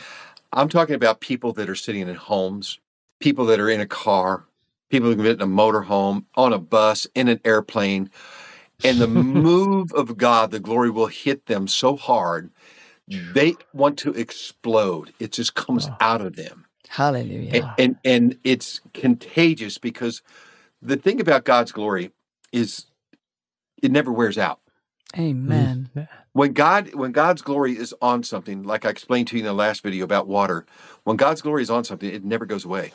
I'm 0.53 0.69
talking 0.69 0.95
about 0.95 1.21
people 1.21 1.53
that 1.55 1.69
are 1.71 1.75
sitting 1.75 2.03
in 2.09 2.15
homes, 2.15 2.81
people 3.21 3.47
that 3.47 3.61
are 3.61 3.71
in 3.71 3.81
a 3.81 3.87
car, 3.87 4.45
people 4.89 5.09
who 5.09 5.17
get 5.23 5.27
in 5.37 5.43
a 5.43 5.47
motorhome, 5.47 6.25
on 6.35 6.53
a 6.53 6.59
bus, 6.59 7.07
in 7.15 7.29
an 7.29 7.41
airplane, 7.45 8.11
and 8.85 9.01
the 9.01 9.09
move 9.09 9.93
of 9.93 10.17
God, 10.17 10.51
the 10.51 10.61
glory 10.61 10.91
will 10.91 11.07
hit 11.07 11.47
them 11.47 11.67
so 11.69 11.97
hard, 11.97 12.51
they 13.09 13.57
want 13.73 13.99
to 13.99 14.13
explode. 14.13 15.13
It 15.19 15.33
just 15.33 15.55
comes 15.55 15.87
Wow. 15.89 15.97
out 16.01 16.21
of 16.21 16.37
them 16.37 16.67
Hallelujah. 16.89 17.53
and, 17.55 17.69
and 17.79 17.97
and 18.05 18.39
it's 18.45 18.81
contagious 18.95 19.79
because 19.79 20.23
the 20.81 20.97
thing 20.97 21.21
about 21.21 21.45
God's 21.45 21.73
glory 21.73 22.11
is 22.53 22.87
it 23.83 23.91
never 23.91 24.13
wears 24.13 24.39
out. 24.39 24.61
Amen. 25.17 25.89
Mm. 25.97 26.09
When 26.33 26.53
God 26.53 26.95
when 26.95 27.13
God's 27.13 27.43
glory 27.43 27.77
is 27.77 27.95
on 28.01 28.23
something, 28.23 28.63
like 28.63 28.85
I 28.85 28.91
explained 28.91 29.29
to 29.29 29.37
you 29.37 29.41
in 29.41 29.47
the 29.47 29.53
last 29.53 29.83
video 29.83 30.05
about 30.05 30.27
water, 30.29 30.67
when 31.05 31.17
God's 31.17 31.43
glory 31.43 31.63
is 31.63 31.71
on 31.71 31.85
something, 31.85 32.09
it 32.09 32.25
never 32.25 32.47
goes 32.47 32.65
away. 32.65 32.93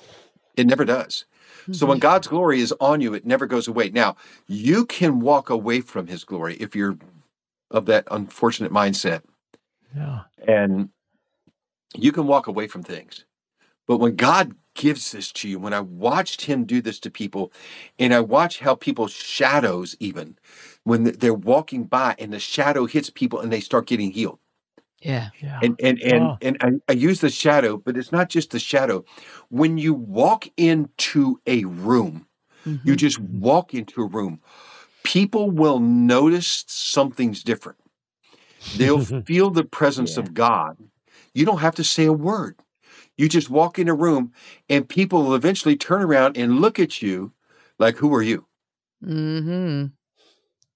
It 0.55 0.67
never 0.67 0.85
does. 0.85 1.25
So 1.71 1.85
when 1.85 1.97
mm-hmm. 1.97 2.01
God's 2.01 2.27
glory 2.27 2.59
is 2.59 2.73
on 2.79 3.01
you, 3.01 3.13
it 3.13 3.25
never 3.25 3.45
goes 3.45 3.67
away. 3.67 3.89
Now, 3.89 4.15
you 4.47 4.85
can 4.85 5.19
walk 5.19 5.49
away 5.49 5.81
from 5.81 6.07
his 6.07 6.23
glory 6.23 6.55
if 6.55 6.75
you're 6.75 6.97
of 7.71 7.85
that 7.87 8.07
unfortunate 8.11 8.71
mindset. 8.71 9.21
Yeah. 9.95 10.21
And 10.47 10.89
you 11.95 12.11
can 12.11 12.27
walk 12.27 12.47
away 12.47 12.67
from 12.67 12.83
things. 12.83 13.25
But 13.87 13.97
when 13.97 14.15
God 14.15 14.55
gives 14.75 15.11
this 15.11 15.31
to 15.33 15.47
you, 15.47 15.59
when 15.59 15.73
I 15.73 15.81
watched 15.81 16.41
him 16.41 16.65
do 16.65 16.81
this 16.81 16.99
to 17.01 17.11
people, 17.11 17.51
and 17.99 18.13
I 18.13 18.21
watch 18.21 18.59
how 18.59 18.75
people's 18.75 19.13
shadows, 19.13 19.95
even 19.99 20.37
when 20.83 21.03
they're 21.03 21.33
walking 21.33 21.83
by 21.83 22.15
and 22.17 22.33
the 22.33 22.39
shadow 22.39 22.85
hits 22.85 23.09
people 23.09 23.39
and 23.39 23.51
they 23.51 23.59
start 23.59 23.87
getting 23.87 24.11
healed. 24.11 24.39
Yeah. 25.03 25.29
Yeah. 25.41 25.59
And 25.61 25.79
and 25.83 26.01
and, 26.01 26.21
Wow. 26.21 26.37
and 26.41 26.57
I, 26.61 26.71
I 26.89 26.93
use 26.93 27.19
the 27.21 27.29
shadow, 27.29 27.77
but 27.77 27.97
it's 27.97 28.11
not 28.11 28.29
just 28.29 28.51
the 28.51 28.59
shadow. 28.59 29.03
When 29.49 29.77
you 29.77 29.93
walk 29.93 30.47
into 30.57 31.39
a 31.45 31.65
room, 31.65 32.27
you 32.65 32.93
Mhm. 32.93 32.97
just 32.97 33.19
walk 33.19 33.73
into 33.73 34.01
a 34.01 34.05
room, 34.07 34.41
people 35.03 35.51
will 35.51 35.79
notice 35.79 36.63
something's 36.67 37.43
different. 37.43 37.77
They'll 38.75 38.99
feel 39.25 39.49
the 39.51 39.63
presence 39.65 40.15
Yeah. 40.17 40.23
of 40.23 40.33
God. 40.33 40.77
You 41.33 41.45
don't 41.45 41.59
have 41.59 41.75
to 41.75 41.83
say 41.83 42.05
a 42.05 42.13
word. 42.13 42.57
You 43.17 43.29
just 43.29 43.49
walk 43.49 43.77
in 43.79 43.89
a 43.89 43.93
room 43.93 44.31
and 44.69 44.87
people 44.87 45.23
will 45.23 45.35
eventually 45.35 45.75
turn 45.75 46.01
around 46.01 46.37
and 46.37 46.59
look 46.61 46.79
at 46.79 47.01
you 47.01 47.31
like, 47.79 47.97
who 47.97 48.13
are 48.15 48.23
you? 48.23 48.45
Mhm. 49.03 49.91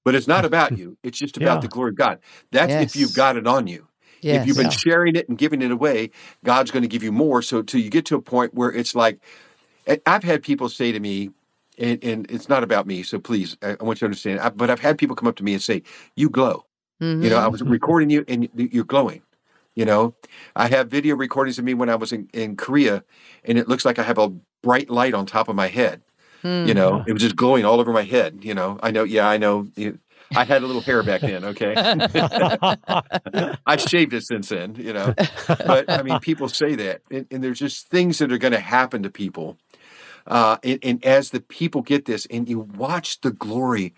But 0.06 0.16
it's 0.16 0.28
not 0.28 0.46
about 0.52 0.78
you. 0.78 0.98
It's 1.04 1.18
just 1.18 1.38
about 1.38 1.56
Yeah. 1.58 1.62
the 1.62 1.68
glory 1.68 1.90
of 1.90 1.96
God. 1.96 2.20
That's 2.52 2.74
if 2.76 2.96
you've 2.96 3.14
got 3.14 3.38
it 3.38 3.48
on 3.48 3.68
you. 3.68 3.87
Yes. 4.22 4.42
If 4.42 4.48
you've 4.48 4.58
been 4.58 4.66
Yeah. 4.68 4.72
sharing 4.72 5.16
it 5.16 5.30
and 5.30 5.38
giving 5.38 5.62
it 5.62 5.72
away, 5.72 6.12
God's 6.44 6.72
going 6.72 6.84
to 6.84 6.88
give 6.90 7.04
you 7.04 7.12
more. 7.12 7.42
So 7.42 7.62
till 7.62 7.80
you 7.80 7.90
get 7.90 8.06
to 8.08 8.16
a 8.16 8.22
point 8.22 8.54
where 8.54 8.72
it's 8.72 8.96
like, 8.96 9.20
I've 10.06 10.24
had 10.24 10.44
people 10.44 10.70
say 10.70 10.92
to 10.92 11.00
me, 11.00 11.30
and, 11.78 12.04
and 12.04 12.30
it's 12.32 12.50
not 12.50 12.64
about 12.64 12.88
me, 12.88 13.04
so 13.04 13.20
please, 13.20 13.56
I, 13.62 13.78
I 13.80 13.84
want 13.84 13.98
you 13.98 14.00
to 14.00 14.06
understand. 14.06 14.40
I, 14.40 14.50
but 14.50 14.70
I've 14.70 14.80
had 14.80 14.98
people 14.98 15.16
come 15.16 15.28
up 15.30 15.36
to 15.38 15.44
me 15.44 15.54
and 15.54 15.62
say, 15.62 15.84
"You 16.16 16.30
glow." 16.30 16.66
You 17.00 17.30
know, 17.30 17.38
I 17.38 17.48
was 17.48 17.62
mm-hmm. 17.62 17.66
Mm-hmm. 17.66 17.72
recording 17.74 18.10
you, 18.10 18.26
and 18.28 18.50
you- 18.56 18.70
you're 18.72 18.84
glowing. 18.84 19.22
You 19.76 19.86
know, 19.86 20.16
I 20.56 20.68
have 20.70 20.90
video 20.90 21.16
recordings 21.16 21.60
of 21.60 21.66
me 21.66 21.76
when 21.76 21.88
I 21.88 21.96
was 21.96 22.12
in, 22.12 22.28
in 22.34 22.56
Korea, 22.56 23.04
and 23.46 23.60
it 23.60 23.68
looks 23.70 23.86
like 23.86 24.00
I 24.00 24.04
have 24.04 24.18
a 24.18 24.30
bright 24.64 24.90
light 24.90 25.14
on 25.14 25.28
top 25.28 25.48
of 25.50 25.56
my 25.56 25.68
head. 25.68 26.02
You 26.44 26.74
know, 26.74 26.94
mm-hmm. 26.94 27.10
it 27.10 27.14
was 27.14 27.22
just 27.22 27.36
glowing 27.36 27.66
all 27.66 27.80
over 27.80 27.92
my 27.94 28.04
head. 28.04 28.40
You 28.44 28.56
know, 28.56 28.80
I 28.82 28.90
know. 28.92 29.04
Yeah, 29.04 29.28
I 29.28 29.38
know. 29.38 29.68
You- 29.76 30.00
I 30.36 30.44
had 30.44 30.64
a 30.64 30.68
little 30.68 30.82
hair 30.82 31.04
back 31.04 31.22
then. 31.22 31.44
Okay, 31.46 31.74
I 33.66 33.78
shaved 33.78 34.14
it 34.14 34.24
since 34.24 34.50
then. 34.50 34.76
You 34.76 34.94
know, 34.94 35.14
but 35.66 35.90
I 35.92 36.04
mean, 36.04 36.20
people 36.20 36.50
say 36.50 36.76
that, 36.76 37.02
and, 37.12 37.26
and 37.32 37.44
there's 37.44 37.60
just 37.60 37.88
things 37.88 38.20
that 38.20 38.32
are 38.32 38.38
going 38.38 38.54
to 38.54 38.60
happen 38.60 39.04
to 39.04 39.10
people. 39.10 39.58
Uh, 40.26 40.58
and, 40.64 40.80
and 40.84 41.06
as 41.06 41.30
the 41.30 41.40
people 41.40 41.82
get 41.82 42.06
this, 42.06 42.26
and 42.30 42.50
you 42.50 42.60
watch 42.60 43.22
the 43.22 43.32
glory, 43.32 43.94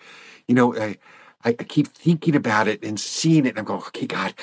you 0.47 0.53
know, 0.53 0.75
I, 0.75 0.97
I 1.43 1.55
I 1.59 1.63
keep 1.63 1.87
thinking 1.87 2.35
about 2.35 2.67
it 2.67 2.83
and 2.83 2.99
seeing 2.99 3.45
it, 3.45 3.49
and 3.49 3.59
I'm 3.59 3.65
going, 3.65 3.81
okay, 3.81 4.05
God, 4.05 4.33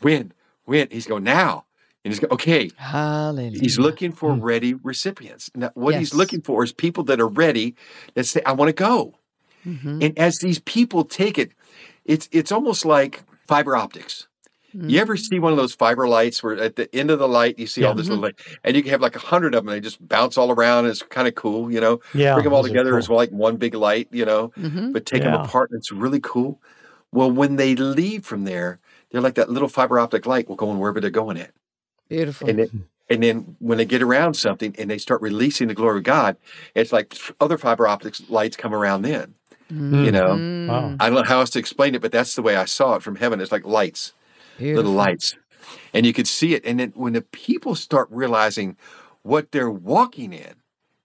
when, 0.00 0.32
when? 0.64 0.88
He's 0.90 1.06
going 1.06 1.24
now, 1.24 1.64
and 2.04 2.12
he's 2.12 2.20
going, 2.20 2.32
okay. 2.32 2.70
Hallelujah. 2.76 3.60
He's 3.60 3.78
looking 3.78 4.12
for 4.12 4.34
Hmm. 4.34 4.40
ready 4.40 4.74
recipients. 4.74 5.50
Now, 5.54 5.70
what 5.74 5.94
he's 5.96 6.14
looking 6.14 6.40
for 6.40 6.64
is 6.64 6.72
people 6.72 7.04
that 7.04 7.20
are 7.20 7.28
ready 7.28 7.74
that 8.14 8.24
say, 8.24 8.40
"I 8.46 8.52
want 8.52 8.70
to 8.70 8.72
go." 8.72 9.14
Mhm. 9.66 10.04
And 10.04 10.18
as 10.18 10.38
these 10.38 10.58
people 10.60 11.04
take 11.04 11.38
it, 11.38 11.52
it's 12.04 12.28
it's 12.32 12.50
almost 12.52 12.84
like 12.84 13.22
fiber 13.46 13.76
optics. 13.76 14.26
You 14.74 15.00
ever 15.00 15.18
see 15.18 15.38
one 15.38 15.52
of 15.52 15.58
those 15.58 15.74
fiber 15.74 16.08
lights 16.08 16.42
where 16.42 16.56
at 16.56 16.76
the 16.76 16.88
end 16.96 17.10
of 17.10 17.18
the 17.18 17.28
light 17.28 17.58
you 17.58 17.66
see 17.66 17.84
all 17.84 17.90
Yeah. 17.90 17.96
this 17.96 18.08
little 18.08 18.22
light, 18.22 18.36
and 18.64 18.74
you 18.74 18.82
can 18.82 18.90
have 18.90 19.02
like 19.02 19.14
a 19.14 19.18
hundred 19.18 19.54
of 19.54 19.66
them. 19.66 19.70
They 19.74 19.80
just 19.80 19.98
bounce 20.08 20.38
all 20.38 20.50
around. 20.50 20.86
It's 20.86 21.02
kind 21.02 21.28
of 21.28 21.34
cool, 21.34 21.70
you 21.70 21.78
know. 21.78 22.00
yeah. 22.14 22.32
Bring 22.32 22.44
them 22.44 22.54
all 22.54 22.62
together 22.62 22.90
cool. 22.92 22.98
as 22.98 23.10
like 23.10 23.28
one 23.30 23.56
big 23.58 23.74
light, 23.74 24.08
you 24.12 24.24
know. 24.24 24.48
Mhm. 24.58 24.94
But 24.94 25.04
take 25.04 25.22
them 25.24 25.34
apart, 25.34 25.70
and 25.70 25.78
it's 25.78 25.92
really 25.92 26.20
cool. 26.20 26.58
Well, 27.12 27.30
when 27.30 27.56
they 27.56 27.74
leave 27.76 28.24
from 28.24 28.44
there, 28.44 28.78
they're 29.10 29.20
like 29.20 29.34
that 29.34 29.50
little 29.50 29.68
fiber 29.68 29.98
optic 29.98 30.24
light 30.24 30.48
will 30.48 30.56
go 30.56 30.70
in 30.70 30.78
wherever 30.78 31.00
they're 31.00 31.10
going 31.10 31.36
at. 31.36 31.50
Beautiful. 32.08 32.48
And 32.48 32.60
it, 32.60 32.70
and 33.10 33.22
then 33.22 33.56
when 33.58 33.76
they 33.76 33.84
get 33.84 34.00
around 34.00 34.34
something 34.34 34.74
and 34.78 34.88
they 34.88 34.96
start 34.96 35.20
releasing 35.20 35.68
the 35.68 35.74
glory 35.74 35.98
of 35.98 36.04
God, 36.04 36.38
it's 36.74 36.94
like 36.94 37.14
other 37.42 37.58
fiber 37.58 37.86
optics 37.86 38.22
lights 38.30 38.56
come 38.56 38.72
around 38.74 39.02
then. 39.02 39.34
Mhm. 39.72 40.04
You 40.04 40.12
know, 40.12 40.42
Wow. 40.68 40.94
I 41.00 41.06
don't 41.08 41.16
know 41.16 41.22
how 41.24 41.40
else 41.40 41.50
to 41.50 41.58
explain 41.58 41.94
it, 41.94 42.02
but 42.02 42.12
that's 42.12 42.34
the 42.36 42.42
way 42.42 42.56
I 42.56 42.66
saw 42.66 42.94
it 42.96 43.02
from 43.02 43.16
heaven. 43.16 43.40
It's 43.40 43.50
like 43.52 43.64
lights, 43.66 44.12
Beautiful. 44.58 44.82
little 44.82 44.92
lights, 44.96 45.34
and 45.94 46.06
you 46.06 46.12
could 46.12 46.28
see 46.28 46.54
it. 46.54 46.64
And 46.64 46.78
then 46.78 46.92
when 46.94 47.12
the 47.14 47.22
people 47.22 47.74
start 47.74 48.08
realizing 48.10 48.76
what 49.22 49.50
they're 49.52 49.70
walking 49.70 50.32
in, 50.32 50.54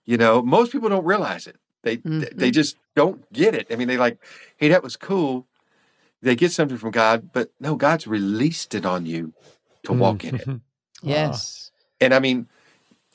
you 0.05 0.17
know, 0.17 0.41
most 0.41 0.71
people 0.71 0.89
don't 0.89 1.05
realize 1.05 1.47
it. 1.47 1.55
They 1.83 1.97
they 1.97 2.49
Mhm. 2.51 2.53
just 2.53 2.77
don't 2.95 3.31
get 3.33 3.55
it. 3.55 3.67
I 3.71 3.75
mean, 3.75 3.87
they 3.87 3.97
like, 3.97 4.17
hey, 4.57 4.67
that 4.69 4.83
was 4.83 4.95
cool. 4.95 5.47
They 6.21 6.35
get 6.35 6.51
something 6.51 6.77
from 6.77 6.91
God, 6.91 7.31
but 7.31 7.51
no, 7.59 7.75
God's 7.75 8.07
released 8.07 8.73
it 8.75 8.85
on 8.85 9.05
you 9.05 9.33
to 9.83 9.93
walk 9.93 10.23
in 10.23 10.35
it. 10.35 10.47
Mhm. 10.47 10.61
Yes. 11.03 11.71
And 12.01 12.13
I 12.13 12.19
mean, 12.19 12.47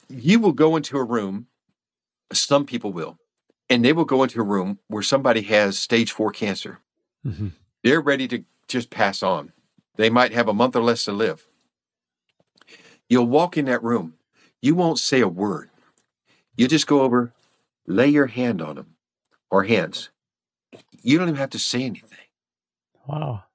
you 0.09 0.39
will 0.39 0.53
go 0.53 0.75
into 0.77 0.97
a 0.97 1.03
room, 1.03 1.47
some 2.31 2.65
people 2.65 2.93
will, 2.93 3.17
and 3.73 3.83
they 3.83 3.91
will 3.91 4.05
go 4.05 4.21
into 4.21 4.39
a 4.39 4.43
room 4.43 4.77
where 4.87 5.01
somebody 5.01 5.41
has 5.41 5.79
stage 5.79 6.11
four 6.11 6.31
cancer. 6.31 6.79
Mhm. 7.25 7.53
They're 7.83 8.01
ready 8.01 8.27
to 8.27 8.45
just 8.67 8.91
pass 8.91 9.23
on. 9.23 9.51
They 9.95 10.11
might 10.11 10.31
have 10.31 10.47
a 10.47 10.53
month 10.53 10.75
or 10.75 10.83
less 10.83 11.05
to 11.05 11.11
live. 11.11 11.47
You'll 13.09 13.25
walk 13.25 13.57
in 13.57 13.65
that 13.65 13.81
room. 13.83 14.19
You 14.61 14.75
won't 14.75 14.99
say 14.99 15.21
a 15.21 15.27
word. 15.27 15.71
You 16.55 16.67
just 16.67 16.85
go 16.85 17.01
over, 17.01 17.33
lay 17.87 18.07
your 18.09 18.27
hand 18.27 18.61
on 18.61 18.75
them 18.75 18.95
or 19.49 19.63
hands. 19.63 20.09
You 21.01 21.17
don't 21.17 21.29
even 21.29 21.39
have 21.39 21.49
to 21.51 21.59
say 21.59 21.83
anything. 21.83 22.27
Wow. 23.07 23.45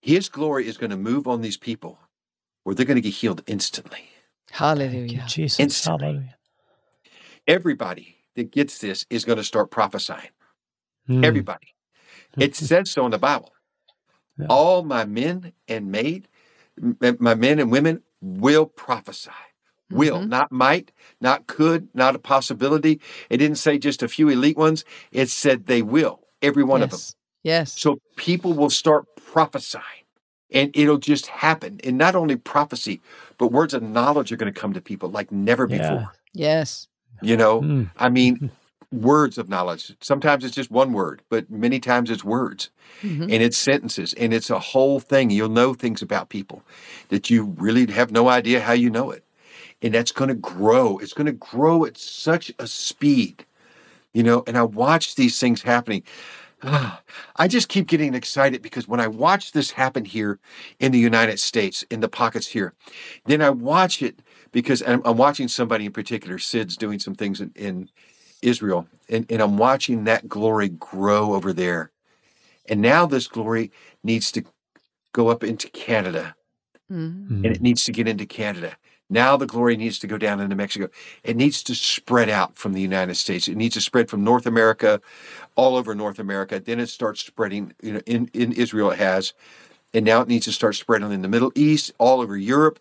His 0.00 0.28
glory 0.28 0.68
is 0.68 0.76
going 0.76 0.90
to 0.90 0.96
move 0.96 1.26
on 1.26 1.40
these 1.40 1.56
people 1.56 1.98
where 2.62 2.76
they're 2.76 2.86
going 2.86 2.96
to 2.96 3.00
get 3.00 3.14
healed 3.14 3.42
instantly. 3.48 4.08
Thank 4.46 4.52
you, 4.52 4.56
Hallelujah. 4.56 5.24
Jesus. 5.26 5.58
Instantly. 5.58 6.06
Hallelujah. 6.06 6.36
Everybody 7.48 8.13
that 8.36 8.50
gets 8.50 8.78
this 8.78 9.06
is 9.10 9.24
going 9.24 9.38
to 9.38 9.44
start 9.44 9.70
prophesying. 9.70 10.30
Mm. 11.08 11.24
Everybody. 11.24 11.74
It 12.38 12.54
says 12.56 12.90
so 12.90 13.04
in 13.04 13.10
the 13.10 13.18
Bible. 13.18 13.52
Yeah. 14.38 14.46
All 14.48 14.82
my 14.82 15.04
men 15.04 15.52
and 15.68 15.90
maid, 15.92 16.28
my 17.18 17.34
men 17.34 17.58
and 17.60 17.70
women 17.70 18.02
will 18.20 18.66
prophesy. 18.66 19.30
Will, 19.90 20.20
Mhm. 20.20 20.28
not 20.28 20.50
might, 20.50 20.90
not 21.20 21.46
could, 21.46 21.88
not 21.94 22.16
a 22.16 22.18
possibility. 22.18 23.00
It 23.30 23.36
didn't 23.36 23.58
say 23.58 23.78
just 23.78 24.02
a 24.02 24.08
few 24.08 24.28
elite 24.28 24.56
ones. 24.56 24.84
It 25.12 25.28
said 25.28 25.66
they 25.66 25.82
will, 25.82 26.26
every 26.42 26.64
one 26.64 26.82
of 26.82 26.90
them. 26.90 26.98
yes. 26.98 27.14
Yes. 27.44 27.78
So 27.80 27.98
people 28.16 28.54
will 28.54 28.70
start 28.70 29.04
prophesying 29.16 29.82
and 30.50 30.70
it'll 30.74 30.96
just 30.98 31.26
happen. 31.26 31.80
And 31.84 31.98
not 31.98 32.16
only 32.16 32.36
prophecy, 32.36 33.02
but 33.38 33.52
words 33.52 33.74
of 33.74 33.82
knowledge 33.82 34.32
are 34.32 34.36
going 34.36 34.52
to 34.52 34.58
come 34.58 34.72
to 34.72 34.80
people 34.80 35.10
like 35.10 35.30
never 35.30 35.68
Yeah. 35.68 35.78
before. 35.78 36.12
Yes. 36.32 36.88
You 37.22 37.36
know, 37.36 37.60
Mm. 37.62 37.90
I 37.98 38.08
mean, 38.08 38.50
words 38.92 39.38
of 39.38 39.48
knowledge. 39.48 39.94
Sometimes 40.00 40.44
it's 40.44 40.54
just 40.54 40.70
one 40.70 40.92
word, 40.92 41.22
but 41.28 41.50
many 41.50 41.80
times 41.80 42.10
it's 42.10 42.22
words 42.24 42.70
Mhm. 43.02 43.22
and 43.22 43.42
it's 43.42 43.56
sentences 43.56 44.12
and 44.14 44.32
it's 44.32 44.50
a 44.50 44.58
whole 44.58 45.00
thing. 45.00 45.30
You'll 45.30 45.48
know 45.48 45.74
things 45.74 46.00
about 46.02 46.28
people 46.28 46.62
that 47.08 47.28
you 47.30 47.54
really 47.58 47.90
have 47.92 48.12
no 48.12 48.28
idea 48.28 48.60
how 48.60 48.72
you 48.72 48.90
know 48.90 49.10
it. 49.10 49.24
And 49.82 49.92
that's 49.92 50.12
going 50.12 50.28
to 50.28 50.34
grow. 50.34 50.98
It's 50.98 51.12
going 51.12 51.26
to 51.26 51.32
grow 51.32 51.84
at 51.84 51.98
such 51.98 52.52
a 52.58 52.66
speed, 52.66 53.44
you 54.12 54.22
know. 54.22 54.44
And 54.46 54.56
I 54.56 54.62
watch 54.62 55.16
these 55.16 55.38
things 55.40 55.62
happening. 55.62 56.02
I 57.36 57.48
just 57.48 57.68
keep 57.68 57.88
getting 57.88 58.14
excited 58.14 58.62
because 58.62 58.88
when 58.88 59.00
I 59.00 59.08
watch 59.08 59.52
this 59.52 59.72
happen 59.72 60.04
here 60.04 60.38
in 60.78 60.92
the 60.92 60.98
United 60.98 61.38
States, 61.40 61.82
in 61.90 62.00
the 62.00 62.08
pockets 62.08 62.46
here, 62.46 62.72
then 63.26 63.42
I 63.42 63.50
watch 63.50 64.00
it 64.02 64.20
because 64.54 64.82
I'm, 64.86 65.02
I'm 65.04 65.18
watching 65.18 65.48
somebody 65.48 65.84
in 65.84 65.92
particular, 65.92 66.38
Sid's 66.38 66.76
doing 66.78 67.00
some 67.00 67.14
things 67.16 67.42
in, 67.42 67.52
in 67.56 67.90
Israel, 68.40 68.86
and, 69.10 69.26
and 69.30 69.42
I'm 69.42 69.58
watching 69.58 70.04
that 70.04 70.28
glory 70.28 70.70
grow 70.70 71.34
over 71.34 71.52
there. 71.52 71.90
And 72.68 72.80
now 72.80 73.04
this 73.04 73.26
glory 73.26 73.72
needs 74.04 74.32
to 74.32 74.44
go 75.12 75.28
up 75.28 75.44
into 75.44 75.68
Canada 75.70 76.36
Mhm. 76.90 77.44
and 77.44 77.56
it 77.56 77.62
needs 77.62 77.84
to 77.84 77.92
get 77.92 78.06
into 78.08 78.26
Canada. 78.26 78.76
Now 79.10 79.36
the 79.36 79.46
glory 79.46 79.76
needs 79.76 79.98
to 80.00 80.06
go 80.06 80.18
down 80.18 80.40
into 80.40 80.56
Mexico. 80.56 80.88
It 81.24 81.36
needs 81.36 81.62
to 81.64 81.74
spread 81.74 82.28
out 82.28 82.56
from 82.56 82.72
the 82.74 82.80
United 82.80 83.16
States. 83.16 83.48
It 83.48 83.56
needs 83.56 83.74
to 83.74 83.80
spread 83.80 84.08
from 84.10 84.24
North 84.24 84.46
America, 84.46 85.00
all 85.56 85.76
over 85.76 85.94
North 85.94 86.18
America. 86.18 86.60
Then 86.60 86.80
it 86.80 86.88
starts 86.88 87.20
spreading. 87.24 87.74
You 87.82 87.94
know, 87.94 88.00
in 88.06 88.30
in 88.34 88.52
Israel 88.52 88.90
it 88.90 88.98
has, 88.98 89.34
and 89.94 90.04
now 90.04 90.20
it 90.22 90.28
needs 90.28 90.46
to 90.46 90.52
start 90.52 90.74
spreading 90.76 91.12
in 91.12 91.22
the 91.22 91.28
Middle 91.28 91.52
East, 91.54 91.92
all 91.98 92.20
over 92.20 92.36
Europe. 92.36 92.78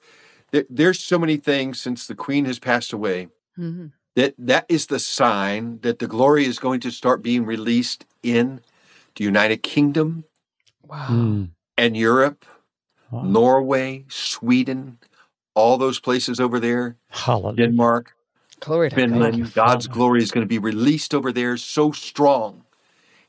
There, 0.53 0.65
there's 0.69 0.99
so 0.99 1.17
many 1.17 1.37
things 1.37 1.79
since 1.81 2.05
the 2.05 2.13
Queen 2.15 2.45
has 2.45 2.59
passed 2.59 2.93
away 2.93 3.27
Mhm. 3.57 3.91
that 4.15 4.35
that 4.37 4.65
is 4.69 4.85
the 4.85 4.99
sign 4.99 5.79
that 5.81 5.97
the 5.97 6.07
glory 6.07 6.45
is 6.45 6.59
going 6.59 6.79
to 6.81 6.91
start 6.91 7.23
being 7.23 7.43
released 7.43 8.05
in 8.21 8.61
the 9.15 9.23
United 9.23 9.63
Kingdom 9.63 10.25
Wow. 10.83 11.07
Mm. 11.09 11.49
and 11.75 11.97
Europe, 11.97 12.45
Wow. 13.09 13.23
Norway, 13.23 14.05
Sweden, 14.09 14.99
all 15.55 15.77
those 15.79 15.99
places 15.99 16.39
over 16.39 16.59
there. 16.59 16.97
Hallelujah. 17.09 17.67
Denmark. 17.67 18.15
Glory 18.59 18.89
to 18.89 18.95
Finland, 18.95 19.37
you, 19.37 19.47
God's 19.47 19.87
glory 19.87 20.21
is 20.21 20.31
going 20.31 20.45
to 20.45 20.47
be 20.47 20.59
released 20.59 21.13
over 21.15 21.31
there 21.33 21.57
so 21.57 21.91
strong 21.91 22.63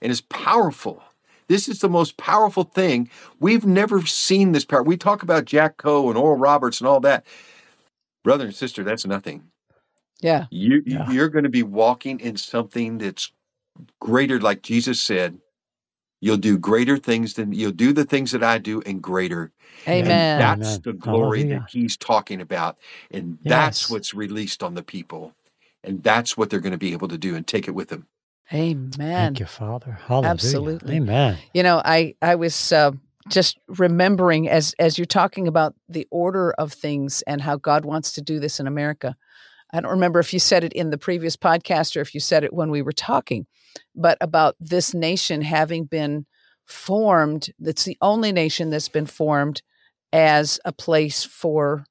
and 0.02 0.12
is 0.12 0.20
powerful. 0.20 1.02
This 1.48 1.68
is 1.68 1.80
the 1.80 1.88
most 1.88 2.16
powerful 2.16 2.64
thing. 2.64 3.10
We've 3.40 3.66
never 3.66 4.04
seen 4.06 4.52
this 4.52 4.64
power. 4.64 4.82
We 4.82 4.96
talk 4.96 5.22
about 5.22 5.44
Jack 5.46 5.76
Coe 5.78 6.08
and 6.08 6.18
Oral 6.18 6.38
Roberts 6.38 6.80
and 6.80 6.88
all 6.88 7.00
that. 7.00 7.26
Brother 8.24 8.46
and 8.46 8.54
sister, 8.54 8.84
that's 8.84 9.06
nothing. 9.06 9.44
Yeah. 10.20 10.46
You 10.50 10.82
Yeah. 10.86 11.04
you're 11.10 11.28
going 11.28 11.44
to 11.44 11.50
be 11.50 11.62
walking 11.62 12.20
in 12.20 12.36
something 12.36 12.98
that's 12.98 13.32
greater 14.00 14.40
like 14.40 14.62
Jesus 14.62 15.00
said. 15.02 15.38
You'll 16.20 16.38
do 16.38 16.58
greater 16.58 16.98
things 16.98 17.34
than 17.34 17.52
you'll 17.52 17.72
do 17.72 17.92
the 17.92 18.04
things 18.04 18.32
that 18.32 18.42
I 18.44 18.58
do 18.58 18.82
and 18.82 19.02
greater. 19.02 19.52
Amen. 19.88 20.10
And 20.10 20.28
that's 20.36 20.78
Amen. 20.78 20.82
the 20.84 20.94
glory 20.94 21.40
Hallelujah. 21.40 21.54
that 21.60 21.70
he's 21.70 21.96
talking 21.96 22.40
about. 22.40 22.78
And 23.10 23.38
that's 23.46 23.82
Yes. 23.82 23.90
what's 23.90 24.14
released 24.14 24.62
on 24.62 24.74
the 24.74 24.82
people. 24.82 25.34
And 25.84 26.02
that's 26.02 26.36
what 26.36 26.50
they're 26.50 26.60
going 26.60 26.72
to 26.72 26.78
be 26.78 26.92
able 26.92 27.08
to 27.08 27.18
do 27.18 27.36
and 27.36 27.46
take 27.46 27.68
it 27.68 27.74
with 27.74 27.88
them. 27.88 28.06
Amen. 28.52 28.90
Thank 28.98 29.40
you, 29.40 29.46
Father. 29.46 29.98
Hallelujah. 30.06 30.30
Absolutely. 30.32 30.96
Amen. 30.96 31.38
You 31.54 31.62
know, 31.62 31.80
I 31.84 32.14
I 32.20 32.34
was 32.34 32.72
uh, 32.72 32.92
just 33.28 33.58
remembering 33.68 34.48
as 34.48 34.74
as 34.78 34.98
you're 34.98 35.06
talking 35.06 35.48
about 35.48 35.74
the 35.88 36.06
order 36.10 36.52
of 36.52 36.72
things 36.72 37.22
and 37.22 37.40
how 37.40 37.56
God 37.56 37.84
wants 37.84 38.12
to 38.12 38.20
do 38.22 38.38
this 38.38 38.60
in 38.60 38.66
America. 38.66 39.16
I 39.72 39.80
don't 39.80 39.90
remember 39.90 40.20
if 40.20 40.32
you 40.32 40.38
said 40.38 40.62
it 40.62 40.72
in 40.74 40.90
the 40.90 40.98
previous 40.98 41.36
podcast 41.36 41.96
or 41.96 42.00
if 42.00 42.14
you 42.14 42.20
said 42.20 42.44
it 42.44 42.52
when 42.52 42.70
we 42.70 42.82
were 42.82 42.92
talking, 42.92 43.46
but 43.96 44.18
about 44.20 44.54
this 44.60 44.94
nation 44.94 45.40
having 45.42 45.84
been 45.84 46.26
formed. 46.66 47.48
That's 47.58 47.84
the 47.84 47.96
only 48.00 48.30
nation 48.30 48.70
that's 48.70 48.88
been 48.88 49.06
formed 49.06 49.62
as 50.12 50.60
a 50.64 50.72
place 50.72 51.24
for 51.24 51.84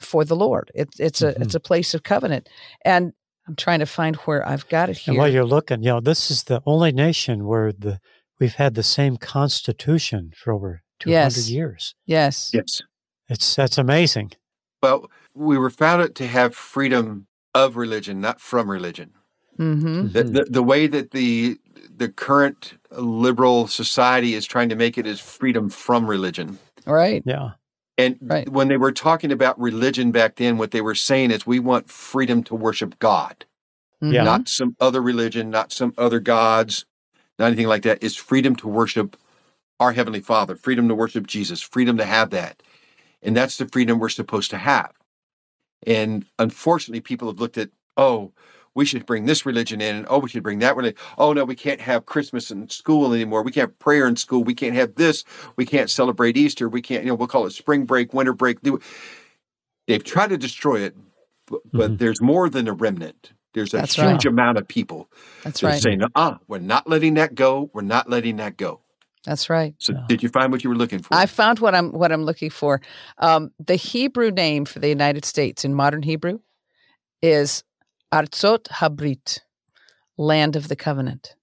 for 0.00 0.24
the 0.24 0.36
Lord. 0.36 0.70
It, 0.74 0.88
it's 0.98 1.22
a 1.22 1.32
Mhm. 1.34 1.42
it's 1.42 1.54
a 1.54 1.60
place 1.60 1.94
of 1.94 2.02
covenant, 2.02 2.48
and 2.84 3.12
I'm 3.50 3.56
trying 3.56 3.80
to 3.80 3.86
find 3.86 4.14
where 4.16 4.46
I've 4.48 4.68
got 4.68 4.90
it 4.90 4.96
here. 4.98 5.10
And 5.10 5.18
while 5.18 5.28
you're 5.28 5.44
looking, 5.44 5.82
you 5.82 5.88
know, 5.88 5.98
this 5.98 6.30
is 6.30 6.44
the 6.44 6.62
only 6.66 6.92
nation 6.92 7.46
where 7.46 7.72
the 7.72 7.98
we've 8.38 8.54
had 8.54 8.74
the 8.76 8.84
same 8.84 9.16
constitution 9.16 10.32
for 10.36 10.52
over 10.52 10.82
200 11.00 11.12
Yes. 11.12 11.50
years. 11.50 11.94
yes. 12.06 12.50
Yes. 12.54 12.80
It's 13.28 13.56
that's 13.56 13.76
amazing. 13.76 14.32
Well, 14.84 15.10
we 15.34 15.58
were 15.58 15.68
founded 15.70 16.14
to 16.16 16.28
have 16.28 16.54
freedom 16.54 17.26
of 17.52 17.76
religion, 17.76 18.20
not 18.20 18.40
from 18.40 18.70
religion. 18.70 19.10
Mm-hmm. 19.58 20.08
The, 20.12 20.22
Mhm. 20.24 20.32
the, 20.34 20.44
the 20.48 20.62
way 20.62 20.86
that 20.86 21.10
the 21.10 21.58
the 21.96 22.08
current 22.08 22.74
liberal 22.92 23.66
society 23.66 24.34
is 24.34 24.46
trying 24.46 24.68
to 24.68 24.76
make 24.76 24.96
it 24.96 25.06
is 25.08 25.18
freedom 25.18 25.68
from 25.70 26.06
religion. 26.06 26.58
Right. 26.86 27.22
Yeah. 27.26 27.50
And 28.00 28.18
Right. 28.22 28.48
when 28.48 28.68
they 28.68 28.78
were 28.78 28.92
talking 28.92 29.32
about 29.32 29.60
religion 29.60 30.10
back 30.12 30.36
then, 30.36 30.58
what 30.58 30.70
they 30.70 30.80
were 30.80 30.94
saying 30.94 31.30
is 31.32 31.46
we 31.46 31.58
want 31.60 31.90
freedom 31.90 32.42
to 32.44 32.54
worship 32.54 32.98
God, 32.98 33.44
Yeah. 34.00 34.22
Mhm. 34.22 34.24
not 34.24 34.48
some 34.48 34.76
other 34.80 35.02
religion, 35.02 35.50
not 35.50 35.72
some 35.72 35.92
other 35.98 36.20
gods, 36.20 36.86
not 37.38 37.48
anything 37.48 37.66
like 37.68 37.82
that. 37.82 38.02
It's 38.02 38.16
freedom 38.16 38.56
to 38.56 38.68
worship 38.68 39.16
our 39.80 39.92
Heavenly 39.92 40.20
Father, 40.20 40.56
freedom 40.56 40.88
to 40.88 40.94
worship 40.94 41.26
Jesus, 41.26 41.62
freedom 41.62 41.96
to 41.98 42.06
have 42.06 42.30
that. 42.30 42.62
And 43.22 43.36
that's 43.36 43.58
the 43.58 43.68
freedom 43.68 43.98
we're 43.98 44.08
supposed 44.10 44.50
to 44.50 44.58
have. 44.58 44.92
And 45.86 46.26
unfortunately, 46.38 47.00
people 47.00 47.28
have 47.28 47.40
looked 47.40 47.58
at, 47.58 47.70
oh, 47.96 48.32
we 48.74 48.84
should 48.84 49.04
bring 49.06 49.26
this 49.26 49.44
religion 49.44 49.80
in, 49.80 49.96
and 49.96 50.06
oh, 50.08 50.18
we 50.18 50.28
should 50.28 50.42
bring 50.42 50.60
that 50.60 50.76
religion. 50.76 50.98
Oh, 51.18 51.32
no, 51.32 51.44
we 51.44 51.56
can't 51.56 51.80
have 51.80 52.06
Christmas 52.06 52.50
in 52.50 52.68
school 52.68 53.12
anymore. 53.12 53.42
We 53.42 53.50
can't 53.50 53.70
have 53.70 53.78
prayer 53.78 54.06
in 54.06 54.16
school. 54.16 54.44
We 54.44 54.54
can't 54.54 54.74
have 54.74 54.94
this. 54.94 55.24
We 55.56 55.66
can't 55.66 55.90
celebrate 55.90 56.36
Easter. 56.36 56.68
We 56.68 56.82
can't, 56.82 57.04
you 57.04 57.10
know, 57.10 57.16
we'll 57.16 57.28
call 57.28 57.46
it 57.46 57.50
spring 57.50 57.84
break, 57.84 58.14
winter 58.14 58.32
break. 58.32 58.58
They've 59.88 60.04
tried 60.04 60.28
to 60.28 60.38
destroy 60.38 60.80
it, 60.80 60.96
but, 61.46 61.60
but 61.72 61.90
Mhm. 61.92 61.98
there's 61.98 62.20
more 62.20 62.48
than 62.48 62.68
a 62.68 62.72
remnant. 62.72 63.32
There's 63.54 63.74
a 63.74 63.78
That's 63.78 63.96
huge 63.96 64.24
right. 64.24 64.26
amount 64.26 64.58
of 64.58 64.68
people 64.68 65.10
That's 65.42 65.60
that 65.60 65.66
are 65.66 65.72
right. 65.72 65.82
saying, 65.82 66.02
ah, 66.14 66.38
we're 66.46 66.58
not 66.58 66.88
letting 66.88 67.14
that 67.14 67.34
go. 67.34 67.70
We're 67.74 67.82
not 67.82 68.08
letting 68.08 68.36
that 68.36 68.56
go. 68.56 68.82
That's 69.24 69.50
right. 69.50 69.74
So, 69.78 69.92
Yeah. 69.92 70.04
did 70.06 70.22
you 70.22 70.28
find 70.28 70.52
what 70.52 70.62
you 70.62 70.70
were 70.70 70.76
looking 70.76 71.00
for? 71.00 71.14
I 71.14 71.26
found 71.26 71.58
what 71.58 71.74
I'm 71.74 71.90
what 71.90 72.12
I'm 72.12 72.24
looking 72.24 72.50
for. 72.50 72.80
Um, 73.18 73.50
the 73.58 73.74
Hebrew 73.74 74.30
name 74.30 74.64
for 74.64 74.78
the 74.78 74.88
United 74.88 75.24
States 75.24 75.64
in 75.64 75.74
modern 75.74 76.02
Hebrew 76.02 76.38
is 77.20 77.64
Artsot 78.12 78.64
Habrit, 78.68 79.40
land 80.16 80.56
of 80.56 80.68
the 80.68 80.76
covenant. 80.76 81.34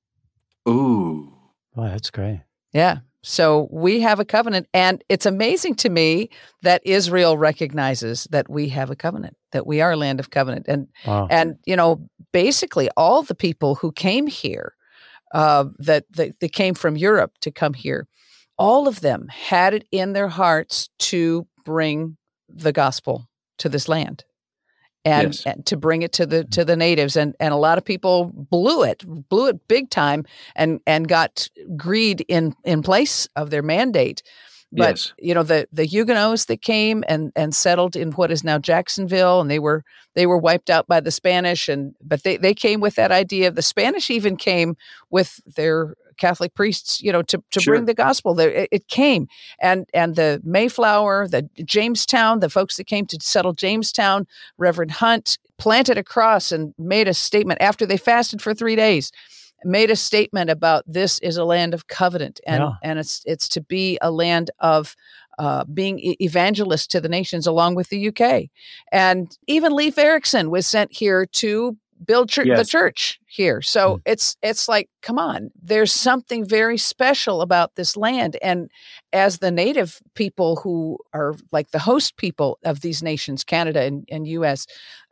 Ooh. 0.67 1.34
Wow, 1.75 1.89
that's 1.89 2.10
great. 2.10 2.41
Yeah. 2.73 2.99
So 3.23 3.67
we 3.71 4.01
have 4.01 4.19
a 4.19 4.25
covenant, 4.25 4.67
and 4.73 5.03
it's 5.10 5.25
amazing 5.25 5.75
to 5.75 5.89
me 5.89 6.30
that 6.62 6.82
Israel 6.86 7.38
recognizes 7.38 8.25
that 8.32 8.49
we 8.49 8.69
have 8.69 8.89
a 8.89 8.95
covenant, 8.95 9.36
that 9.51 9.67
we 9.67 9.82
are 9.82 9.91
a 9.91 9.97
land 9.97 10.19
of 10.19 10.30
covenant, 10.30 10.65
and 10.67 10.88
Wow. 11.06 11.27
and 11.30 11.58
you 11.65 11.75
know 11.75 12.08
basically 12.32 12.89
all 12.95 13.23
the 13.23 13.36
people 13.36 13.75
who 13.75 13.91
came 13.91 14.27
here 14.27 14.75
uh, 15.34 15.65
that, 15.80 16.06
that 16.12 16.39
that 16.39 16.53
came 16.53 16.73
from 16.73 16.95
Europe 16.95 17.34
to 17.41 17.51
come 17.51 17.73
here, 17.73 18.08
all 18.58 18.88
of 18.88 19.01
them 19.01 19.27
had 19.30 19.73
it 19.73 19.86
in 19.91 20.13
their 20.13 20.30
hearts 20.30 20.89
to 20.99 21.47
bring 21.65 22.17
the 22.47 22.71
gospel 22.71 23.27
to 23.58 23.67
this 23.67 23.89
land. 23.89 24.23
And, 25.08 25.28
Yes. 25.30 25.46
and 25.46 25.65
to 25.67 25.78
bring 25.78 26.02
it 26.02 26.12
to 26.13 26.26
the 26.26 26.43
to 26.46 26.65
the 26.65 26.76
natives 26.76 27.15
and 27.15 27.34
and 27.39 27.54
a 27.54 27.58
lot 27.58 27.78
of 27.78 27.86
people 27.86 28.26
blew 28.34 28.84
it 28.84 29.06
blew 29.30 29.48
it 29.48 29.67
big 29.70 29.89
time 29.89 30.26
and 30.56 30.82
and 30.86 31.08
got 31.08 31.50
greed 31.78 32.26
in 32.28 32.54
in 32.65 32.84
place 32.84 33.28
of 33.38 33.50
their 33.50 33.63
mandate 33.63 34.22
but 34.71 34.97
yes. 34.97 35.13
you 35.17 35.34
know 35.34 35.43
the 35.43 35.67
the 35.71 35.86
Huguenots 35.86 36.45
that 36.45 36.62
came 36.62 37.03
and 37.08 37.32
and 37.36 37.56
settled 37.56 37.95
in 37.95 38.12
what 38.13 38.32
is 38.32 38.43
now 38.43 38.58
Jacksonville, 38.60 39.39
and 39.41 39.49
they 39.49 39.60
were 39.60 39.84
they 40.15 40.25
were 40.25 40.38
wiped 40.38 40.69
out 40.69 40.88
by 40.88 40.99
the 40.99 41.12
Spanish, 41.12 41.69
and 41.69 41.95
but 42.01 42.23
they 42.23 42.38
they 42.38 42.53
came 42.53 42.80
with 42.82 42.95
that 42.95 43.12
idea. 43.12 43.51
The 43.51 43.62
Spanish 43.62 44.10
even 44.10 44.36
came 44.36 44.75
with 45.10 45.39
their 45.56 45.95
Catholic 46.17 46.53
priests, 46.53 47.01
you 47.01 47.12
know, 47.12 47.21
to 47.23 47.41
to 47.51 47.62
Sure. 47.62 47.75
bring 47.75 47.86
the 47.86 47.93
gospel. 47.93 48.34
There 48.34 48.49
it, 48.51 48.69
it 48.71 48.88
came, 48.88 49.27
and 49.62 49.88
and 49.93 50.15
the 50.15 50.41
Mayflower, 50.43 51.27
the 51.27 51.47
Jamestown, 51.63 52.39
the 52.39 52.49
folks 52.49 52.75
that 52.77 52.88
came 52.88 53.06
to 53.08 53.17
settle 53.21 53.53
Jamestown, 53.53 54.27
Reverend 54.58 54.91
Hunt 54.91 55.38
planted 55.58 55.97
a 55.97 56.03
cross 56.03 56.51
and 56.51 56.73
made 56.77 57.08
a 57.08 57.13
statement 57.13 57.62
after 57.62 57.86
they 57.86 57.97
fasted 57.97 58.41
for 58.41 58.53
three 58.53 58.75
days 58.75 59.12
made 59.63 59.89
a 59.91 59.96
statement 59.96 60.50
about 60.50 60.84
this 60.86 61.20
is 61.20 61.38
a 61.38 61.43
land 61.46 61.74
of 61.74 61.88
covenant 61.88 62.39
and 62.46 62.62
Yeah. 62.63 62.72
and 62.84 63.00
it's 63.00 63.22
it's 63.26 63.48
to 63.50 63.62
be 63.62 63.98
a 64.02 64.12
land 64.12 64.52
of 64.60 64.96
uh, 65.39 65.63
being 65.65 66.00
evangelist 66.20 66.89
to 66.91 67.00
the 67.02 67.10
nations 67.10 67.46
along 67.48 67.76
with 67.76 67.89
the 67.89 68.08
UK 68.10 68.50
and 68.91 69.38
even 69.48 69.72
Leif 69.74 69.98
Erikson 69.98 70.50
was 70.50 70.65
sent 70.67 70.91
here 70.91 71.26
to 71.28 71.78
build 72.06 72.30
chur- 72.30 72.46
the 72.58 72.65
church 72.65 73.20
here 73.26 73.60
so 73.62 73.96
Hmm. 73.96 74.02
it's 74.06 74.38
it's 74.43 74.67
like 74.70 74.88
come 75.02 75.17
on 75.17 75.50
there's 75.62 75.91
something 75.91 76.46
very 76.46 76.78
special 76.78 77.41
about 77.41 77.74
this 77.76 77.98
land 77.98 78.38
and 78.43 78.70
as 79.13 79.39
the 79.39 79.50
native 79.52 80.00
people 80.13 80.58
who 80.58 81.00
are 81.13 81.36
like 81.52 81.72
the 81.72 81.80
host 81.80 82.15
people 82.17 82.60
of 82.63 82.82
these 82.82 83.02
nations 83.02 83.43
Canada 83.43 83.82
and, 83.82 84.08
and 84.12 84.28
US 84.28 84.67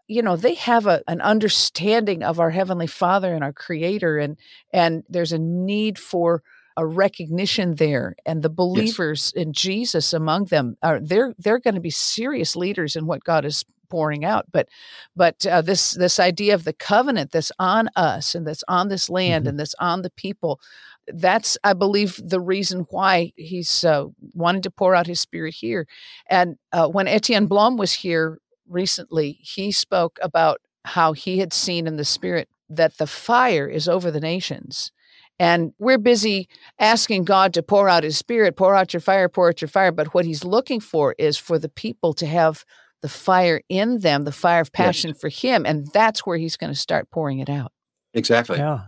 you 0.07 0.21
know 0.21 0.35
they 0.35 0.53
have 0.55 0.85
a, 0.87 1.01
an 1.07 1.21
understanding 1.21 2.23
of 2.23 2.39
our 2.39 2.51
heavenly 2.51 2.87
father 2.87 3.33
and 3.33 3.43
our 3.43 3.53
creator 3.53 4.17
and 4.17 4.37
and 4.73 5.03
there's 5.09 5.31
a 5.33 5.39
need 5.39 5.97
for 5.99 6.41
a 6.77 6.85
recognition 6.85 7.75
there 7.75 8.15
and 8.25 8.43
the 8.43 8.49
believers 8.49 9.31
in 9.35 9.53
jesus 9.53 10.13
among 10.13 10.45
them 10.45 10.75
are 10.83 10.99
they're 10.99 11.33
they're 11.37 11.59
going 11.59 11.75
to 11.75 11.81
be 11.81 11.89
serious 11.89 12.55
leaders 12.55 12.95
in 12.95 13.05
what 13.07 13.23
god 13.23 13.45
is 13.45 13.63
pouring 13.89 14.25
out 14.25 14.45
but 14.51 14.67
but 15.15 15.45
uh, 15.45 15.61
this 15.61 15.91
this 15.91 16.19
idea 16.19 16.53
of 16.53 16.63
the 16.63 16.73
covenant 16.73 17.31
that's 17.31 17.51
on 17.59 17.87
us 17.95 18.35
and 18.35 18.45
that's 18.45 18.63
on 18.67 18.89
this 18.89 19.09
land 19.09 19.45
Mhm. 19.45 19.49
and 19.49 19.59
that's 19.59 19.75
on 19.79 20.01
the 20.01 20.09
people 20.11 20.59
that's 21.07 21.55
i 21.63 21.71
believe 21.71 22.19
the 22.23 22.41
reason 22.41 22.85
why 22.89 23.31
he's 23.35 23.83
uh, 23.83 24.05
wanting 24.33 24.63
to 24.63 24.71
pour 24.71 24.95
out 24.95 25.05
his 25.07 25.19
spirit 25.19 25.53
here 25.53 25.87
and 26.29 26.57
uh, 26.73 26.87
when 26.87 27.07
etienne 27.07 27.45
blom 27.45 27.77
was 27.77 27.93
here 27.93 28.39
recently, 28.67 29.39
he 29.41 29.71
spoke 29.71 30.19
about 30.21 30.61
how 30.85 31.13
he 31.13 31.39
had 31.39 31.53
seen 31.53 31.87
in 31.87 31.97
the 31.97 32.05
spirit 32.05 32.49
that 32.69 32.97
the 32.97 33.07
fire 33.07 33.67
is 33.67 33.87
over 33.87 34.11
the 34.11 34.19
nations. 34.19 34.91
And 35.37 35.73
we're 35.79 35.97
busy 35.97 36.47
asking 36.79 37.25
God 37.25 37.53
to 37.55 37.63
pour 37.63 37.89
out 37.89 38.03
his 38.03 38.17
spirit, 38.17 38.55
pour 38.55 38.73
out 38.73 38.93
your 38.93 39.01
fire, 39.01 39.27
pour 39.27 39.49
out 39.49 39.61
your 39.61 39.67
fire. 39.67 39.91
But 39.91 40.13
what 40.13 40.25
he's 40.25 40.45
looking 40.45 40.79
for 40.79 41.13
is 41.17 41.37
for 41.37 41.59
the 41.59 41.69
people 41.69 42.13
to 42.13 42.25
have 42.25 42.63
the 43.01 43.09
fire 43.09 43.61
in 43.67 43.99
them, 43.99 44.23
the 44.23 44.31
fire 44.31 44.61
of 44.61 44.71
passion 44.71 45.13
for 45.13 45.29
him. 45.29 45.65
And 45.65 45.87
that's 45.93 46.25
where 46.25 46.37
he's 46.37 46.55
going 46.55 46.71
to 46.71 46.79
start 46.79 47.11
pouring 47.11 47.39
it 47.39 47.49
out. 47.49 47.71
Exactly. 48.13 48.59
Yeah. 48.59 48.85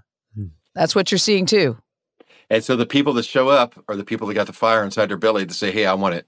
That's 0.77 0.93
what 0.93 1.11
you're 1.11 1.17
seeing 1.17 1.47
too. 1.47 1.77
And 2.51 2.63
so 2.63 2.75
the 2.75 2.85
people 2.85 3.13
that 3.13 3.25
show 3.25 3.49
up 3.49 3.73
are 3.89 3.95
the 3.95 4.05
people 4.05 4.27
that 4.27 4.35
got 4.35 4.45
the 4.47 4.53
fire 4.53 4.83
inside 4.83 5.07
their 5.07 5.17
belly 5.17 5.45
to 5.45 5.53
say, 5.53 5.71
"Hey, 5.71 5.87
I 5.87 5.95
want 5.95 6.13
it." 6.15 6.27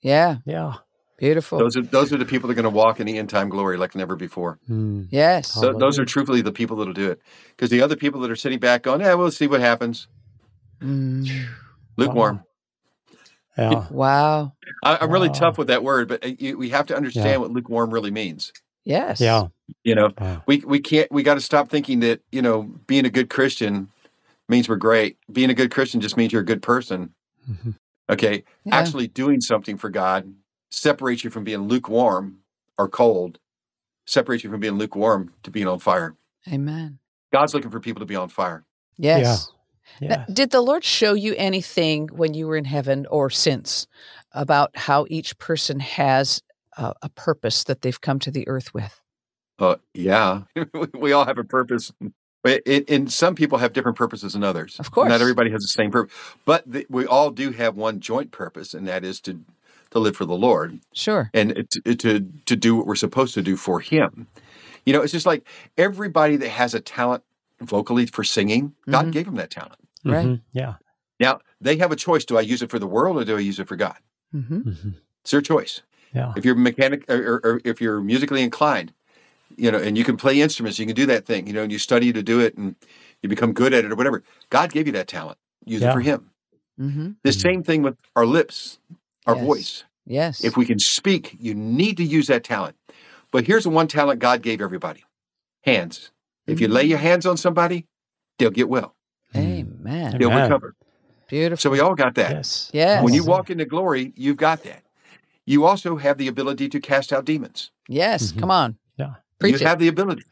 Yeah. 0.00 0.38
Yeah. 0.46 0.76
Beautiful. 1.22 1.60
Those 1.60 1.76
are 1.76 1.82
those 1.82 2.12
are 2.12 2.16
the 2.16 2.24
people 2.24 2.48
that 2.48 2.52
are 2.58 2.60
going 2.60 2.64
to 2.72 2.76
walk 2.76 2.98
in 2.98 3.06
the 3.06 3.16
end 3.16 3.30
time 3.30 3.48
glory 3.48 3.76
like 3.76 3.94
never 3.94 4.16
before. 4.16 4.58
Mm. 4.68 5.06
yes. 5.08 5.54
Th- 5.60 5.72
those 5.78 5.96
are 6.00 6.04
truthfully 6.04 6.42
the 6.42 6.50
people 6.50 6.76
that'll 6.78 6.92
do 6.92 7.12
it. 7.12 7.20
Because 7.50 7.70
the 7.70 7.80
other 7.80 7.94
people 7.94 8.20
that 8.22 8.30
are 8.32 8.34
sitting 8.34 8.58
back 8.58 8.82
going, 8.82 9.00
"Yeah, 9.02 9.14
we'll 9.14 9.30
see 9.30 9.46
what 9.46 9.60
happens." 9.60 10.08
Mm. 10.80 11.46
Lukewarm. 11.96 12.42
Yeah. 13.56 13.86
Wow. 13.90 14.54
I, 14.82 14.98
I'm 15.00 15.12
really 15.12 15.28
tough 15.30 15.58
with 15.58 15.68
that 15.68 15.84
word, 15.84 16.08
but 16.08 16.24
uh, 16.24 16.30
you, 16.38 16.58
we 16.58 16.70
have 16.70 16.86
to 16.86 16.96
understand 16.96 17.28
Yeah. 17.28 17.36
what 17.36 17.52
lukewarm 17.52 17.90
really 17.94 18.10
means. 18.10 18.52
Yes. 18.84 19.20
Yeah. 19.20 19.46
You 19.84 19.94
know, 19.94 20.10
Wow. 20.18 20.42
we 20.48 20.58
we 20.66 20.80
can't 20.80 21.10
we 21.12 21.22
got 21.22 21.34
to 21.34 21.40
stop 21.40 21.68
thinking 21.68 22.00
that 22.00 22.20
you 22.32 22.42
know 22.42 22.62
being 22.88 23.04
a 23.06 23.10
good 23.10 23.30
Christian 23.30 23.90
means 24.48 24.68
we're 24.68 24.74
great. 24.74 25.18
Being 25.30 25.50
a 25.50 25.54
good 25.54 25.70
Christian 25.70 26.00
just 26.00 26.16
means 26.16 26.32
you're 26.32 26.42
a 26.42 26.44
good 26.44 26.62
person. 26.62 27.14
Mhm. 27.48 27.76
Okay, 28.10 28.42
Yeah. 28.64 28.74
actually 28.74 29.06
doing 29.06 29.40
something 29.40 29.76
for 29.78 29.88
God 29.88 30.34
separates 30.72 31.22
you 31.22 31.30
from 31.30 31.44
being 31.44 31.60
lukewarm 31.68 32.38
or 32.78 32.88
cold. 32.88 33.38
Separates 34.06 34.42
you 34.42 34.50
from 34.50 34.60
being 34.60 34.74
lukewarm 34.78 35.32
to 35.44 35.50
being 35.50 35.68
on 35.68 35.78
fire. 35.78 36.16
Amen. 36.52 36.98
God's 37.32 37.54
looking 37.54 37.70
for 37.70 37.78
people 37.78 38.00
to 38.00 38.06
be 38.06 38.16
on 38.16 38.28
fire. 38.28 38.64
Yes. 38.96 39.50
Now, 40.00 40.08
Yeah. 40.08 40.24
did 40.32 40.50
the 40.50 40.60
Lord 40.60 40.82
show 40.82 41.12
you 41.14 41.34
anything 41.36 42.08
when 42.08 42.34
you 42.34 42.46
were 42.46 42.56
in 42.56 42.64
heaven 42.64 43.06
or 43.06 43.30
since 43.30 43.86
about 44.32 44.76
how 44.76 45.06
each 45.08 45.38
person 45.38 45.78
has 45.80 46.42
a, 46.76 46.94
a 47.02 47.08
purpose 47.10 47.64
that 47.64 47.82
they've 47.82 48.00
come 48.00 48.18
to 48.20 48.30
the 48.30 48.48
earth 48.48 48.74
with? 48.74 49.00
Uh, 49.58 49.76
yeah, 49.94 50.42
we 50.98 51.12
all 51.12 51.24
have 51.26 51.38
a 51.38 51.44
purpose. 51.44 51.92
But 52.42 52.62
it, 52.66 52.90
and 52.90 53.12
some 53.12 53.36
people 53.36 53.58
have 53.58 53.72
different 53.72 53.96
purposes 53.96 54.32
than 54.32 54.42
others. 54.42 54.76
Of 54.80 54.90
course. 54.90 55.08
not 55.08 55.20
everybody 55.20 55.50
has 55.52 55.62
the 55.62 55.68
same 55.68 55.92
purpose, 55.92 56.12
but 56.44 56.64
the, 56.66 56.84
we 56.90 57.06
all 57.06 57.30
do 57.30 57.52
have 57.52 57.76
one 57.76 58.00
joint 58.00 58.32
purpose, 58.32 58.74
and 58.74 58.88
that 58.88 59.04
is 59.04 59.20
to 59.22 59.40
to 59.92 59.98
live 60.00 60.16
for 60.16 60.24
the 60.24 60.34
Lord 60.36 60.80
Sure. 60.92 61.30
and 61.32 61.66
to 61.70 61.94
to 61.94 62.20
to 62.46 62.56
do 62.56 62.76
what 62.76 62.86
we're 62.86 62.94
supposed 62.96 63.34
to 63.34 63.42
do 63.42 63.56
for 63.56 63.80
Him. 63.80 64.26
You 64.84 64.92
know, 64.92 65.00
it's 65.02 65.12
just 65.12 65.26
like 65.26 65.46
everybody 65.78 66.36
that 66.36 66.48
has 66.48 66.74
a 66.74 66.80
talent 66.80 67.22
vocally 67.60 68.06
for 68.06 68.24
singing, 68.24 68.74
God 68.90 69.06
Mhm. 69.06 69.12
gave 69.12 69.26
them 69.26 69.36
that 69.36 69.50
talent. 69.50 69.78
Right. 70.04 70.26
Mhm. 70.26 70.40
Yeah. 70.52 70.74
Now 71.20 71.40
they 71.60 71.76
have 71.76 71.92
a 71.92 71.96
choice: 71.96 72.24
do 72.24 72.36
I 72.36 72.40
use 72.40 72.62
it 72.62 72.70
for 72.70 72.78
the 72.80 72.86
world 72.86 73.16
or 73.18 73.24
do 73.24 73.36
I 73.36 73.40
use 73.40 73.58
it 73.60 73.68
for 73.68 73.76
God? 73.76 73.96
hmm 74.32 74.60
Mhm. 74.62 74.94
It's 75.22 75.30
their 75.30 75.40
choice. 75.40 75.82
Yeah. 76.14 76.32
if 76.36 76.44
you're 76.44 76.54
mechanic 76.54 77.04
or, 77.08 77.16
or, 77.16 77.40
or 77.44 77.60
if 77.64 77.80
you're 77.80 78.00
musically 78.02 78.42
inclined 78.42 78.92
you 79.56 79.70
know 79.72 79.78
and 79.78 79.96
you 79.96 80.04
can 80.04 80.16
play 80.18 80.40
instruments 80.42 80.78
you 80.78 80.84
can 80.84 80.94
do 80.94 81.06
that 81.06 81.24
thing 81.24 81.46
you 81.46 81.54
know 81.54 81.62
and 81.62 81.72
you 81.72 81.78
study 81.78 82.12
to 82.12 82.22
do 82.22 82.38
it 82.40 82.54
and 82.58 82.74
you 83.22 83.28
become 83.30 83.52
good 83.54 83.72
at 83.72 83.82
it 83.84 83.90
or 83.92 83.94
whatever 83.96 84.22
god 84.50 84.70
gave 84.72 84.86
you 84.86 84.92
that 84.92 85.08
talent 85.08 85.38
use 85.64 85.80
it 85.82 85.86
for 85.92 86.00
him 86.00 86.30
hmm 86.76 87.12
the 87.22 87.30
Mhm. 87.30 87.40
same 87.40 87.62
thing 87.62 87.80
with 87.82 87.96
our 88.14 88.26
lips 88.26 88.78
our 89.26 89.36
Yes. 89.36 89.44
voice 89.44 89.84
Yes. 90.06 90.44
if 90.44 90.56
we 90.56 90.64
can 90.66 90.78
speak 90.78 91.36
you 91.38 91.54
need 91.54 91.96
to 91.98 92.04
use 92.04 92.26
that 92.26 92.44
talent 92.44 92.76
but 93.30 93.46
here's 93.46 93.64
the 93.64 93.70
one 93.70 93.86
talent 93.88 94.20
god 94.20 94.42
gave 94.42 94.60
everybody 94.60 95.04
hands 95.62 96.10
if 96.46 96.60
you 96.60 96.68
lay 96.68 96.84
your 96.84 96.98
hands 96.98 97.24
on 97.26 97.36
somebody 97.36 97.86
they'll 98.38 98.50
get 98.50 98.68
well 98.68 98.94
Amen. 99.36 100.18
they'll 100.18 100.30
Amen. 100.30 100.42
recover 100.42 100.74
Beautiful. 101.28 101.60
so 101.60 101.70
we 101.70 101.80
all 101.80 101.94
got 101.94 102.14
that 102.16 102.32
Yes. 102.32 102.70
Yes. 102.72 103.02
when 103.04 103.14
you 103.14 103.24
walk 103.24 103.48
into 103.50 103.64
glory 103.64 104.12
you've 104.16 104.36
got 104.36 104.64
that 104.64 104.82
you 105.46 105.64
also 105.64 105.96
have 105.96 106.18
the 106.18 106.28
ability 106.28 106.68
to 106.68 106.80
cast 106.80 107.12
out 107.12 107.24
demons 107.24 107.70
yes. 107.88 108.32
Mhm. 108.32 108.40
Come 108.40 108.50
on. 108.50 108.76
Yeah. 108.96 109.14
Preach 109.40 109.60
you 109.60 109.66
it. 109.66 109.68
have 109.68 109.80
the 109.80 109.88
ability. 109.88 110.22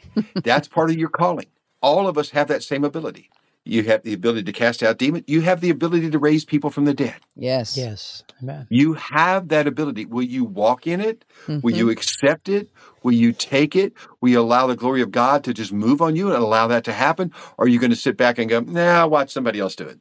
That's 0.45 0.69
part 0.69 0.89
of 0.91 0.97
your 0.97 1.09
calling. 1.09 1.47
All 1.83 2.07
of 2.07 2.17
us 2.17 2.31
have 2.31 2.47
that 2.47 2.63
same 2.63 2.85
ability. 2.85 3.29
You 3.71 3.85
have 3.85 4.03
the 4.03 4.13
ability 4.13 4.43
to 4.45 4.53
cast 4.53 4.83
out 4.83 4.99
demons. 4.99 5.25
You 5.29 5.43
have 5.43 5.61
the 5.61 5.71
ability 5.71 6.11
to 6.11 6.19
raise 6.19 6.45
people 6.45 6.71
from 6.71 6.87
the 6.87 6.95
dead. 6.95 7.17
yes. 7.37 7.77
Yes. 7.77 8.25
Amen. 8.43 8.67
You 8.69 8.95
have 8.95 9.49
that 9.49 9.67
ability. 9.69 10.07
Will 10.07 10.25
you 10.25 10.45
walk 10.45 10.87
in 10.87 11.01
it? 11.01 11.25
Will 11.47 11.61
Mhm. 11.61 11.77
you 11.77 11.91
accept 11.91 12.49
it? 12.49 12.69
Will 13.05 13.13
you 13.13 13.33
take 13.33 13.77
it? 13.77 13.93
Will 14.21 14.31
you 14.31 14.41
allow 14.41 14.67
the 14.67 14.75
glory 14.77 15.03
of 15.03 15.11
God 15.11 15.45
to 15.45 15.55
just 15.55 15.73
move 15.73 16.03
on 16.03 16.17
you 16.17 16.33
and 16.33 16.43
allow 16.43 16.67
that 16.69 16.85
to 16.85 16.93
happen? 16.93 17.33
Or 17.59 17.67
are 17.67 17.69
you 17.69 17.79
going 17.79 17.91
to 17.91 17.97
sit 17.97 18.17
back 18.17 18.39
and 18.39 18.49
go, 18.49 18.61
nah, 18.61 19.07
watch 19.07 19.31
somebody 19.33 19.61
else 19.61 19.77
do 19.77 19.87
it? 19.87 20.01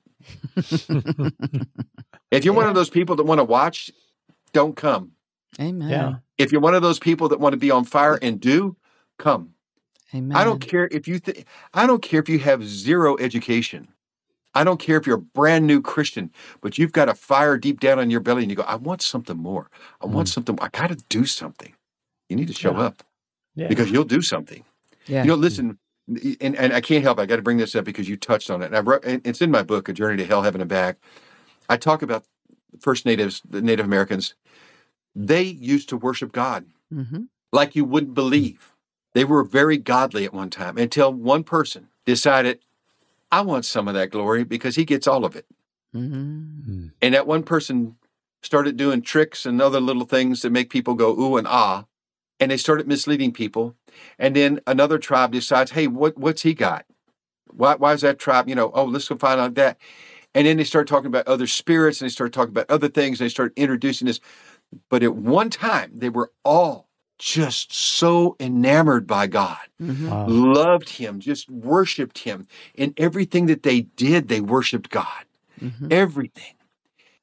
If 2.32 2.46
you're 2.46 2.54
one 2.54 2.68
of 2.68 2.76
those 2.76 2.90
people 2.92 3.16
that 3.16 3.24
want 3.26 3.40
to 3.40 3.44
watch, 3.44 3.92
don't 4.54 4.76
come. 4.76 5.12
Amen. 5.60 5.90
Yeah. 5.90 6.14
If 6.38 6.52
you're 6.52 6.62
one 6.62 6.76
of 6.76 6.82
those 6.84 7.00
people 7.00 7.30
that 7.30 7.40
want 7.40 7.54
to 7.54 7.58
be 7.58 7.72
on 7.72 7.86
fire 7.86 8.16
and 8.22 8.40
do, 8.40 8.78
come. 9.18 9.54
Amen. 10.14 10.38
I 10.38 10.44
don't 10.44 10.60
care 10.60 10.88
if 10.92 11.08
you 11.08 11.20
think 11.20 11.46
I 11.74 11.86
don't 11.88 12.02
care 12.02 12.20
if 12.20 12.30
you 12.30 12.40
have 12.40 12.64
zero 12.64 13.18
education. 13.18 13.88
I 14.56 14.64
don't 14.64 14.80
care 14.80 14.98
if 14.98 15.06
you're 15.06 15.18
a 15.18 15.22
brand 15.22 15.68
new 15.68 15.80
Christian, 15.82 16.32
but 16.62 16.78
you've 16.78 16.92
got 16.92 17.08
a 17.08 17.14
fire 17.14 17.56
deep 17.58 17.80
down 17.80 18.00
in 18.00 18.10
your 18.10 18.20
belly 18.20 18.42
and 18.42 18.50
you 18.50 18.56
go, 18.58 18.64
I 18.64 18.76
want 18.76 19.02
something 19.04 19.38
more. 19.38 19.70
I 20.02 20.08
want 20.08 20.28
Mm. 20.28 20.32
something. 20.34 20.58
I 20.60 20.70
got 20.70 20.88
to 20.88 20.96
do 21.08 21.26
something. 21.26 21.74
You 22.30 22.36
need 22.36 22.48
to 22.48 22.54
show 22.54 22.74
Yeah. 22.74 22.80
up 22.80 23.04
Yeah. 23.56 23.68
because 23.68 23.92
you'll 23.92 24.06
do 24.06 24.22
something. 24.24 24.64
Yeah. 25.06 25.24
You 25.24 25.30
know, 25.30 25.36
listen, 25.36 25.78
and, 26.42 26.56
and 26.56 26.74
I 26.74 26.82
can't 26.82 27.04
help. 27.04 27.20
it. 27.20 27.22
I 27.22 27.26
got 27.28 27.36
to 27.36 27.42
bring 27.44 27.58
this 27.58 27.76
up 27.76 27.86
because 27.86 28.10
you 28.10 28.18
touched 28.18 28.50
on 28.50 28.64
it. 28.64 28.68
And 28.68 28.76
I 28.76 28.80
wrote, 28.80 29.06
and 29.06 29.22
it's 29.26 29.42
in 29.42 29.52
my 29.52 29.62
book, 29.62 29.88
A 29.88 29.94
Journey 29.94 30.18
to 30.18 30.26
Hell, 30.26 30.42
Heaven, 30.42 30.62
and 30.62 30.70
Back. 30.70 30.98
I 31.70 31.78
talk 31.78 32.02
about 32.02 32.26
first 32.80 33.06
natives, 33.06 33.42
the 33.48 33.62
Native 33.62 33.86
Americans. 33.86 34.34
They 35.16 35.44
used 35.44 35.90
to 35.90 35.98
worship 35.98 36.32
God 36.32 36.66
hmm 36.92 37.26
like 37.52 37.76
you 37.76 37.86
wouldn't 37.86 38.14
believe. 38.16 38.74
They 39.14 39.26
were 39.26 39.44
very 39.44 39.78
godly 39.78 40.26
at 40.26 40.34
one 40.34 40.50
time 40.50 40.78
until 40.78 41.14
one 41.14 41.44
person 41.44 41.88
decided, 42.06 42.60
I 43.32 43.42
want 43.42 43.66
some 43.66 43.88
of 43.88 43.94
that 43.94 44.12
glory 44.12 44.44
because 44.44 44.76
he 44.76 44.86
gets 44.86 45.08
all 45.08 45.26
of 45.26 45.36
it. 45.36 45.46
hmm 45.94 46.50
Mm. 46.70 46.92
And 47.02 47.14
that 47.14 47.28
one 47.28 47.44
person 47.44 47.96
started 48.42 48.78
doing 48.78 49.02
tricks 49.02 49.46
and 49.46 49.62
other 49.62 49.80
little 49.80 50.06
things 50.06 50.42
that 50.42 50.52
make 50.52 50.70
people 50.70 50.94
go 50.94 51.18
ooh 51.18 51.38
and 51.38 51.48
ah. 51.48 51.86
And 52.40 52.52
they 52.52 52.58
started 52.58 52.88
misleading 52.88 53.34
people. 53.34 53.76
And 54.18 54.36
then 54.36 54.62
another 54.68 54.98
tribe 54.98 55.32
decides, 55.32 55.72
hey, 55.72 55.88
what, 55.88 56.18
what's 56.18 56.44
he 56.44 56.54
got? 56.54 56.86
Why, 57.52 57.76
why 57.76 57.94
is 57.94 58.02
that 58.02 58.20
tribe, 58.20 58.48
you 58.48 58.56
know, 58.56 58.72
oh, 58.74 58.86
let's 58.86 59.08
go 59.08 59.18
find 59.18 59.40
out 59.40 59.56
that. 59.56 59.78
And 60.36 60.46
then 60.46 60.58
they 60.58 60.64
start 60.64 60.88
talking 60.88 61.08
about 61.08 61.28
other 61.28 61.48
spirits 61.48 62.02
and 62.02 62.10
they 62.10 62.14
start 62.14 62.34
talking 62.34 62.52
about 62.52 62.70
other 62.70 62.88
things. 62.88 63.20
And 63.20 63.26
they 63.26 63.30
start 63.30 63.54
introducing 63.56 64.06
this. 64.06 64.20
But 64.90 65.04
at 65.04 65.16
one 65.16 65.50
time, 65.50 65.92
they 65.96 66.10
were 66.10 66.32
all 66.46 66.89
just 67.20 67.74
so 67.74 68.36
enamored 68.40 69.06
by 69.06 69.28
God, 69.28 69.60
hmm 69.78 70.08
Wow. 70.10 70.26
loved 70.28 70.90
Him, 70.90 71.20
just 71.20 71.50
worshiped 71.50 72.20
Him. 72.20 72.48
In 72.74 72.94
everything 72.98 73.46
that 73.48 73.64
they 73.64 73.82
did, 73.82 74.28
they 74.30 74.42
worshiped 74.42 74.90
God, 74.90 75.26
hmm 75.60 75.88
everything. 75.92 76.56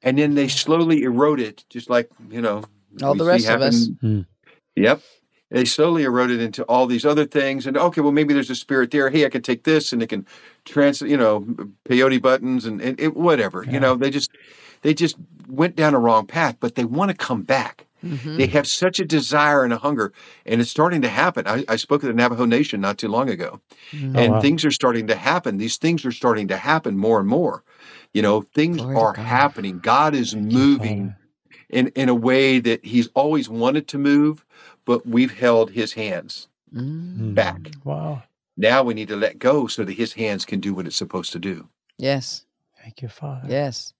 And 0.03 0.19
then 0.19 0.35
they 0.35 0.47
slowly 0.49 1.03
eroded, 1.03 1.65
just 1.69 1.91
like, 1.91 2.11
you 2.31 2.41
know, 2.41 2.63
All 3.03 3.15
the 3.15 3.25
see 3.25 3.29
rest 3.29 3.49
of 3.49 3.63
us. 3.63 3.87
happen- 3.87 3.99
Hmm. 4.01 4.21
Yep. 4.77 5.03
They 5.51 5.65
slowly 5.65 6.03
eroded 6.03 6.41
into 6.41 6.65
all 6.65 6.87
these 6.87 7.05
other 7.07 7.25
things. 7.25 7.67
And 7.67 7.77
okay, 7.79 8.01
well, 8.01 8.13
maybe 8.13 8.35
there's 8.35 8.51
a 8.51 8.55
spirit 8.55 8.91
there. 8.91 9.11
Hey, 9.11 9.25
I 9.25 9.29
can 9.29 9.43
take 9.43 9.63
this 9.63 9.93
and 9.93 10.03
it 10.03 10.09
can 10.09 10.27
trans, 10.65 11.01
you 11.01 11.17
know, 11.17 11.41
peyote 11.89 12.21
buttons 12.21 12.67
and, 12.67 12.81
and 12.81 13.01
it, 13.01 13.17
whatever. 13.17 13.65
Yeah. 13.65 13.73
You 13.75 13.81
know, 13.81 13.95
they 13.95 14.11
just, 14.11 14.31
they 14.83 14.93
just 14.93 15.17
went 15.49 15.77
down 15.77 15.95
a 15.95 15.99
wrong 15.99 16.27
path, 16.27 16.57
but 16.61 16.75
they 16.75 16.85
want 16.85 17.11
to 17.11 17.17
come 17.17 17.43
back. 17.43 17.86
Hmm 18.01 18.37
They 18.37 18.47
have 18.47 18.67
such 18.67 19.01
a 19.01 19.05
desire 19.05 19.65
and 19.65 19.73
a 19.73 19.79
hunger, 19.79 20.13
and 20.45 20.61
it's 20.61 20.71
starting 20.71 21.03
to 21.03 21.09
happen. 21.09 21.47
I, 21.47 21.65
I 21.69 21.77
spoke 21.77 22.05
at 22.05 22.09
the 22.09 22.13
Navajo 22.15 22.45
Nation 22.45 22.81
not 22.81 22.99
too 22.99 23.09
long 23.09 23.29
ago, 23.31 23.61
Mhm. 23.93 24.17
Oh, 24.17 24.21
and 24.21 24.33
wow. 24.35 24.41
things 24.41 24.65
are 24.65 24.71
starting 24.71 25.07
to 25.09 25.17
happen. 25.17 25.59
These 25.59 25.77
things 25.79 26.05
are 26.05 26.13
starting 26.13 26.49
to 26.49 26.57
happen 26.57 26.97
more 26.99 27.19
and 27.21 27.29
more. 27.29 27.63
You 28.13 28.23
know, 28.23 28.43
things 28.43 28.79
Glory 28.79 28.97
are 28.97 29.13
God. 29.13 29.25
happening. 29.27 29.79
God 29.81 30.15
is 30.15 30.33
Thank 30.33 30.53
moving 30.53 31.09
Father. 31.09 31.19
in, 31.71 31.89
in 31.89 32.09
a 32.09 32.15
way 32.15 32.61
that 32.61 32.85
He's 32.85 33.09
always 33.15 33.49
wanted 33.49 33.89
to 33.89 33.99
move, 33.99 34.45
but 34.85 35.07
we've 35.07 35.37
held 35.39 35.71
His 35.71 35.93
hands. 35.95 36.49
Mm. 36.75 37.35
back. 37.35 37.61
Mm. 37.63 37.85
Wow. 37.85 38.23
Now 38.57 38.83
we 38.83 38.95
need 38.95 39.09
to 39.09 39.17
let 39.17 39.39
go 39.39 39.67
so 39.67 39.85
that 39.85 39.93
His 39.93 40.15
hands 40.15 40.45
can 40.45 40.61
do 40.61 40.75
what 40.75 40.87
it's 40.87 40.97
supposed 40.97 41.33
to 41.33 41.39
do. 41.39 41.69
Yes. 41.99 42.45
Thank 42.83 43.03
you, 43.03 43.09
Father. 43.09 43.49
Yes. 43.49 43.93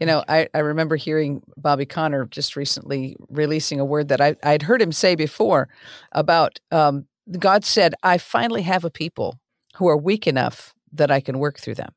You 0.00 0.06
know, 0.06 0.24
I, 0.28 0.48
I 0.54 0.58
remember 0.58 0.96
hearing 0.96 1.42
Bobby 1.56 1.86
Conner 1.86 2.26
just 2.26 2.56
recently 2.56 3.16
releasing 3.28 3.80
a 3.80 3.84
word 3.84 4.08
that 4.08 4.20
I, 4.20 4.36
I'd 4.42 4.62
heard 4.62 4.82
him 4.82 4.92
say 4.92 5.14
before 5.14 5.68
about 6.12 6.60
um, 6.70 7.06
God 7.38 7.64
said, 7.64 7.94
I 8.02 8.18
finally 8.18 8.62
have 8.62 8.84
a 8.84 8.90
people 8.90 9.38
who 9.76 9.88
are 9.88 9.96
weak 9.96 10.26
enough 10.26 10.74
that 10.92 11.10
I 11.10 11.20
can 11.20 11.38
work 11.38 11.58
through 11.58 11.74
them. 11.74 11.92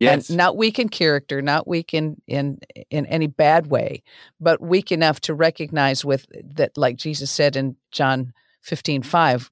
Yes. 0.00 0.28
And 0.28 0.38
not 0.38 0.56
weak 0.56 0.78
in 0.78 0.88
character, 0.88 1.42
not 1.42 1.66
weak 1.66 1.92
in, 1.92 2.20
in 2.28 2.60
in 2.90 3.04
any 3.06 3.26
bad 3.26 3.66
way, 3.66 4.04
but 4.40 4.60
weak 4.60 4.92
enough 4.92 5.20
to 5.22 5.34
recognize 5.34 6.04
with 6.04 6.26
that, 6.54 6.78
like 6.78 6.96
Jesus 6.96 7.32
said 7.32 7.56
in 7.56 7.74
John 7.90 8.32
15, 8.62 9.02
5, 9.02 9.50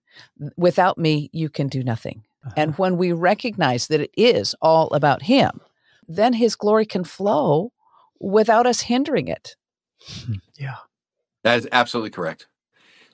without 0.56 0.98
me, 0.98 1.30
you 1.32 1.48
can 1.48 1.66
do 1.66 1.82
nothing. 1.82 2.22
Uh-huh. 2.44 2.54
And 2.56 2.78
when 2.78 2.96
we 2.96 3.12
recognize 3.12 3.88
that 3.88 4.00
it 4.00 4.10
is 4.16 4.54
all 4.62 4.88
about 4.92 5.22
Him, 5.22 5.60
then 6.08 6.32
His 6.34 6.56
glory 6.56 6.86
can 6.86 7.04
flow 7.04 7.72
without 8.20 8.66
us 8.66 8.80
hindering 8.80 9.28
it. 9.28 9.56
yeah. 10.58 10.76
that 11.44 11.58
is 11.58 11.68
absolutely 11.72 12.10
correct. 12.10 12.46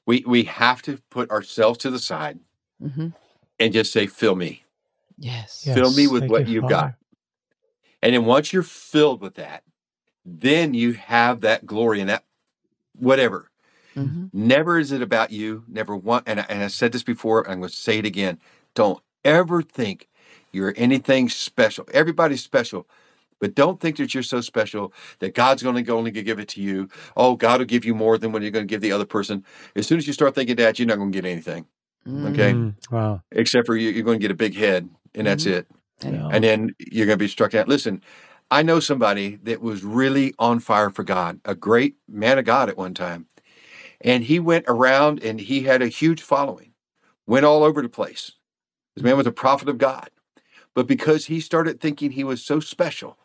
We 0.07 0.25
we 0.27 0.45
have 0.45 0.83
to 0.83 0.99
put 1.11 1.31
ourselves 1.31 1.79
to 1.81 1.91
the 1.91 1.99
side 1.99 2.41
hmm 2.81 3.09
and 3.61 3.73
just 3.73 3.93
say, 3.93 4.07
"Fill 4.07 4.37
me." 4.37 4.65
Yes. 5.19 5.63
Yes. 5.67 5.75
Fill 5.77 5.91
me 5.93 6.07
with 6.09 6.23
Thank 6.23 6.33
what 6.33 6.47
you, 6.49 6.55
you've 6.55 6.67
got. 6.67 6.95
And 8.03 8.15
then 8.15 8.25
once 8.25 8.53
you're 8.53 8.63
filled 8.65 9.21
with 9.21 9.35
that, 9.37 9.63
then 10.25 10.75
you 10.75 10.93
have 10.95 11.43
that 11.43 11.67
glory 11.67 12.01
and 12.01 12.09
that 12.11 12.25
whatever. 12.99 13.51
hmm 13.95 14.27
Never 14.33 14.79
is 14.79 14.93
it 14.93 15.03
about 15.03 15.31
you. 15.31 15.65
Never 15.69 15.97
want. 15.97 16.25
And 16.27 16.41
I, 16.41 16.47
and 16.49 16.63
I 16.63 16.69
said 16.69 16.93
this 16.93 17.03
before. 17.05 17.49
I'm 17.49 17.61
going 17.61 17.71
to 17.71 17.77
say 17.77 17.99
it 17.99 18.07
again. 18.07 18.39
Don't 18.75 19.03
ever 19.25 19.63
think 19.63 20.09
you're 20.53 20.75
anything 20.77 21.29
special. 21.29 21.87
Everybody's 21.93 22.43
special, 22.43 22.87
But 23.41 23.55
don't 23.55 23.81
think 23.81 23.97
that 23.99 24.15
you're 24.15 24.23
so 24.23 24.41
special 24.41 24.93
that 25.19 25.35
God's 25.35 25.63
going 25.63 25.85
to 25.85 25.93
only 25.93 26.11
give 26.13 26.39
it 26.39 26.49
to 26.51 26.63
you. 26.63 26.89
Oh, 27.17 27.37
God 27.37 27.59
will 27.61 27.67
give 27.67 27.85
you 27.85 27.95
more 27.95 28.19
than 28.19 28.33
what 28.33 28.43
you're 28.43 28.51
going 28.53 28.67
to 28.67 28.71
give 28.71 28.81
the 28.81 28.93
other 28.93 29.05
person. 29.05 29.45
As 29.77 29.87
soon 29.87 29.99
as 29.99 30.07
you 30.07 30.13
start 30.13 30.35
thinking 30.35 30.57
that, 30.57 30.79
you're 30.79 30.87
not 30.89 30.99
going 30.99 31.13
to 31.13 31.21
get 31.21 31.31
anything. 31.31 31.67
Okay. 32.09 32.55
Mm, 32.55 32.75
wow. 32.91 33.23
Except 33.33 33.67
for 33.67 33.77
you, 33.77 33.91
you're 33.91 34.05
going 34.05 34.19
to 34.19 34.23
get 34.23 34.31
a 34.31 34.35
big 34.37 34.55
head, 34.57 34.89
and 35.15 35.27
that's 35.27 35.45
Mhm. 35.45 35.53
it. 35.53 35.67
Yeah. 36.03 36.29
And 36.31 36.45
then 36.45 36.75
you're 36.79 37.07
going 37.07 37.19
to 37.19 37.25
be 37.25 37.29
struck 37.29 37.53
down. 37.53 37.67
Listen, 37.69 38.03
I 38.51 38.63
know 38.63 38.81
somebody 38.81 39.39
that 39.45 39.61
was 39.61 39.85
really 39.85 40.35
on 40.39 40.61
fire 40.61 40.91
for 40.91 41.05
God, 41.05 41.41
a 41.45 41.55
great 41.55 41.97
man 42.09 42.39
of 42.39 42.45
God 42.45 42.69
at 42.69 42.77
one 42.77 42.95
time. 42.95 43.27
And 44.01 44.25
he 44.25 44.39
went 44.41 44.65
around 44.69 45.23
and 45.23 45.41
he 45.41 45.63
had 45.63 45.83
a 45.83 45.89
huge 45.89 46.23
following, 46.23 46.73
went 47.27 47.45
all 47.45 47.65
over 47.65 47.83
the 47.83 47.89
place. 47.89 48.33
This 48.97 49.05
man 49.05 49.17
was 49.17 49.27
a 49.27 49.33
prophet 49.33 49.69
of 49.69 49.79
God. 49.79 50.11
But 50.75 50.87
because 50.87 51.27
he 51.27 51.41
started 51.41 51.81
thinking 51.81 52.13
he 52.13 52.25
was 52.25 52.43
so 52.43 52.61
special, 52.61 53.19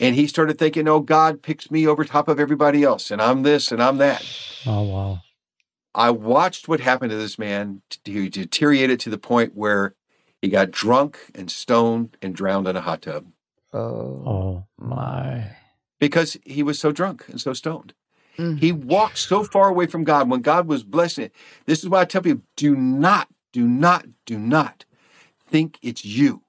and 0.00 0.14
he 0.14 0.26
started 0.26 0.58
thinking, 0.58 0.86
oh, 0.86 1.00
God 1.00 1.42
picks 1.42 1.70
me 1.70 1.86
over 1.86 2.04
top 2.04 2.28
of 2.28 2.38
everybody 2.38 2.84
else, 2.84 3.10
and 3.10 3.20
I'm 3.20 3.42
this 3.42 3.72
and 3.72 3.82
I'm 3.82 3.98
that. 3.98 4.22
Oh 4.66 4.82
wow. 4.82 5.20
I 5.94 6.10
watched 6.10 6.68
what 6.68 6.80
happened 6.80 7.10
to 7.10 7.16
this 7.16 7.38
man. 7.38 7.82
He 8.04 8.28
deteriorated 8.28 9.00
to 9.00 9.10
the 9.10 9.18
point 9.18 9.56
where 9.56 9.94
he 10.40 10.48
got 10.48 10.70
drunk 10.70 11.18
and 11.34 11.50
stoned 11.50 12.16
and 12.22 12.34
drowned 12.34 12.68
in 12.68 12.76
a 12.76 12.80
hot 12.80 13.02
tub 13.02 13.26
Oh, 13.72 13.78
Oh 14.26 14.64
my. 14.78 15.56
because 15.98 16.36
he 16.44 16.62
was 16.62 16.78
so 16.78 16.92
drunk 16.92 17.24
and 17.28 17.40
so 17.40 17.52
stoned. 17.52 17.94
Mm. 18.38 18.60
He 18.60 18.70
walked 18.70 19.18
so 19.18 19.42
far 19.42 19.68
away 19.68 19.86
from 19.86 20.04
God 20.04 20.30
when 20.30 20.40
God 20.42 20.68
was 20.68 20.84
blessing 20.84 21.24
it. 21.24 21.34
This 21.66 21.82
is 21.82 21.88
why 21.88 22.02
I 22.02 22.04
tell 22.04 22.22
people 22.22 22.44
do 22.54 22.76
not, 22.76 23.28
do 23.52 23.66
not, 23.66 24.06
do 24.24 24.38
not 24.38 24.84
think 25.48 25.78
it's 25.82 26.04
you. 26.04 26.42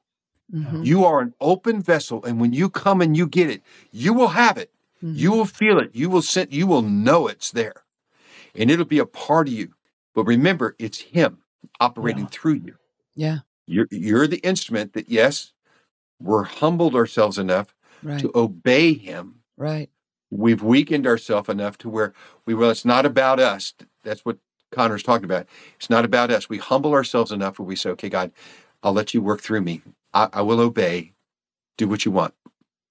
Mhm. 0.53 0.85
You 0.85 1.05
are 1.05 1.19
an 1.21 1.33
open 1.39 1.81
vessel, 1.81 2.23
and 2.25 2.39
when 2.39 2.53
you 2.53 2.69
come 2.69 3.01
and 3.01 3.15
you 3.15 3.27
get 3.27 3.49
it, 3.49 3.61
you 3.91 4.13
will 4.13 4.29
have 4.29 4.57
it. 4.57 4.71
Mhm. 5.03 5.15
You 5.15 5.31
will 5.31 5.45
feel 5.45 5.79
it. 5.79 5.91
You 5.93 6.09
will 6.09 6.21
sit, 6.21 6.51
you 6.51 6.65
will 6.67 6.81
know 6.81 7.27
it's 7.27 7.51
there. 7.51 7.83
And 8.55 8.71
it'll 8.71 8.85
be 8.85 8.99
a 8.99 9.05
part 9.05 9.47
of 9.47 9.53
you. 9.53 9.73
But 10.15 10.25
remember, 10.25 10.75
it's 10.79 10.99
him 10.99 11.39
operating 11.79 12.23
Yeah. 12.23 12.29
through 12.31 12.53
you. 12.53 12.75
Yeah. 13.15 13.39
You're 13.67 13.87
you're 13.91 14.27
the 14.27 14.39
instrument 14.39 14.93
that, 14.93 15.09
yes, 15.09 15.53
we're 16.19 16.43
humbled 16.43 16.95
ourselves 16.95 17.37
enough 17.37 17.75
Right. 18.01 18.19
to 18.19 18.31
obey 18.35 18.93
him. 18.93 19.35
Right. 19.57 19.89
We've 20.31 20.63
weakened 20.63 21.05
ourselves 21.07 21.49
enough 21.49 21.77
to 21.79 21.89
where 21.89 22.13
we 22.45 22.53
well, 22.55 22.71
it's 22.71 22.85
not 22.85 23.05
about 23.05 23.39
us. 23.39 23.73
That's 24.03 24.25
what 24.25 24.37
Conner's 24.71 25.03
talking 25.03 25.25
about. 25.25 25.47
It's 25.75 25.89
not 25.89 26.05
about 26.05 26.31
us. 26.31 26.49
We 26.49 26.57
humble 26.57 26.93
ourselves 26.93 27.31
enough 27.31 27.59
where 27.59 27.65
we 27.67 27.75
say, 27.75 27.89
okay, 27.91 28.09
God, 28.09 28.31
I'll 28.83 28.93
let 28.93 29.13
you 29.13 29.21
work 29.21 29.41
through 29.41 29.61
me. 29.61 29.81
I, 30.13 30.29
I 30.33 30.41
will 30.41 30.59
obey. 30.59 31.13
Do 31.77 31.87
what 31.87 32.05
you 32.05 32.11
want. 32.11 32.33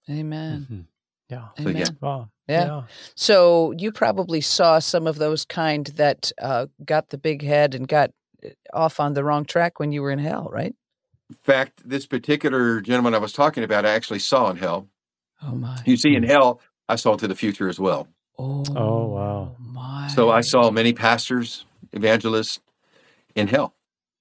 Amen. 0.09 0.67
Mhm. 0.71 0.85
Yeah. 1.29 1.49
So, 1.57 1.69
yeah. 1.69 1.69
Amen. 1.69 1.97
Wow. 2.01 2.29
Yeah. 2.47 2.83
So 3.15 3.73
you 3.77 3.93
probably 3.93 4.41
saw 4.41 4.79
some 4.79 5.07
of 5.07 5.17
those 5.19 5.45
kind 5.45 5.87
that 5.97 6.33
uh, 6.41 6.67
got 6.85 7.11
the 7.11 7.19
big 7.19 7.43
head 7.43 7.75
and 7.75 7.87
got 7.87 8.11
uh, 8.45 8.49
off 8.73 8.99
on 9.01 9.13
the 9.13 9.23
wrong 9.23 9.45
track 9.45 9.79
when 9.79 9.93
you 9.93 10.01
were 10.01 10.11
in 10.11 10.19
hell, 10.19 10.49
right? 10.51 10.75
In 11.29 11.37
fact, 11.43 11.87
this 11.87 12.07
particular 12.07 12.81
gentleman 12.81 13.15
I 13.15 13.19
was 13.19 13.35
talking 13.35 13.63
about, 13.63 13.85
I 13.85 13.91
actually 13.91 14.21
saw 14.21 14.49
in 14.51 14.57
hell. 14.57 14.89
Oh 15.43 15.53
my. 15.53 15.83
You 15.85 15.99
see, 15.99 16.15
in 16.15 16.23
hell, 16.23 16.61
I 16.89 16.97
saw 16.97 17.13
into 17.13 17.29
the 17.29 17.35
future 17.35 17.69
as 17.69 17.79
well. 17.79 18.09
Oh. 18.39 18.65
Oh, 18.75 19.07
wow. 19.09 19.57
My. 19.59 20.09
So 20.09 20.31
I 20.31 20.41
saw 20.41 20.71
many 20.71 20.95
pastors, 20.95 21.67
evangelists 21.93 22.61
in 23.35 23.49
hell 23.49 23.75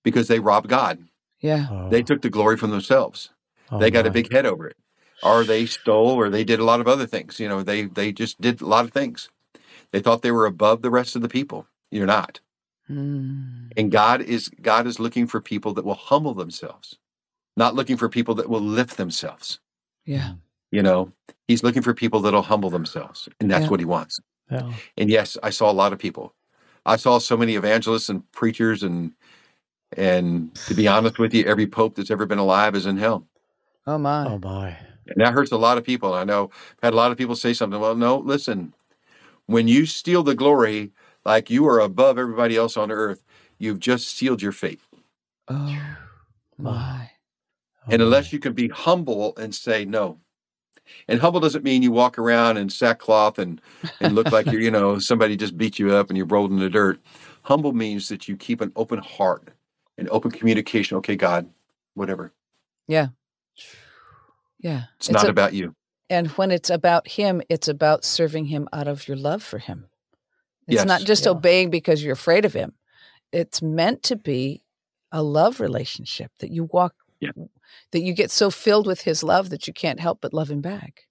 because 0.04 0.28
they 0.28 0.40
robbed 0.40 0.68
God. 0.68 1.00
Yeah. 1.40 1.68
Oh, 1.70 1.90
They 1.90 2.02
took 2.04 2.22
the 2.22 2.30
glory 2.30 2.58
from 2.58 2.72
themselves. 2.72 3.30
oh 3.72 3.80
they 3.80 3.92
got 3.92 4.08
a 4.08 4.12
big 4.12 4.32
head 4.32 4.46
over 4.46 4.68
it. 4.68 4.78
Or 5.24 5.44
they 5.44 5.66
stole 5.66 6.12
or 6.12 6.30
they 6.30 6.44
did 6.44 6.60
a 6.60 6.64
lot 6.64 6.80
of 6.80 6.88
other 6.88 7.06
things. 7.08 7.40
You 7.40 7.50
know, 7.50 7.64
they 7.64 7.84
they 7.86 8.12
just 8.12 8.40
did 8.40 8.62
a 8.62 8.66
lot 8.68 8.86
of 8.86 8.92
things. 8.92 9.30
They 9.92 10.00
thought 10.00 10.22
they 10.22 10.32
were 10.32 10.46
above 10.46 10.82
the 10.82 10.92
rest 10.92 11.16
of 11.16 11.22
the 11.22 11.30
people. 11.30 11.68
You're 11.92 12.06
not. 12.06 12.40
Mm. 12.90 13.72
And 13.76 13.92
God 13.92 14.22
is 14.22 14.50
God 14.62 14.88
is 14.88 15.00
looking 15.00 15.28
for 15.28 15.42
people 15.42 15.74
that 15.74 15.86
will 15.86 15.96
humble 15.96 16.34
themselves, 16.34 16.98
not 17.58 17.76
looking 17.76 17.98
for 17.98 18.10
people 18.10 18.36
that 18.36 18.50
will 18.50 18.62
lift 18.62 18.98
themselves. 18.98 19.60
Yeah. 20.06 20.34
You 20.72 20.84
know, 20.84 21.12
he's 21.48 21.64
looking 21.64 21.82
for 21.82 21.94
people 21.94 22.20
that'll 22.22 22.42
humble 22.44 22.70
themselves, 22.70 23.30
and 23.40 23.50
that's 23.50 23.66
Yeah. 23.66 23.70
what 23.70 23.80
he 23.80 23.86
wants. 23.86 24.20
Yeah. 24.52 24.74
And 24.98 25.10
yes, 25.10 25.38
I 25.44 25.50
saw 25.50 25.72
a 25.72 25.74
lot 25.74 25.94
of 25.94 26.00
people. 26.00 26.34
I 26.86 26.96
saw 26.98 27.20
so 27.20 27.36
many 27.38 27.56
evangelists 27.56 28.10
and 28.10 28.30
preachers, 28.32 28.84
and 28.84 29.14
and 29.96 30.54
to 30.56 30.74
be 30.74 30.88
honest 30.88 31.20
with 31.20 31.34
you, 31.34 31.46
every 31.46 31.68
pope 31.68 31.96
that's 31.96 32.12
ever 32.12 32.26
been 32.26 32.40
alive 32.40 32.76
is 32.76 32.86
in 32.86 32.98
hell, 32.98 33.26
Oh 33.86 33.98
my. 33.98 34.28
Oh 34.28 34.40
my. 34.40 34.78
and 35.08 35.22
that 35.22 35.34
hurts 35.34 35.52
a 35.52 35.58
lot 35.58 35.78
of 35.78 35.84
people. 35.84 36.14
I 36.14 36.24
know 36.24 36.50
I've 36.78 36.84
had 36.84 36.94
a 36.94 36.98
lot 36.98 37.12
of 37.12 37.18
people 37.18 37.36
say 37.36 37.54
something. 37.54 37.80
Well, 37.80 37.96
no, 37.96 38.18
listen, 38.18 38.74
when 39.46 39.68
you 39.68 39.86
steal 39.86 40.24
the 40.24 40.36
glory, 40.36 40.92
like 41.26 41.50
you 41.50 41.68
are 41.68 41.80
above 41.80 42.18
everybody 42.18 42.58
else 42.58 42.76
on 42.76 42.92
earth, 42.92 43.24
you've 43.60 43.80
just 43.80 44.10
sealed 44.10 44.42
your 44.42 44.52
fate. 44.52 44.82
Oh 45.48 45.78
my. 46.58 47.10
Oh. 47.10 47.88
oh, 47.88 47.92
and 47.92 48.02
unless 48.02 48.32
my. 48.32 48.36
you 48.36 48.40
can 48.40 48.54
be 48.54 48.68
humble 48.68 49.36
and 49.38 49.54
say 49.56 49.86
no 49.86 50.20
and 51.08 51.20
humble 51.20 51.40
doesn't 51.40 51.64
mean 51.64 51.82
you 51.82 51.92
walk 51.92 52.18
around 52.18 52.58
in 52.58 52.70
sackcloth 52.70 53.40
and 53.40 53.62
and 54.00 54.16
look 54.16 54.32
like 54.32 54.46
you're 54.52 54.62
you 54.62 54.72
know 54.72 55.00
somebody 55.00 55.36
just 55.36 55.58
beat 55.58 55.80
you 55.80 55.94
up 55.94 56.10
and 56.10 56.18
you're 56.18 56.26
rolled 56.26 56.52
in 56.52 56.60
the 56.60 56.70
dirt 56.70 57.00
humble 57.44 57.74
means 57.74 58.10
that 58.10 58.28
you 58.28 58.36
keep 58.36 58.62
an 58.62 58.72
open 58.76 59.00
heart 59.00 59.50
and 59.98 60.10
open 60.10 60.32
communication 60.32 60.98
okay 60.98 61.16
god 61.16 61.50
whatever 61.96 62.34
Yeah. 62.88 63.08
Yeah. 64.60 64.84
It's, 64.98 65.10
not 65.10 65.26
a- 65.26 65.30
about 65.30 65.54
you 65.54 65.76
And 66.10 66.28
when 66.38 66.52
it's 66.52 66.70
about 66.70 67.08
him, 67.08 67.42
it's 67.50 67.68
about 67.68 68.06
serving 68.06 68.46
him 68.46 68.68
out 68.72 68.88
of 68.88 69.08
your 69.08 69.18
love 69.18 69.44
for 69.44 69.58
him. 69.60 69.90
It's 70.68 70.86
not 70.86 71.02
just 71.02 71.26
Yeah. 71.26 71.32
obeying 71.32 71.70
because 71.70 72.02
you're 72.04 72.14
afraid 72.14 72.46
of 72.46 72.54
him. 72.54 72.74
It's 73.32 73.62
meant 73.62 74.04
to 74.04 74.16
be 74.16 74.64
a 75.12 75.22
love 75.22 75.60
relationship 75.60 76.32
that 76.40 76.52
you 76.52 76.64
walk 76.66 76.94
Yeah. 77.20 77.32
that 77.92 78.02
you 78.02 78.14
get 78.14 78.32
so 78.32 78.50
filled 78.52 78.88
with 78.88 79.02
his 79.02 79.22
love 79.24 79.50
that 79.50 79.68
you 79.68 79.74
can't 79.74 80.00
help 80.00 80.22
but 80.22 80.34
love 80.34 80.50
him 80.50 80.62
back. 80.62 81.08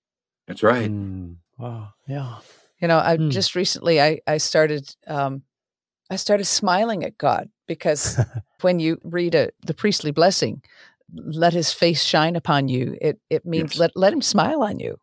that's 0.47 0.62
right 0.62 0.91
Mm, 0.91 1.37
wow. 1.59 1.93
Yeah. 2.07 2.39
You 2.80 2.89
know, 2.89 2.99
I 2.99 3.16
Hmm. 3.16 3.30
just 3.30 3.55
recently 3.55 4.01
I 4.01 4.20
I 4.26 4.39
started 4.39 4.95
um 5.07 5.43
I 6.11 6.16
started 6.16 6.45
smiling 6.47 7.05
at 7.05 7.18
God 7.18 7.51
because 7.66 8.18
when 8.62 8.78
you 8.80 8.98
read 9.04 9.34
a 9.34 9.50
the 9.66 9.74
priestly 9.74 10.10
blessing, 10.10 10.62
let 11.14 11.52
his 11.52 11.72
face 11.72 12.02
shine 12.02 12.36
upon 12.36 12.68
you, 12.68 12.96
it 13.00 13.18
it 13.30 13.44
means 13.44 13.72
Yes. 13.74 13.78
let 13.80 13.96
let 13.96 14.12
him 14.12 14.22
smile 14.22 14.62
on 14.62 14.78
you. 14.78 14.96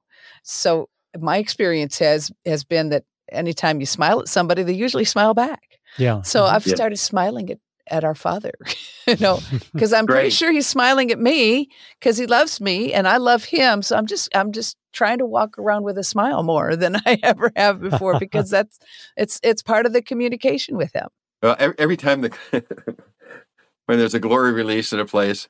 So 0.44 0.90
my 1.20 1.38
experience 1.38 2.00
has 2.00 2.32
has 2.46 2.64
been 2.64 2.90
that 2.90 3.04
anytime 3.32 3.80
you 3.80 3.86
smile 3.86 4.20
at 4.20 4.28
somebody, 4.28 4.64
they 4.64 4.74
usually 4.74 5.06
smile 5.06 5.34
back. 5.34 5.80
Yeah. 5.98 6.22
So 6.22 6.42
mm-hmm. 6.42 6.56
I've 6.56 6.66
Yeah. 6.68 6.76
started 6.76 6.98
smiling 6.98 7.50
at 7.52 7.60
at 7.88 8.06
our 8.06 8.16
Father, 8.16 8.54
you 9.08 9.18
know, 9.20 9.40
because 9.74 9.92
I'm 9.92 10.08
pretty 10.08 10.30
sure 10.30 10.52
He's 10.54 10.68
smiling 10.68 11.12
at 11.12 11.20
me 11.20 11.70
because 12.00 12.18
He 12.18 12.26
loves 12.28 12.62
me 12.62 12.94
and 12.94 13.08
I 13.08 13.18
love 13.18 13.44
Him. 13.44 13.82
So 13.82 13.96
I'm 13.98 14.06
just 14.08 14.30
I'm 14.36 14.52
just 14.54 14.78
trying 14.94 15.18
to 15.18 15.26
walk 15.26 15.58
around 15.58 15.84
with 15.84 15.98
a 15.98 16.04
smile 16.04 16.44
more 16.44 16.76
than 16.76 16.96
I 17.06 17.18
ever 17.24 17.52
have 17.56 17.82
before 17.82 18.20
because 18.20 18.50
that's 18.50 18.80
it's 19.18 19.40
it's 19.44 19.62
part 19.62 19.86
of 19.86 19.92
the 19.94 20.02
communication 20.02 20.78
with 20.78 20.94
Him. 20.94 21.08
Well, 21.44 21.58
every, 21.60 21.76
every 21.80 21.98
time 21.98 22.22
the 22.22 22.32
when 23.88 24.00
there's 24.00 24.16
a 24.16 24.20
glory 24.22 24.54
release 24.54 24.94
in 24.94 25.00
a 25.02 25.06
place 25.06 25.50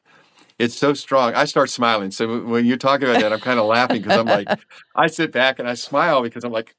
it's 0.60 0.76
so 0.76 0.94
strong 0.94 1.34
i 1.36 1.46
start 1.46 1.70
smiling 1.70 2.12
so 2.12 2.42
when 2.44 2.66
you're 2.66 2.78
talking 2.78 3.08
about 3.08 3.20
that 3.20 3.34
i'm 3.34 3.40
kind 3.42 3.60
of 3.60 3.66
laughing 3.68 4.02
because 4.02 4.18
i'm 4.18 4.28
like 4.28 4.50
i 4.96 5.08
sit 5.08 5.32
back 5.32 5.60
and 5.60 5.70
i 5.70 5.76
smile 5.76 6.22
because 6.24 6.44
i'm 6.44 6.52
like 6.54 6.76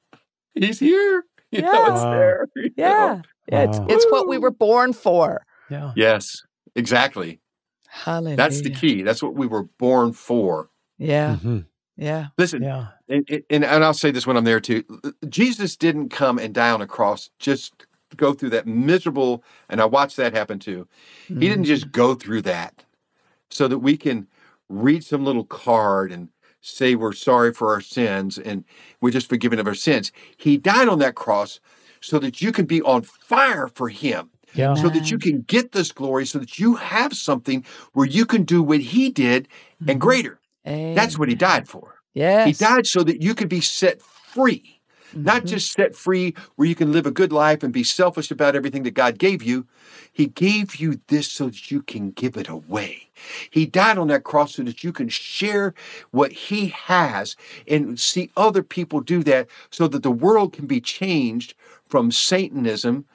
he's 0.55 0.79
here 0.79 1.25
you 1.51 1.61
know 1.61 1.85
it's 1.85 2.05
Wow. 2.05 2.11
there 2.11 2.47
you 2.55 2.63
know? 2.63 2.73
Yeah, 2.77 3.21
yeah 3.51 3.63
it's 3.63 3.79
Wow. 3.79 3.87
it's 3.89 4.05
what 4.11 4.27
we 4.27 4.37
were 4.37 4.51
born 4.51 4.93
for. 4.93 5.45
Yeah. 5.69 5.93
Yes, 5.95 6.43
exactly. 6.75 7.39
Hallelujah. 7.87 8.37
That's 8.37 8.61
the 8.61 8.69
key. 8.71 9.01
That's 9.03 9.23
what 9.23 9.35
we 9.35 9.47
were 9.47 9.63
born 9.63 10.13
for. 10.13 10.69
Yeah, 10.99 11.37
Mhm. 11.37 11.65
yeah, 11.97 12.27
Listen, 12.37 12.63
Yeah. 12.63 12.87
and, 13.09 13.27
and, 13.49 13.63
and 13.65 13.83
I'll 13.83 13.93
say 13.93 14.11
this 14.11 14.27
when 14.27 14.37
I'm 14.37 14.43
there 14.43 14.59
too. 14.59 14.83
Jesus 15.29 15.75
didn't 15.77 16.09
come 16.09 16.37
and 16.39 16.53
die 16.53 16.71
on 16.71 16.81
a 16.81 16.87
cross 16.87 17.29
just 17.39 17.73
to 17.79 17.85
go 18.17 18.33
through 18.33 18.51
that 18.51 18.67
miserable, 18.67 19.43
and 19.69 19.81
I 19.81 19.85
watched 19.85 20.17
that 20.17 20.33
happen 20.33 20.59
too. 20.59 20.87
He 21.27 21.35
didn't 21.35 21.63
Mm. 21.63 21.67
just 21.67 21.91
go 21.91 22.15
through 22.15 22.41
that 22.43 22.83
so 23.49 23.67
that 23.67 23.79
we 23.79 23.97
can 23.97 24.27
read 24.69 25.03
some 25.03 25.23
little 25.23 25.43
card 25.45 26.11
and 26.11 26.29
say 26.61 26.95
we're 26.95 27.13
sorry 27.13 27.53
for 27.53 27.71
our 27.71 27.81
sins 27.81 28.37
and 28.39 28.63
we're 29.01 29.11
just 29.11 29.29
forgiven 29.29 29.59
of 29.59 29.67
our 29.67 29.75
sins. 29.75 30.11
He 30.37 30.57
died 30.57 30.87
on 30.87 30.97
that 30.99 31.13
cross 31.15 31.59
so 32.01 32.17
that 32.19 32.41
you 32.41 32.51
can 32.51 32.65
be 32.65 32.81
on 32.81 33.03
fire 33.03 33.67
for 33.67 33.89
him. 33.89 34.29
Yeah. 34.53 34.73
so 34.75 34.87
that 34.87 35.11
you 35.11 35.17
can 35.17 35.41
get 35.41 35.73
this 35.73 35.91
glory, 35.91 36.25
so 36.25 36.39
that 36.39 36.57
you 36.59 36.75
have 36.75 37.13
something 37.13 37.65
where 37.91 38.05
you 38.07 38.25
can 38.25 38.43
do 38.43 38.63
what 38.63 38.79
he 38.79 39.09
did 39.09 39.49
and 39.85 39.97
Mhm. 39.97 39.99
greater. 39.99 40.39
That's 40.63 41.19
what 41.19 41.27
he 41.27 41.35
died 41.35 41.67
for. 41.67 41.95
Yes. 42.13 42.47
He 42.47 42.53
died 42.65 42.87
so 42.87 43.03
that 43.03 43.21
you 43.21 43.35
could 43.35 43.49
be 43.49 43.59
set 43.59 44.01
free, 44.01 44.74
not 45.23 45.43
Mhm. 45.43 45.47
just 45.47 45.71
set 45.71 45.95
free 45.95 46.33
where 46.55 46.67
you 46.67 46.75
can 46.75 46.91
live 46.91 47.05
a 47.05 47.11
good 47.11 47.31
life 47.31 47.63
and 47.63 47.73
be 47.73 47.83
selfish 47.83 48.31
about 48.31 48.55
everything 48.55 48.83
that 48.83 48.93
God 48.93 49.17
gave 49.17 49.43
you. 49.43 49.65
He 50.11 50.27
gave 50.27 50.75
you 50.75 50.99
this 51.07 51.31
so 51.31 51.45
that 51.47 51.71
you 51.71 51.81
can 51.81 52.11
give 52.11 52.37
it 52.37 52.47
away. 52.47 53.09
He 53.49 53.65
died 53.65 53.97
on 53.97 54.07
that 54.07 54.23
cross 54.23 54.55
so 54.55 54.63
that 54.63 54.83
you 54.83 54.91
can 54.91 55.09
share 55.09 55.73
what 56.11 56.31
He 56.31 56.67
has 56.67 57.35
and 57.67 57.99
see 57.99 58.31
other 58.37 58.63
people 58.63 59.01
do 59.01 59.23
that 59.23 59.47
so 59.71 59.87
that 59.87 60.03
the 60.03 60.11
world 60.11 60.53
can 60.53 60.67
be 60.67 60.81
changed 60.81 61.53
from 61.87 62.11
Satanism 62.11 63.05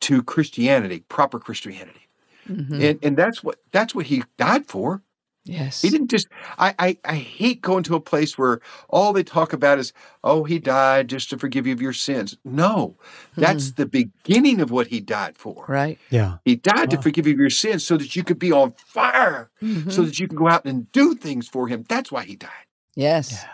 to 0.00 0.22
Christianity, 0.22 1.04
proper 1.08 1.38
Christianity. 1.38 2.08
Mhm. 2.48 2.82
And, 2.82 2.98
and 3.02 3.16
that's 3.16 3.42
what 3.42 3.58
that's 3.72 3.94
what 3.94 4.06
He 4.06 4.22
died 4.38 4.66
for. 4.66 5.02
Yes. 5.44 5.82
He 5.82 5.90
didn't 5.90 6.08
just. 6.10 6.28
I, 6.58 6.74
I 6.78 6.98
I 7.04 7.14
hate 7.16 7.60
going 7.62 7.82
to 7.84 7.94
a 7.94 8.00
place 8.00 8.36
where 8.38 8.60
all 8.88 9.12
they 9.12 9.22
talk 9.22 9.52
about 9.52 9.78
is, 9.78 9.92
"Oh, 10.22 10.44
he 10.44 10.58
died 10.58 11.08
just 11.08 11.30
to 11.30 11.38
forgive 11.38 11.66
you 11.66 11.72
of 11.72 11.82
your 11.82 11.92
sins." 11.92 12.36
No, 12.44 12.96
that's 13.36 13.72
the 13.72 13.86
beginning 13.86 14.60
of 14.60 14.70
what 14.70 14.86
he 14.88 15.00
died 15.00 15.36
for. 15.36 15.64
right. 15.68 15.98
Yeah. 16.10 16.38
He 16.44 16.56
died 16.56 16.90
to 16.90 17.00
forgive 17.00 17.26
you 17.26 17.34
of 17.34 17.38
your 17.40 17.50
sins, 17.50 17.84
so 17.84 17.96
that 17.96 18.14
you 18.16 18.24
could 18.24 18.38
be 18.38 18.52
on 18.52 18.72
fire, 18.78 19.50
Mhm. 19.62 19.92
so 19.92 20.02
that 20.02 20.18
you 20.18 20.28
can 20.28 20.36
go 20.36 20.48
out 20.48 20.64
and 20.64 20.90
do 20.92 21.14
things 21.14 21.46
for 21.48 21.68
him. 21.68 21.84
That's 21.88 22.10
why 22.10 22.24
he 22.24 22.36
died. 22.36 22.50
yes. 22.94 23.32
Yeah. 23.32 23.48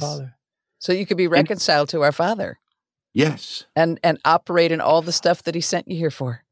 Yes. 0.00 0.20
So 0.80 0.92
you 0.92 1.06
could 1.06 1.16
be 1.16 1.28
reconciled 1.28 1.90
to 1.90 2.00
our 2.02 2.10
Father 2.12 2.58
Yes, 3.12 3.66
and 3.76 3.98
and 4.02 4.18
operate 4.24 4.72
in 4.72 4.80
all 4.80 5.02
the 5.02 5.12
stuff 5.12 5.42
that 5.44 5.54
He 5.54 5.60
sent 5.60 5.88
you 5.88 5.96
here 5.96 6.10
for. 6.10 6.44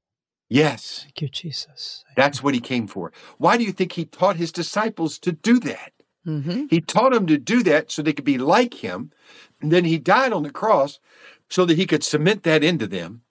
Yes. 0.48 1.00
Thank 1.02 1.22
you, 1.22 1.28
Jesus. 1.28 2.04
Thank 2.06 2.16
That's 2.16 2.38
you. 2.38 2.44
what 2.44 2.54
he 2.54 2.60
came 2.60 2.86
for. 2.86 3.12
Why 3.36 3.56
do 3.56 3.64
you 3.64 3.72
think 3.72 3.92
he 3.92 4.04
taught 4.04 4.36
his 4.36 4.52
disciples 4.52 5.18
to 5.20 5.32
do 5.32 5.58
that? 5.60 5.92
Mm-hmm. 6.26 6.66
He 6.70 6.80
taught 6.80 7.12
them 7.12 7.26
to 7.26 7.38
do 7.38 7.62
that 7.64 7.90
so 7.90 8.02
they 8.02 8.12
could 8.12 8.24
be 8.24 8.38
like 8.38 8.74
him. 8.74 9.12
And 9.60 9.72
then 9.72 9.84
he 9.84 9.98
died 9.98 10.32
on 10.32 10.42
the 10.42 10.50
cross 10.50 11.00
so 11.48 11.64
that 11.64 11.76
he 11.76 11.86
could 11.86 12.04
cement 12.04 12.42
that 12.44 12.62
into 12.62 12.86
them 12.86 13.22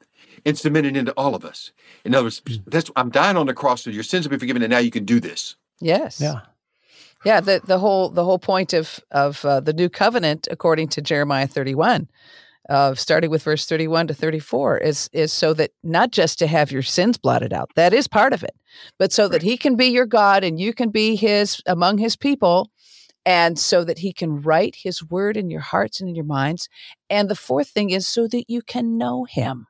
and 0.46 0.58
cement 0.58 0.86
it 0.86 0.98
into 0.98 1.12
all 1.14 1.36
of 1.36 1.46
us. 1.46 1.72
In 2.06 2.16
other 2.16 2.26
words, 2.26 2.42
mm. 2.42 2.64
that's 2.68 2.90
I'm 2.96 3.10
dying 3.10 3.38
on 3.38 3.48
the 3.48 3.54
cross 3.54 3.84
so 3.84 3.90
your 3.90 4.04
sins 4.04 4.26
will 4.26 4.32
be 4.32 4.40
forgiven, 4.40 4.64
and 4.64 4.72
now 4.72 4.80
you 4.80 4.92
can 4.92 5.06
do 5.06 5.20
this. 5.20 5.56
Yes. 5.80 6.20
Yeah. 6.20 6.42
Yeah. 7.26 7.42
The 7.42 7.62
the 7.64 7.80
whole 7.80 8.10
the 8.10 8.24
whole 8.24 8.40
point 8.40 8.74
of 8.74 9.00
of 9.12 9.44
uh, 9.46 9.60
the 9.60 9.74
new 9.74 9.90
covenant, 9.90 10.48
according 10.50 10.90
to 10.90 11.02
Jeremiah 11.02 11.48
31, 11.48 12.08
of 12.70 13.00
starting 13.00 13.30
with 13.30 13.44
verse 13.44 13.66
31 13.66 14.08
to 14.08 14.14
34 14.14 14.80
is 14.80 15.10
is 15.14 15.32
so 15.32 15.54
that 15.54 15.72
not 15.84 16.12
just 16.12 16.38
to 16.40 16.48
have 16.48 16.70
your 16.70 16.82
sins 16.82 17.18
blotted 17.18 17.54
out 17.54 17.72
that 17.76 17.94
is 17.94 18.10
part 18.10 18.34
of 18.34 18.44
it 18.44 18.56
but 19.00 19.14
so 19.14 19.24
right. 19.24 19.32
that 19.32 19.42
he 19.42 19.56
can 19.56 19.78
be 19.78 19.86
your 19.86 20.06
god 20.06 20.44
and 20.44 20.60
you 20.60 20.74
can 20.74 20.90
be 20.90 21.16
his 21.16 21.62
among 21.66 21.98
his 21.98 22.18
people 22.18 22.70
and 23.26 23.58
so 23.58 23.86
that 23.86 24.00
he 24.00 24.12
can 24.12 24.42
write 24.42 24.76
his 24.76 25.02
word 25.10 25.38
in 25.38 25.50
your 25.50 25.62
hearts 25.62 26.02
and 26.02 26.10
in 26.10 26.16
your 26.16 26.26
minds 26.26 26.68
and 27.10 27.30
the 27.30 27.36
fourth 27.36 27.70
thing 27.70 27.90
is 27.90 28.06
so 28.06 28.28
that 28.28 28.50
you 28.50 28.62
can 28.62 28.98
know 28.98 29.24
him 29.24 29.68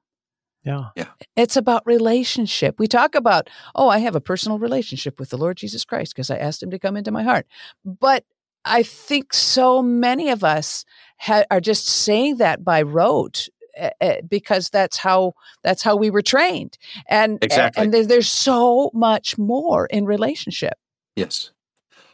yeah. 0.67 0.89
yeah. 0.97 1.05
It's 1.37 1.55
about 1.55 1.83
relationship. 1.85 2.77
We 2.77 2.87
talk 2.87 3.15
about, 3.15 3.49
oh, 3.73 3.87
I 3.87 3.99
have 3.99 4.15
a 4.15 4.21
personal 4.21 4.59
relationship 4.59 5.17
with 5.17 5.29
the 5.29 5.37
Lord 5.37 5.55
Jesus 5.55 5.85
Christ 5.85 6.13
because 6.13 6.29
I 6.29 6.35
asked 6.35 6.61
him 6.61 6.71
to 6.71 6.79
come 6.79 6.97
into 6.97 7.09
my 7.09 7.23
heart. 7.23 7.47
But 7.85 8.25
I 8.67 8.83
think 8.83 9.33
so 9.33 9.81
many 9.81 10.29
of 10.29 10.43
us 10.43 10.85
ha- 11.17 11.43
are 11.49 11.61
just 11.61 11.87
saying 11.87 12.37
that 12.37 12.63
by 12.63 12.81
rote 12.81 13.47
uh, 13.79 13.89
uh, 14.01 14.13
because 14.27 14.69
that's 14.69 14.97
how 14.97 15.33
that's 15.63 15.83
how 15.83 15.95
we 15.95 16.09
were 16.09 16.21
trained. 16.21 16.77
And 17.09 17.37
Exactly. 17.41 17.83
and 17.83 17.93
there's 17.93 18.29
so 18.29 18.91
much 18.93 19.37
more 19.37 19.85
in 19.87 20.05
relationship. 20.05 20.73
Yes, 21.15 21.51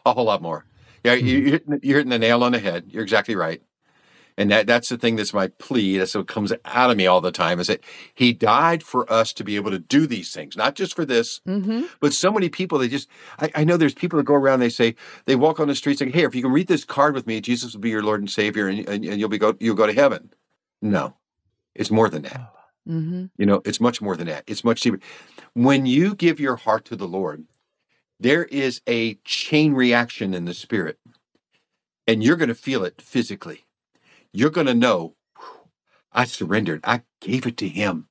a 0.05 0.13
whole 0.13 0.25
lot 0.25 0.41
more. 0.41 0.65
Yeah, 1.03 1.13
you- 1.13 1.37
you're, 1.39 1.59
you're 1.81 1.97
hitting 1.97 2.09
the 2.11 2.19
nail 2.19 2.43
on 2.43 2.51
the 2.53 2.59
head. 2.59 2.85
You're 2.87 3.03
exactly 3.03 3.35
right. 3.35 3.61
And 4.37 4.49
that, 4.51 4.67
that's 4.67 4.89
the 4.89 4.97
thing 4.97 5.15
that's 5.15 5.33
my 5.33 5.47
plea. 5.47 5.97
That's 5.97 6.15
what 6.15 6.27
comes 6.27 6.51
out 6.65 6.89
of 6.89 6.97
me 6.97 7.07
all 7.07 7.21
the 7.21 7.31
time 7.31 7.59
is 7.59 7.67
that 7.67 7.81
he 8.15 8.33
died 8.33 8.81
for 8.83 9.11
us 9.11 9.31
to 9.33 9.43
be 9.43 9.55
able 9.55 9.71
to 9.71 9.79
do 9.79 10.07
these 10.07 10.33
things, 10.33 10.57
not 10.57 10.75
just 10.75 10.95
for 10.95 11.05
this, 11.05 11.41
Mm-hmm. 11.47 11.83
But 11.99 12.13
so 12.13 12.31
many 12.31 12.49
people, 12.49 12.79
they 12.79 12.87
just, 12.87 13.09
I, 13.39 13.51
I 13.55 13.63
know 13.63 13.77
there's 13.77 13.93
people 13.93 14.17
that 14.17 14.23
go 14.23 14.33
around, 14.33 14.59
they 14.59 14.69
say, 14.69 14.95
they 15.25 15.35
walk 15.35 15.59
on 15.59 15.67
the 15.67 15.75
streets 15.75 16.01
like, 16.01 16.13
hey, 16.13 16.23
if 16.23 16.35
you 16.35 16.41
can 16.41 16.51
read 16.51 16.67
this 16.67 16.83
card 16.83 17.13
with 17.13 17.27
me, 17.27 17.41
Jesus 17.41 17.73
will 17.73 17.81
be 17.81 17.89
your 17.89 18.03
Lord 18.03 18.21
and 18.21 18.29
Savior 18.29 18.67
and, 18.67 18.79
and, 18.87 19.05
and 19.05 19.19
you'll 19.19 19.29
be 19.29 19.37
go, 19.37 19.55
you'll 19.59 19.75
go 19.75 19.87
to 19.87 19.93
heaven. 19.93 20.31
No, 20.81 21.15
it's 21.75 21.91
more 21.91 22.09
than 22.09 22.23
that. 22.23 22.53
Mm-hmm. 22.87 23.25
You 23.37 23.45
know, 23.45 23.61
it's 23.65 23.79
much 23.79 24.01
more 24.01 24.15
than 24.15 24.27
that. 24.27 24.43
It's 24.47 24.63
much 24.63 24.81
deeper. 24.81 24.99
When 25.53 25.85
you 25.85 26.15
give 26.15 26.39
your 26.39 26.55
heart 26.55 26.85
to 26.85 26.95
the 26.95 27.07
Lord, 27.07 27.45
there 28.19 28.45
is 28.45 28.81
a 28.87 29.15
chain 29.25 29.73
reaction 29.73 30.33
in 30.33 30.45
the 30.45 30.53
spirit 30.53 30.97
and 32.07 32.23
you're 32.23 32.35
going 32.35 32.49
to 32.49 32.55
feel 32.55 32.83
it 32.83 33.01
physically. 33.01 33.62
You're 34.33 34.49
going 34.49 34.67
to 34.67 34.73
know, 34.73 35.15
I 36.11 36.25
surrendered. 36.25 36.81
I 36.83 37.01
gave 37.21 37.45
it 37.45 37.57
to 37.57 37.67
him. 37.67 38.07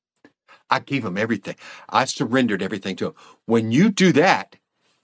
I 0.70 0.78
gave 0.78 1.04
him 1.04 1.18
everything. 1.18 1.56
I 1.88 2.04
surrendered 2.06 2.62
everything 2.62 2.96
to 2.96 3.08
him. 3.08 3.14
When 3.44 3.72
you 3.72 3.90
do 3.90 4.12
that, 4.12 4.56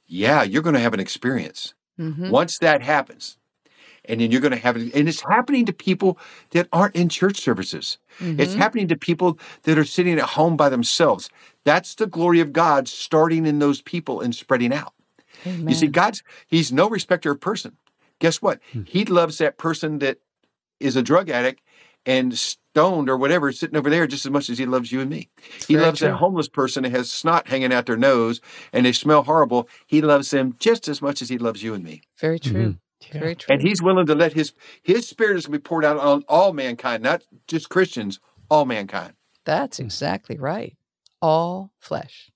yeah, 0.06 0.42
you're 0.42 0.62
going 0.62 0.74
to 0.74 0.80
have 0.80 0.94
an 0.94 1.00
experience. 1.00 1.74
Mm-hmm. 2.00 2.30
Once 2.30 2.58
that 2.58 2.80
happens, 2.80 3.36
and 4.04 4.20
then 4.20 4.30
you're 4.30 4.40
going 4.40 4.52
to 4.52 4.56
have 4.56 4.76
it, 4.76 4.94
and 4.94 5.08
it's 5.08 5.20
happening 5.20 5.66
to 5.66 5.72
people 5.72 6.18
that 6.50 6.68
aren't 6.72 6.96
in 6.96 7.08
church 7.08 7.40
services. 7.40 7.98
It's 8.20 8.52
Mm-hmm. 8.52 8.60
happening 8.60 8.88
to 8.88 8.96
people 8.96 9.38
that 9.64 9.78
are 9.78 9.84
sitting 9.84 10.18
at 10.18 10.30
home 10.30 10.56
by 10.56 10.68
themselves. 10.68 11.28
That's 11.64 11.94
the 11.96 12.06
glory 12.06 12.40
of 12.40 12.52
God 12.52 12.88
starting 12.88 13.44
in 13.46 13.58
those 13.58 13.82
people 13.82 14.20
and 14.20 14.34
spreading 14.34 14.72
out. 14.72 14.94
You 15.44 15.74
see, 15.74 15.86
God's 15.88 16.22
He's 16.46 16.72
no 16.72 16.88
respecter 16.88 17.32
of 17.32 17.40
person. 17.40 17.76
Guess 18.20 18.40
what? 18.40 18.60
Hmm. 18.72 18.82
He 18.86 19.04
loves 19.04 19.38
that 19.38 19.58
person 19.58 19.98
that 19.98 20.18
is 20.80 20.96
a 20.96 21.02
drug 21.02 21.30
addict 21.30 21.60
and 22.06 22.38
stoned 22.38 23.10
or 23.10 23.16
whatever, 23.16 23.52
sitting 23.52 23.76
over 23.76 23.90
there 23.90 24.06
just 24.06 24.24
as 24.24 24.30
much 24.30 24.48
as 24.48 24.58
he 24.58 24.66
loves 24.66 24.90
you 24.92 25.00
and 25.00 25.10
me. 25.10 25.28
He 25.66 25.74
very 25.74 25.86
loves 25.86 25.98
true. 25.98 26.08
that 26.08 26.16
homeless 26.16 26.48
person 26.48 26.84
that 26.84 26.90
has 26.92 27.10
snot 27.10 27.48
hanging 27.48 27.72
out 27.72 27.86
their 27.86 27.96
nose 27.96 28.40
and 28.72 28.86
they 28.86 28.92
smell 28.92 29.22
horrible. 29.24 29.68
He 29.86 30.00
loves 30.00 30.30
them 30.30 30.54
just 30.58 30.88
as 30.88 31.02
much 31.02 31.20
as 31.22 31.28
he 31.28 31.38
loves 31.38 31.62
you 31.62 31.74
and 31.74 31.84
me. 31.84 32.02
Very 32.18 32.38
true. 32.38 32.52
Mhm. 32.74 32.78
Yeah. 33.12 33.20
Very 33.20 33.34
true. 33.36 33.52
And 33.52 33.62
he's 33.62 33.80
willing 33.82 34.06
to 34.06 34.14
let 34.14 34.32
his 34.32 34.52
his 34.82 35.08
spirit 35.08 35.36
is 35.36 35.46
going 35.46 35.52
to 35.54 35.58
be 35.58 35.62
poured 35.62 35.84
out 35.84 35.98
on 35.98 36.24
all 36.28 36.52
mankind, 36.52 37.02
not 37.02 37.22
just 37.46 37.68
Christians, 37.68 38.18
all 38.50 38.64
mankind. 38.64 39.12
That's 39.44 39.78
exactly 39.78 40.36
right. 40.38 40.76
All 41.22 41.70
flesh, 41.78 42.30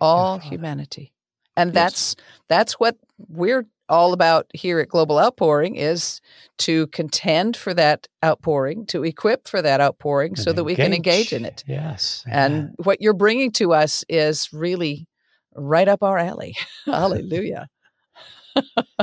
all 0.00 0.38
Father. 0.38 0.48
humanity. 0.50 1.12
And 1.56 1.68
Yes. 1.68 1.74
that's 1.74 2.16
that's 2.48 2.72
what 2.74 2.96
we're 3.28 3.66
all 3.88 4.12
about 4.12 4.46
here 4.54 4.80
at 4.80 4.88
Global 4.88 5.18
Outpouring 5.18 5.76
is 5.76 6.20
to 6.58 6.86
contend 6.88 7.56
for 7.56 7.74
that 7.74 8.08
outpouring, 8.24 8.86
to 8.86 9.04
equip 9.04 9.46
for 9.46 9.62
that 9.62 9.80
outpouring 9.80 10.36
so 10.36 10.50
And 10.50 10.58
that 10.58 10.64
we 10.64 10.74
can 10.74 10.92
engage 10.92 11.32
in 11.32 11.44
it. 11.44 11.64
Yes. 11.66 12.24
And 12.26 12.70
what 12.76 13.00
you're 13.00 13.12
bringing 13.14 13.52
to 13.52 13.72
us 13.72 14.04
is 14.08 14.52
really 14.52 15.06
right 15.54 15.88
up 15.88 16.02
our 16.02 16.18
alley. 16.18 16.56
Hallelujah. 16.86 17.68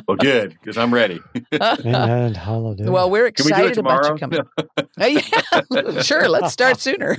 Well, 0.07 0.17
good, 0.17 0.49
because 0.49 0.79
I'm 0.79 0.91
ready. 0.91 1.19
Amen. 1.61 2.33
Hallelujah. 2.33 2.91
well, 2.91 3.09
we're 3.09 3.31
Can 3.31 3.45
we 3.45 3.51
excited 3.51 3.77
about 3.77 4.05
you 4.05 4.15
coming. 4.15 4.39
Uh, 5.01 5.05
yeah, 5.07 6.01
sure. 6.01 6.29
Let's 6.29 6.53
start 6.53 6.79
sooner. 6.79 7.17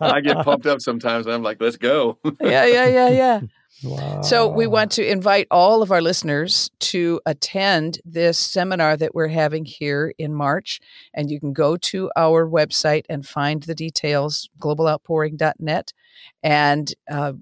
I 0.00 0.20
get 0.20 0.44
pumped 0.44 0.66
up 0.66 0.80
sometimes. 0.80 1.26
And 1.26 1.34
I'm 1.34 1.42
like, 1.42 1.60
let's 1.60 1.76
go. 1.76 2.18
yeah, 2.40 2.66
yeah, 2.66 2.86
yeah, 2.86 3.08
yeah. 3.08 3.40
Wow. 3.82 4.22
So 4.22 4.48
we 4.48 4.66
want 4.66 4.92
to 4.92 5.10
invite 5.10 5.46
all 5.50 5.82
of 5.82 5.90
our 5.90 6.00
listeners 6.00 6.70
to 6.80 7.20
attend 7.26 8.00
this 8.04 8.38
seminar 8.38 8.96
that 8.96 9.14
we're 9.14 9.28
having 9.28 9.64
here 9.64 10.12
in 10.18 10.34
March. 10.34 10.80
And 11.12 11.30
you 11.30 11.40
can 11.40 11.52
go 11.52 11.76
to 11.76 12.10
our 12.16 12.48
website 12.48 13.04
and 13.08 13.26
find 13.26 13.62
the 13.62 13.74
details, 13.74 14.48
globaloutpouring.net. 14.60 15.92
And 16.42 16.94
uh, 17.10 17.32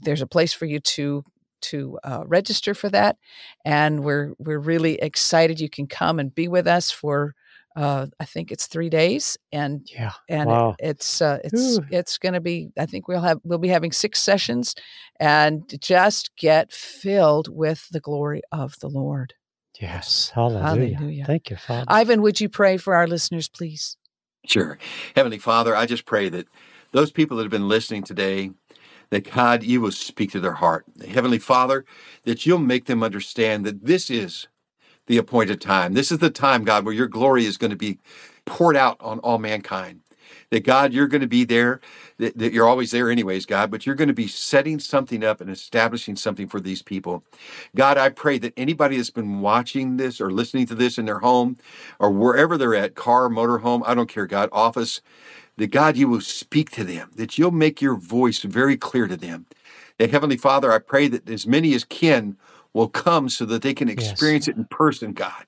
there's 0.00 0.22
a 0.22 0.26
place 0.26 0.52
for 0.52 0.66
you 0.66 0.80
to 0.80 1.24
to 1.62 1.96
uh, 2.02 2.24
register 2.26 2.74
for 2.74 2.88
that. 2.88 3.16
And 3.64 4.02
we're 4.02 4.32
we're 4.38 4.58
really 4.58 4.94
excited. 4.94 5.60
You 5.60 5.70
can 5.70 5.86
come 5.86 6.18
and 6.18 6.34
be 6.34 6.48
with 6.48 6.66
us 6.66 6.90
for 6.90 7.34
uh, 7.76 8.06
I 8.20 8.24
think 8.24 8.52
it's 8.52 8.66
three 8.66 8.90
days, 8.90 9.38
and 9.52 9.86
Yeah. 9.92 10.12
and 10.28 10.50
Wow. 10.50 10.76
it, 10.78 10.90
it's 10.90 11.22
uh, 11.22 11.38
it's 11.44 11.78
Ooh. 11.78 11.84
it's 11.90 12.18
going 12.18 12.34
to 12.34 12.40
be. 12.40 12.70
I 12.78 12.86
think 12.86 13.08
we'll 13.08 13.20
have 13.20 13.38
we'll 13.44 13.58
be 13.58 13.68
having 13.68 13.92
six 13.92 14.20
sessions, 14.20 14.74
and 15.20 15.62
just 15.80 16.34
get 16.36 16.72
filled 16.72 17.48
with 17.48 17.88
the 17.90 18.00
glory 18.00 18.42
of 18.52 18.78
the 18.80 18.88
Lord. 18.88 19.34
Yes. 19.80 20.30
Hallelujah. 20.34 20.96
Hallelujah. 20.96 21.24
Thank 21.24 21.50
you, 21.50 21.56
Father. 21.56 21.86
Ivan, 21.88 22.22
would 22.22 22.40
you 22.40 22.48
pray 22.48 22.76
for 22.76 22.94
our 22.94 23.06
listeners, 23.06 23.48
please? 23.48 23.96
Sure. 24.46 24.78
Heavenly 25.16 25.38
Father, 25.38 25.74
I 25.74 25.86
just 25.86 26.04
pray 26.04 26.28
that 26.28 26.46
those 26.92 27.10
people 27.10 27.36
that 27.36 27.44
have 27.44 27.50
been 27.50 27.68
listening 27.68 28.02
today, 28.02 28.50
that 29.10 29.30
God, 29.30 29.62
you 29.62 29.80
will 29.80 29.92
speak 29.92 30.30
to 30.32 30.40
their 30.40 30.52
heart. 30.52 30.84
Heavenly 31.08 31.38
Father, 31.38 31.84
that 32.24 32.44
you'll 32.44 32.58
make 32.58 32.86
them 32.86 33.02
understand 33.02 33.64
that 33.66 33.84
this 33.84 34.10
is 34.10 34.48
the 35.06 35.18
appointed 35.18 35.60
time. 35.60 35.94
This 35.94 36.12
is 36.12 36.18
the 36.18 36.30
time, 36.30 36.64
God, 36.64 36.84
where 36.84 36.94
your 36.94 37.08
glory 37.08 37.46
is 37.46 37.56
going 37.58 37.70
to 37.72 37.76
be 37.76 37.98
poured 38.46 38.76
out 38.76 38.96
on 39.00 39.18
all 39.20 39.38
mankind. 39.38 40.00
that 40.50 40.64
God, 40.64 40.92
you're 40.92 41.08
going 41.08 41.22
to 41.22 41.26
be 41.26 41.44
there, 41.44 41.80
that, 42.18 42.36
that 42.38 42.52
you're 42.52 42.68
always 42.68 42.90
there 42.92 43.10
anyways, 43.10 43.46
God, 43.46 43.70
but 43.70 43.86
you're 43.86 43.94
going 43.94 44.08
to 44.08 44.14
be 44.14 44.28
setting 44.28 44.78
something 44.78 45.24
up 45.24 45.40
and 45.40 45.50
establishing 45.50 46.16
something 46.16 46.48
for 46.48 46.60
these 46.60 46.82
people. 46.82 47.24
God, 47.74 47.98
I 47.98 48.10
pray 48.10 48.38
that 48.38 48.54
anybody 48.56 48.96
that's 48.96 49.10
been 49.10 49.40
watching 49.40 49.96
this 49.96 50.20
or 50.20 50.30
listening 50.30 50.66
to 50.66 50.74
this 50.74 50.98
in 50.98 51.06
their 51.06 51.20
home 51.20 51.58
or 51.98 52.10
wherever 52.10 52.58
they're 52.58 52.74
at, 52.74 52.94
car, 52.94 53.28
motor 53.28 53.58
home, 53.58 53.82
I 53.86 53.94
don't 53.94 54.08
care, 54.08 54.26
God, 54.26 54.48
office, 54.52 55.00
that 55.58 55.70
God, 55.70 55.96
you 55.96 56.08
will 56.08 56.20
speak 56.20 56.70
to 56.72 56.84
them, 56.84 57.10
that 57.16 57.38
you'll 57.38 57.50
make 57.50 57.82
your 57.82 57.96
voice 57.96 58.40
very 58.40 58.76
clear 58.76 59.08
to 59.08 59.16
them. 59.16 59.46
That 59.98 60.10
Heavenly 60.10 60.36
Father, 60.38 60.72
I 60.72 60.78
pray 60.78 61.08
that 61.08 61.28
as 61.30 61.46
many 61.46 61.74
as 61.74 61.84
can 61.84 62.36
will 62.74 62.88
come 62.88 63.28
so 63.28 63.44
that 63.46 63.62
they 63.62 63.74
can 63.74 63.88
experience 63.88 64.46
yes. 64.46 64.54
it 64.54 64.58
in 64.58 64.64
person, 64.64 65.12
God 65.12 65.44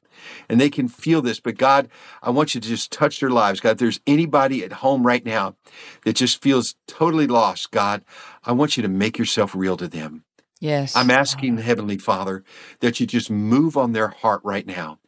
and 0.49 0.61
they 0.61 0.71
can 0.71 0.89
feel 0.89 1.23
this. 1.23 1.41
But 1.41 1.57
God, 1.57 1.89
I 2.23 2.31
want 2.31 2.55
you 2.55 2.61
to 2.61 2.69
just 2.69 2.93
touch 2.93 3.21
their 3.21 3.31
lives. 3.31 3.61
God, 3.61 3.73
if 3.73 3.79
there's 3.79 4.01
anybody 4.07 4.65
at 4.65 4.73
home 4.73 5.07
right 5.07 5.25
now 5.25 5.57
that 6.05 6.17
just 6.17 6.43
feels 6.43 6.75
totally 6.87 7.27
lost, 7.27 7.71
God, 7.71 8.05
I 8.45 8.53
want 8.53 8.77
you 8.77 8.83
to 8.83 8.89
make 8.89 9.19
yourself 9.19 9.55
real 9.55 9.77
to 9.77 9.89
them. 9.89 10.25
Yes. 10.61 10.97
I'm 10.97 11.11
asking 11.11 11.59
Heavenly 11.59 11.99
Father 11.99 12.45
that 12.81 13.01
you 13.01 13.07
just 13.07 13.31
move 13.31 13.77
on 13.77 13.93
their 13.93 14.09
heart 14.09 14.41
right 14.45 14.67
now. 14.67 14.99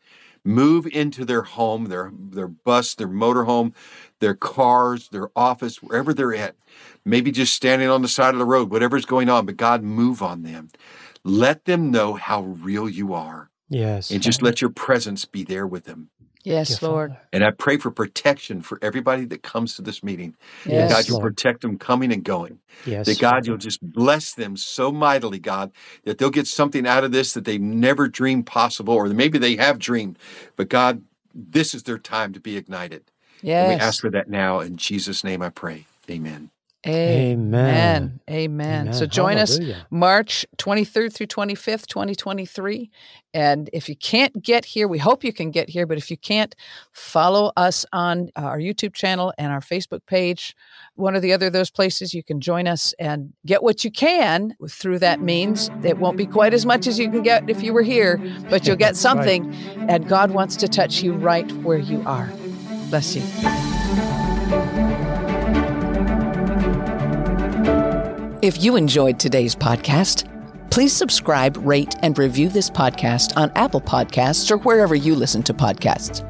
Move 0.44 0.86
into 0.86 1.24
their 1.24 1.42
home, 1.42 1.86
their 1.86 2.12
their 2.16 2.46
bus, 2.46 2.94
their 2.94 3.08
motorhome, 3.08 3.74
their 4.20 4.34
cars, 4.34 5.08
their 5.08 5.28
office, 5.34 5.82
wherever 5.82 6.14
they're 6.14 6.36
at. 6.36 6.54
Maybe 7.04 7.32
just 7.32 7.52
standing 7.52 7.88
on 7.88 8.02
the 8.02 8.08
side 8.08 8.32
of 8.32 8.38
the 8.38 8.44
road, 8.44 8.70
whatever's 8.70 9.06
going 9.06 9.28
on, 9.28 9.44
but 9.44 9.56
God, 9.56 9.82
move 9.82 10.22
on 10.22 10.42
them. 10.42 10.68
Let 11.26 11.64
them 11.64 11.90
know 11.90 12.14
how 12.14 12.42
real 12.42 12.88
you 12.88 13.12
are. 13.12 13.50
Yes. 13.68 14.12
And 14.12 14.22
just 14.22 14.42
let 14.42 14.60
your 14.60 14.70
presence 14.70 15.24
be 15.24 15.42
there 15.42 15.66
with 15.66 15.84
them. 15.84 16.08
Yes, 16.44 16.80
Lord. 16.80 17.16
And 17.32 17.42
I 17.42 17.50
pray 17.50 17.78
for 17.78 17.90
protection 17.90 18.62
for 18.62 18.78
everybody 18.80 19.24
that 19.24 19.42
comes 19.42 19.74
to 19.74 19.82
this 19.82 20.04
meeting. 20.04 20.36
Yes, 20.64 20.88
that 20.88 20.94
God, 20.94 21.08
you'll 21.08 21.18
Lord. 21.18 21.34
protect 21.34 21.62
them 21.62 21.78
coming 21.78 22.12
and 22.12 22.22
going. 22.22 22.60
Yes. 22.84 23.06
That 23.06 23.18
God, 23.18 23.44
you'll 23.44 23.56
just 23.56 23.80
bless 23.82 24.34
them 24.34 24.56
so 24.56 24.92
mightily, 24.92 25.40
God, 25.40 25.72
that 26.04 26.18
they'll 26.18 26.30
get 26.30 26.46
something 26.46 26.86
out 26.86 27.02
of 27.02 27.10
this 27.10 27.32
that 27.32 27.44
they 27.44 27.58
never 27.58 28.06
dreamed 28.06 28.46
possible, 28.46 28.94
or 28.94 29.08
maybe 29.08 29.38
they 29.38 29.56
have 29.56 29.80
dreamed. 29.80 30.20
But 30.54 30.68
God, 30.68 31.02
this 31.34 31.74
is 31.74 31.82
their 31.82 31.98
time 31.98 32.32
to 32.34 32.40
be 32.40 32.56
ignited. 32.56 33.10
Yes. 33.42 33.68
And 33.68 33.76
we 33.76 33.84
ask 33.84 34.00
for 34.00 34.10
that 34.10 34.30
now. 34.30 34.60
In 34.60 34.76
Jesus' 34.76 35.24
name 35.24 35.42
I 35.42 35.48
pray. 35.48 35.86
Amen. 36.08 36.50
Amen. 36.86 38.20
Amen. 38.28 38.84
Amen. 38.86 38.92
So 38.92 39.06
join 39.06 39.36
Hallelujah. 39.38 39.74
us 39.74 39.84
March 39.90 40.46
23rd 40.58 41.12
through 41.12 41.26
25th, 41.26 41.86
2023. 41.86 42.90
And 43.34 43.68
if 43.72 43.88
you 43.88 43.96
can't 43.96 44.42
get 44.42 44.64
here, 44.64 44.88
we 44.88 44.98
hope 44.98 45.22
you 45.22 45.32
can 45.32 45.50
get 45.50 45.68
here, 45.68 45.86
but 45.86 45.98
if 45.98 46.10
you 46.10 46.16
can't, 46.16 46.54
follow 46.92 47.52
us 47.56 47.84
on 47.92 48.30
uh, 48.36 48.42
our 48.42 48.58
YouTube 48.58 48.94
channel 48.94 49.32
and 49.36 49.52
our 49.52 49.60
Facebook 49.60 50.00
page. 50.06 50.56
One 50.94 51.14
or 51.14 51.20
the 51.20 51.32
other 51.32 51.48
of 51.48 51.52
those 51.52 51.70
places, 51.70 52.14
you 52.14 52.22
can 52.22 52.40
join 52.40 52.66
us 52.66 52.94
and 52.98 53.32
get 53.44 53.62
what 53.62 53.84
you 53.84 53.90
can 53.90 54.54
through 54.68 55.00
that 55.00 55.20
means. 55.20 55.70
It 55.82 55.98
won't 55.98 56.16
be 56.16 56.26
quite 56.26 56.54
as 56.54 56.64
much 56.64 56.86
as 56.86 56.98
you 56.98 57.10
can 57.10 57.22
get 57.22 57.48
if 57.50 57.62
you 57.62 57.72
were 57.72 57.82
here, 57.82 58.16
but 58.48 58.66
you'll 58.66 58.76
get 58.76 58.96
something. 59.06 59.50
right. 59.50 59.90
And 59.90 60.08
God 60.08 60.30
wants 60.30 60.56
to 60.56 60.68
touch 60.68 61.02
you 61.02 61.12
right 61.12 61.50
where 61.62 61.78
you 61.78 62.02
are. 62.06 62.30
Bless 62.88 63.16
you. 63.16 63.22
If 68.46 68.62
you 68.62 68.76
enjoyed 68.76 69.18
today's 69.18 69.56
podcast, 69.56 70.30
please 70.70 70.92
subscribe, 70.92 71.56
rate, 71.66 71.96
and 72.02 72.16
review 72.16 72.48
this 72.48 72.70
podcast 72.70 73.36
on 73.36 73.50
Apple 73.56 73.80
Podcasts 73.80 74.52
or 74.52 74.58
wherever 74.58 74.94
you 74.94 75.16
listen 75.16 75.42
to 75.42 75.52
podcasts. 75.52 76.22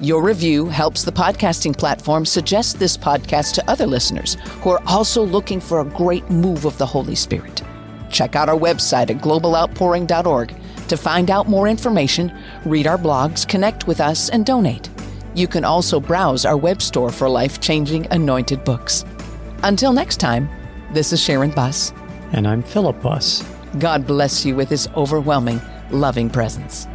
Your 0.00 0.22
review 0.22 0.70
helps 0.70 1.04
the 1.04 1.12
podcasting 1.12 1.76
platform 1.76 2.24
suggest 2.24 2.78
this 2.78 2.96
podcast 2.96 3.52
to 3.56 3.70
other 3.70 3.86
listeners 3.86 4.38
who 4.62 4.70
are 4.70 4.82
also 4.86 5.22
looking 5.22 5.60
for 5.60 5.80
a 5.80 5.84
great 5.84 6.30
move 6.30 6.64
of 6.64 6.78
the 6.78 6.86
Holy 6.86 7.14
Spirit. 7.14 7.62
Check 8.10 8.36
out 8.36 8.48
our 8.48 8.58
website 8.58 9.10
at 9.10 9.18
globaloutpouring.org 9.18 10.54
to 10.88 10.96
find 10.96 11.30
out 11.30 11.46
more 11.46 11.68
information, 11.68 12.32
read 12.64 12.86
our 12.86 12.96
blogs, 12.96 13.46
connect 13.46 13.86
with 13.86 14.00
us, 14.00 14.30
and 14.30 14.46
donate. 14.46 14.88
You 15.34 15.46
can 15.46 15.66
also 15.66 16.00
browse 16.00 16.46
our 16.46 16.56
web 16.56 16.80
store 16.80 17.10
for 17.10 17.28
life 17.28 17.60
changing 17.60 18.06
anointed 18.10 18.64
books. 18.64 19.04
Until 19.62 19.92
next 19.92 20.16
time, 20.20 20.48
this 20.92 21.12
is 21.12 21.22
Sharon 21.22 21.50
Buss. 21.50 21.92
And 22.32 22.46
I'm 22.46 22.62
Philip 22.62 23.00
Buss. 23.00 23.44
God 23.78 24.06
bless 24.06 24.44
you 24.44 24.56
with 24.56 24.68
his 24.68 24.88
overwhelming, 24.96 25.60
loving 25.90 26.28
presence. 26.28 26.86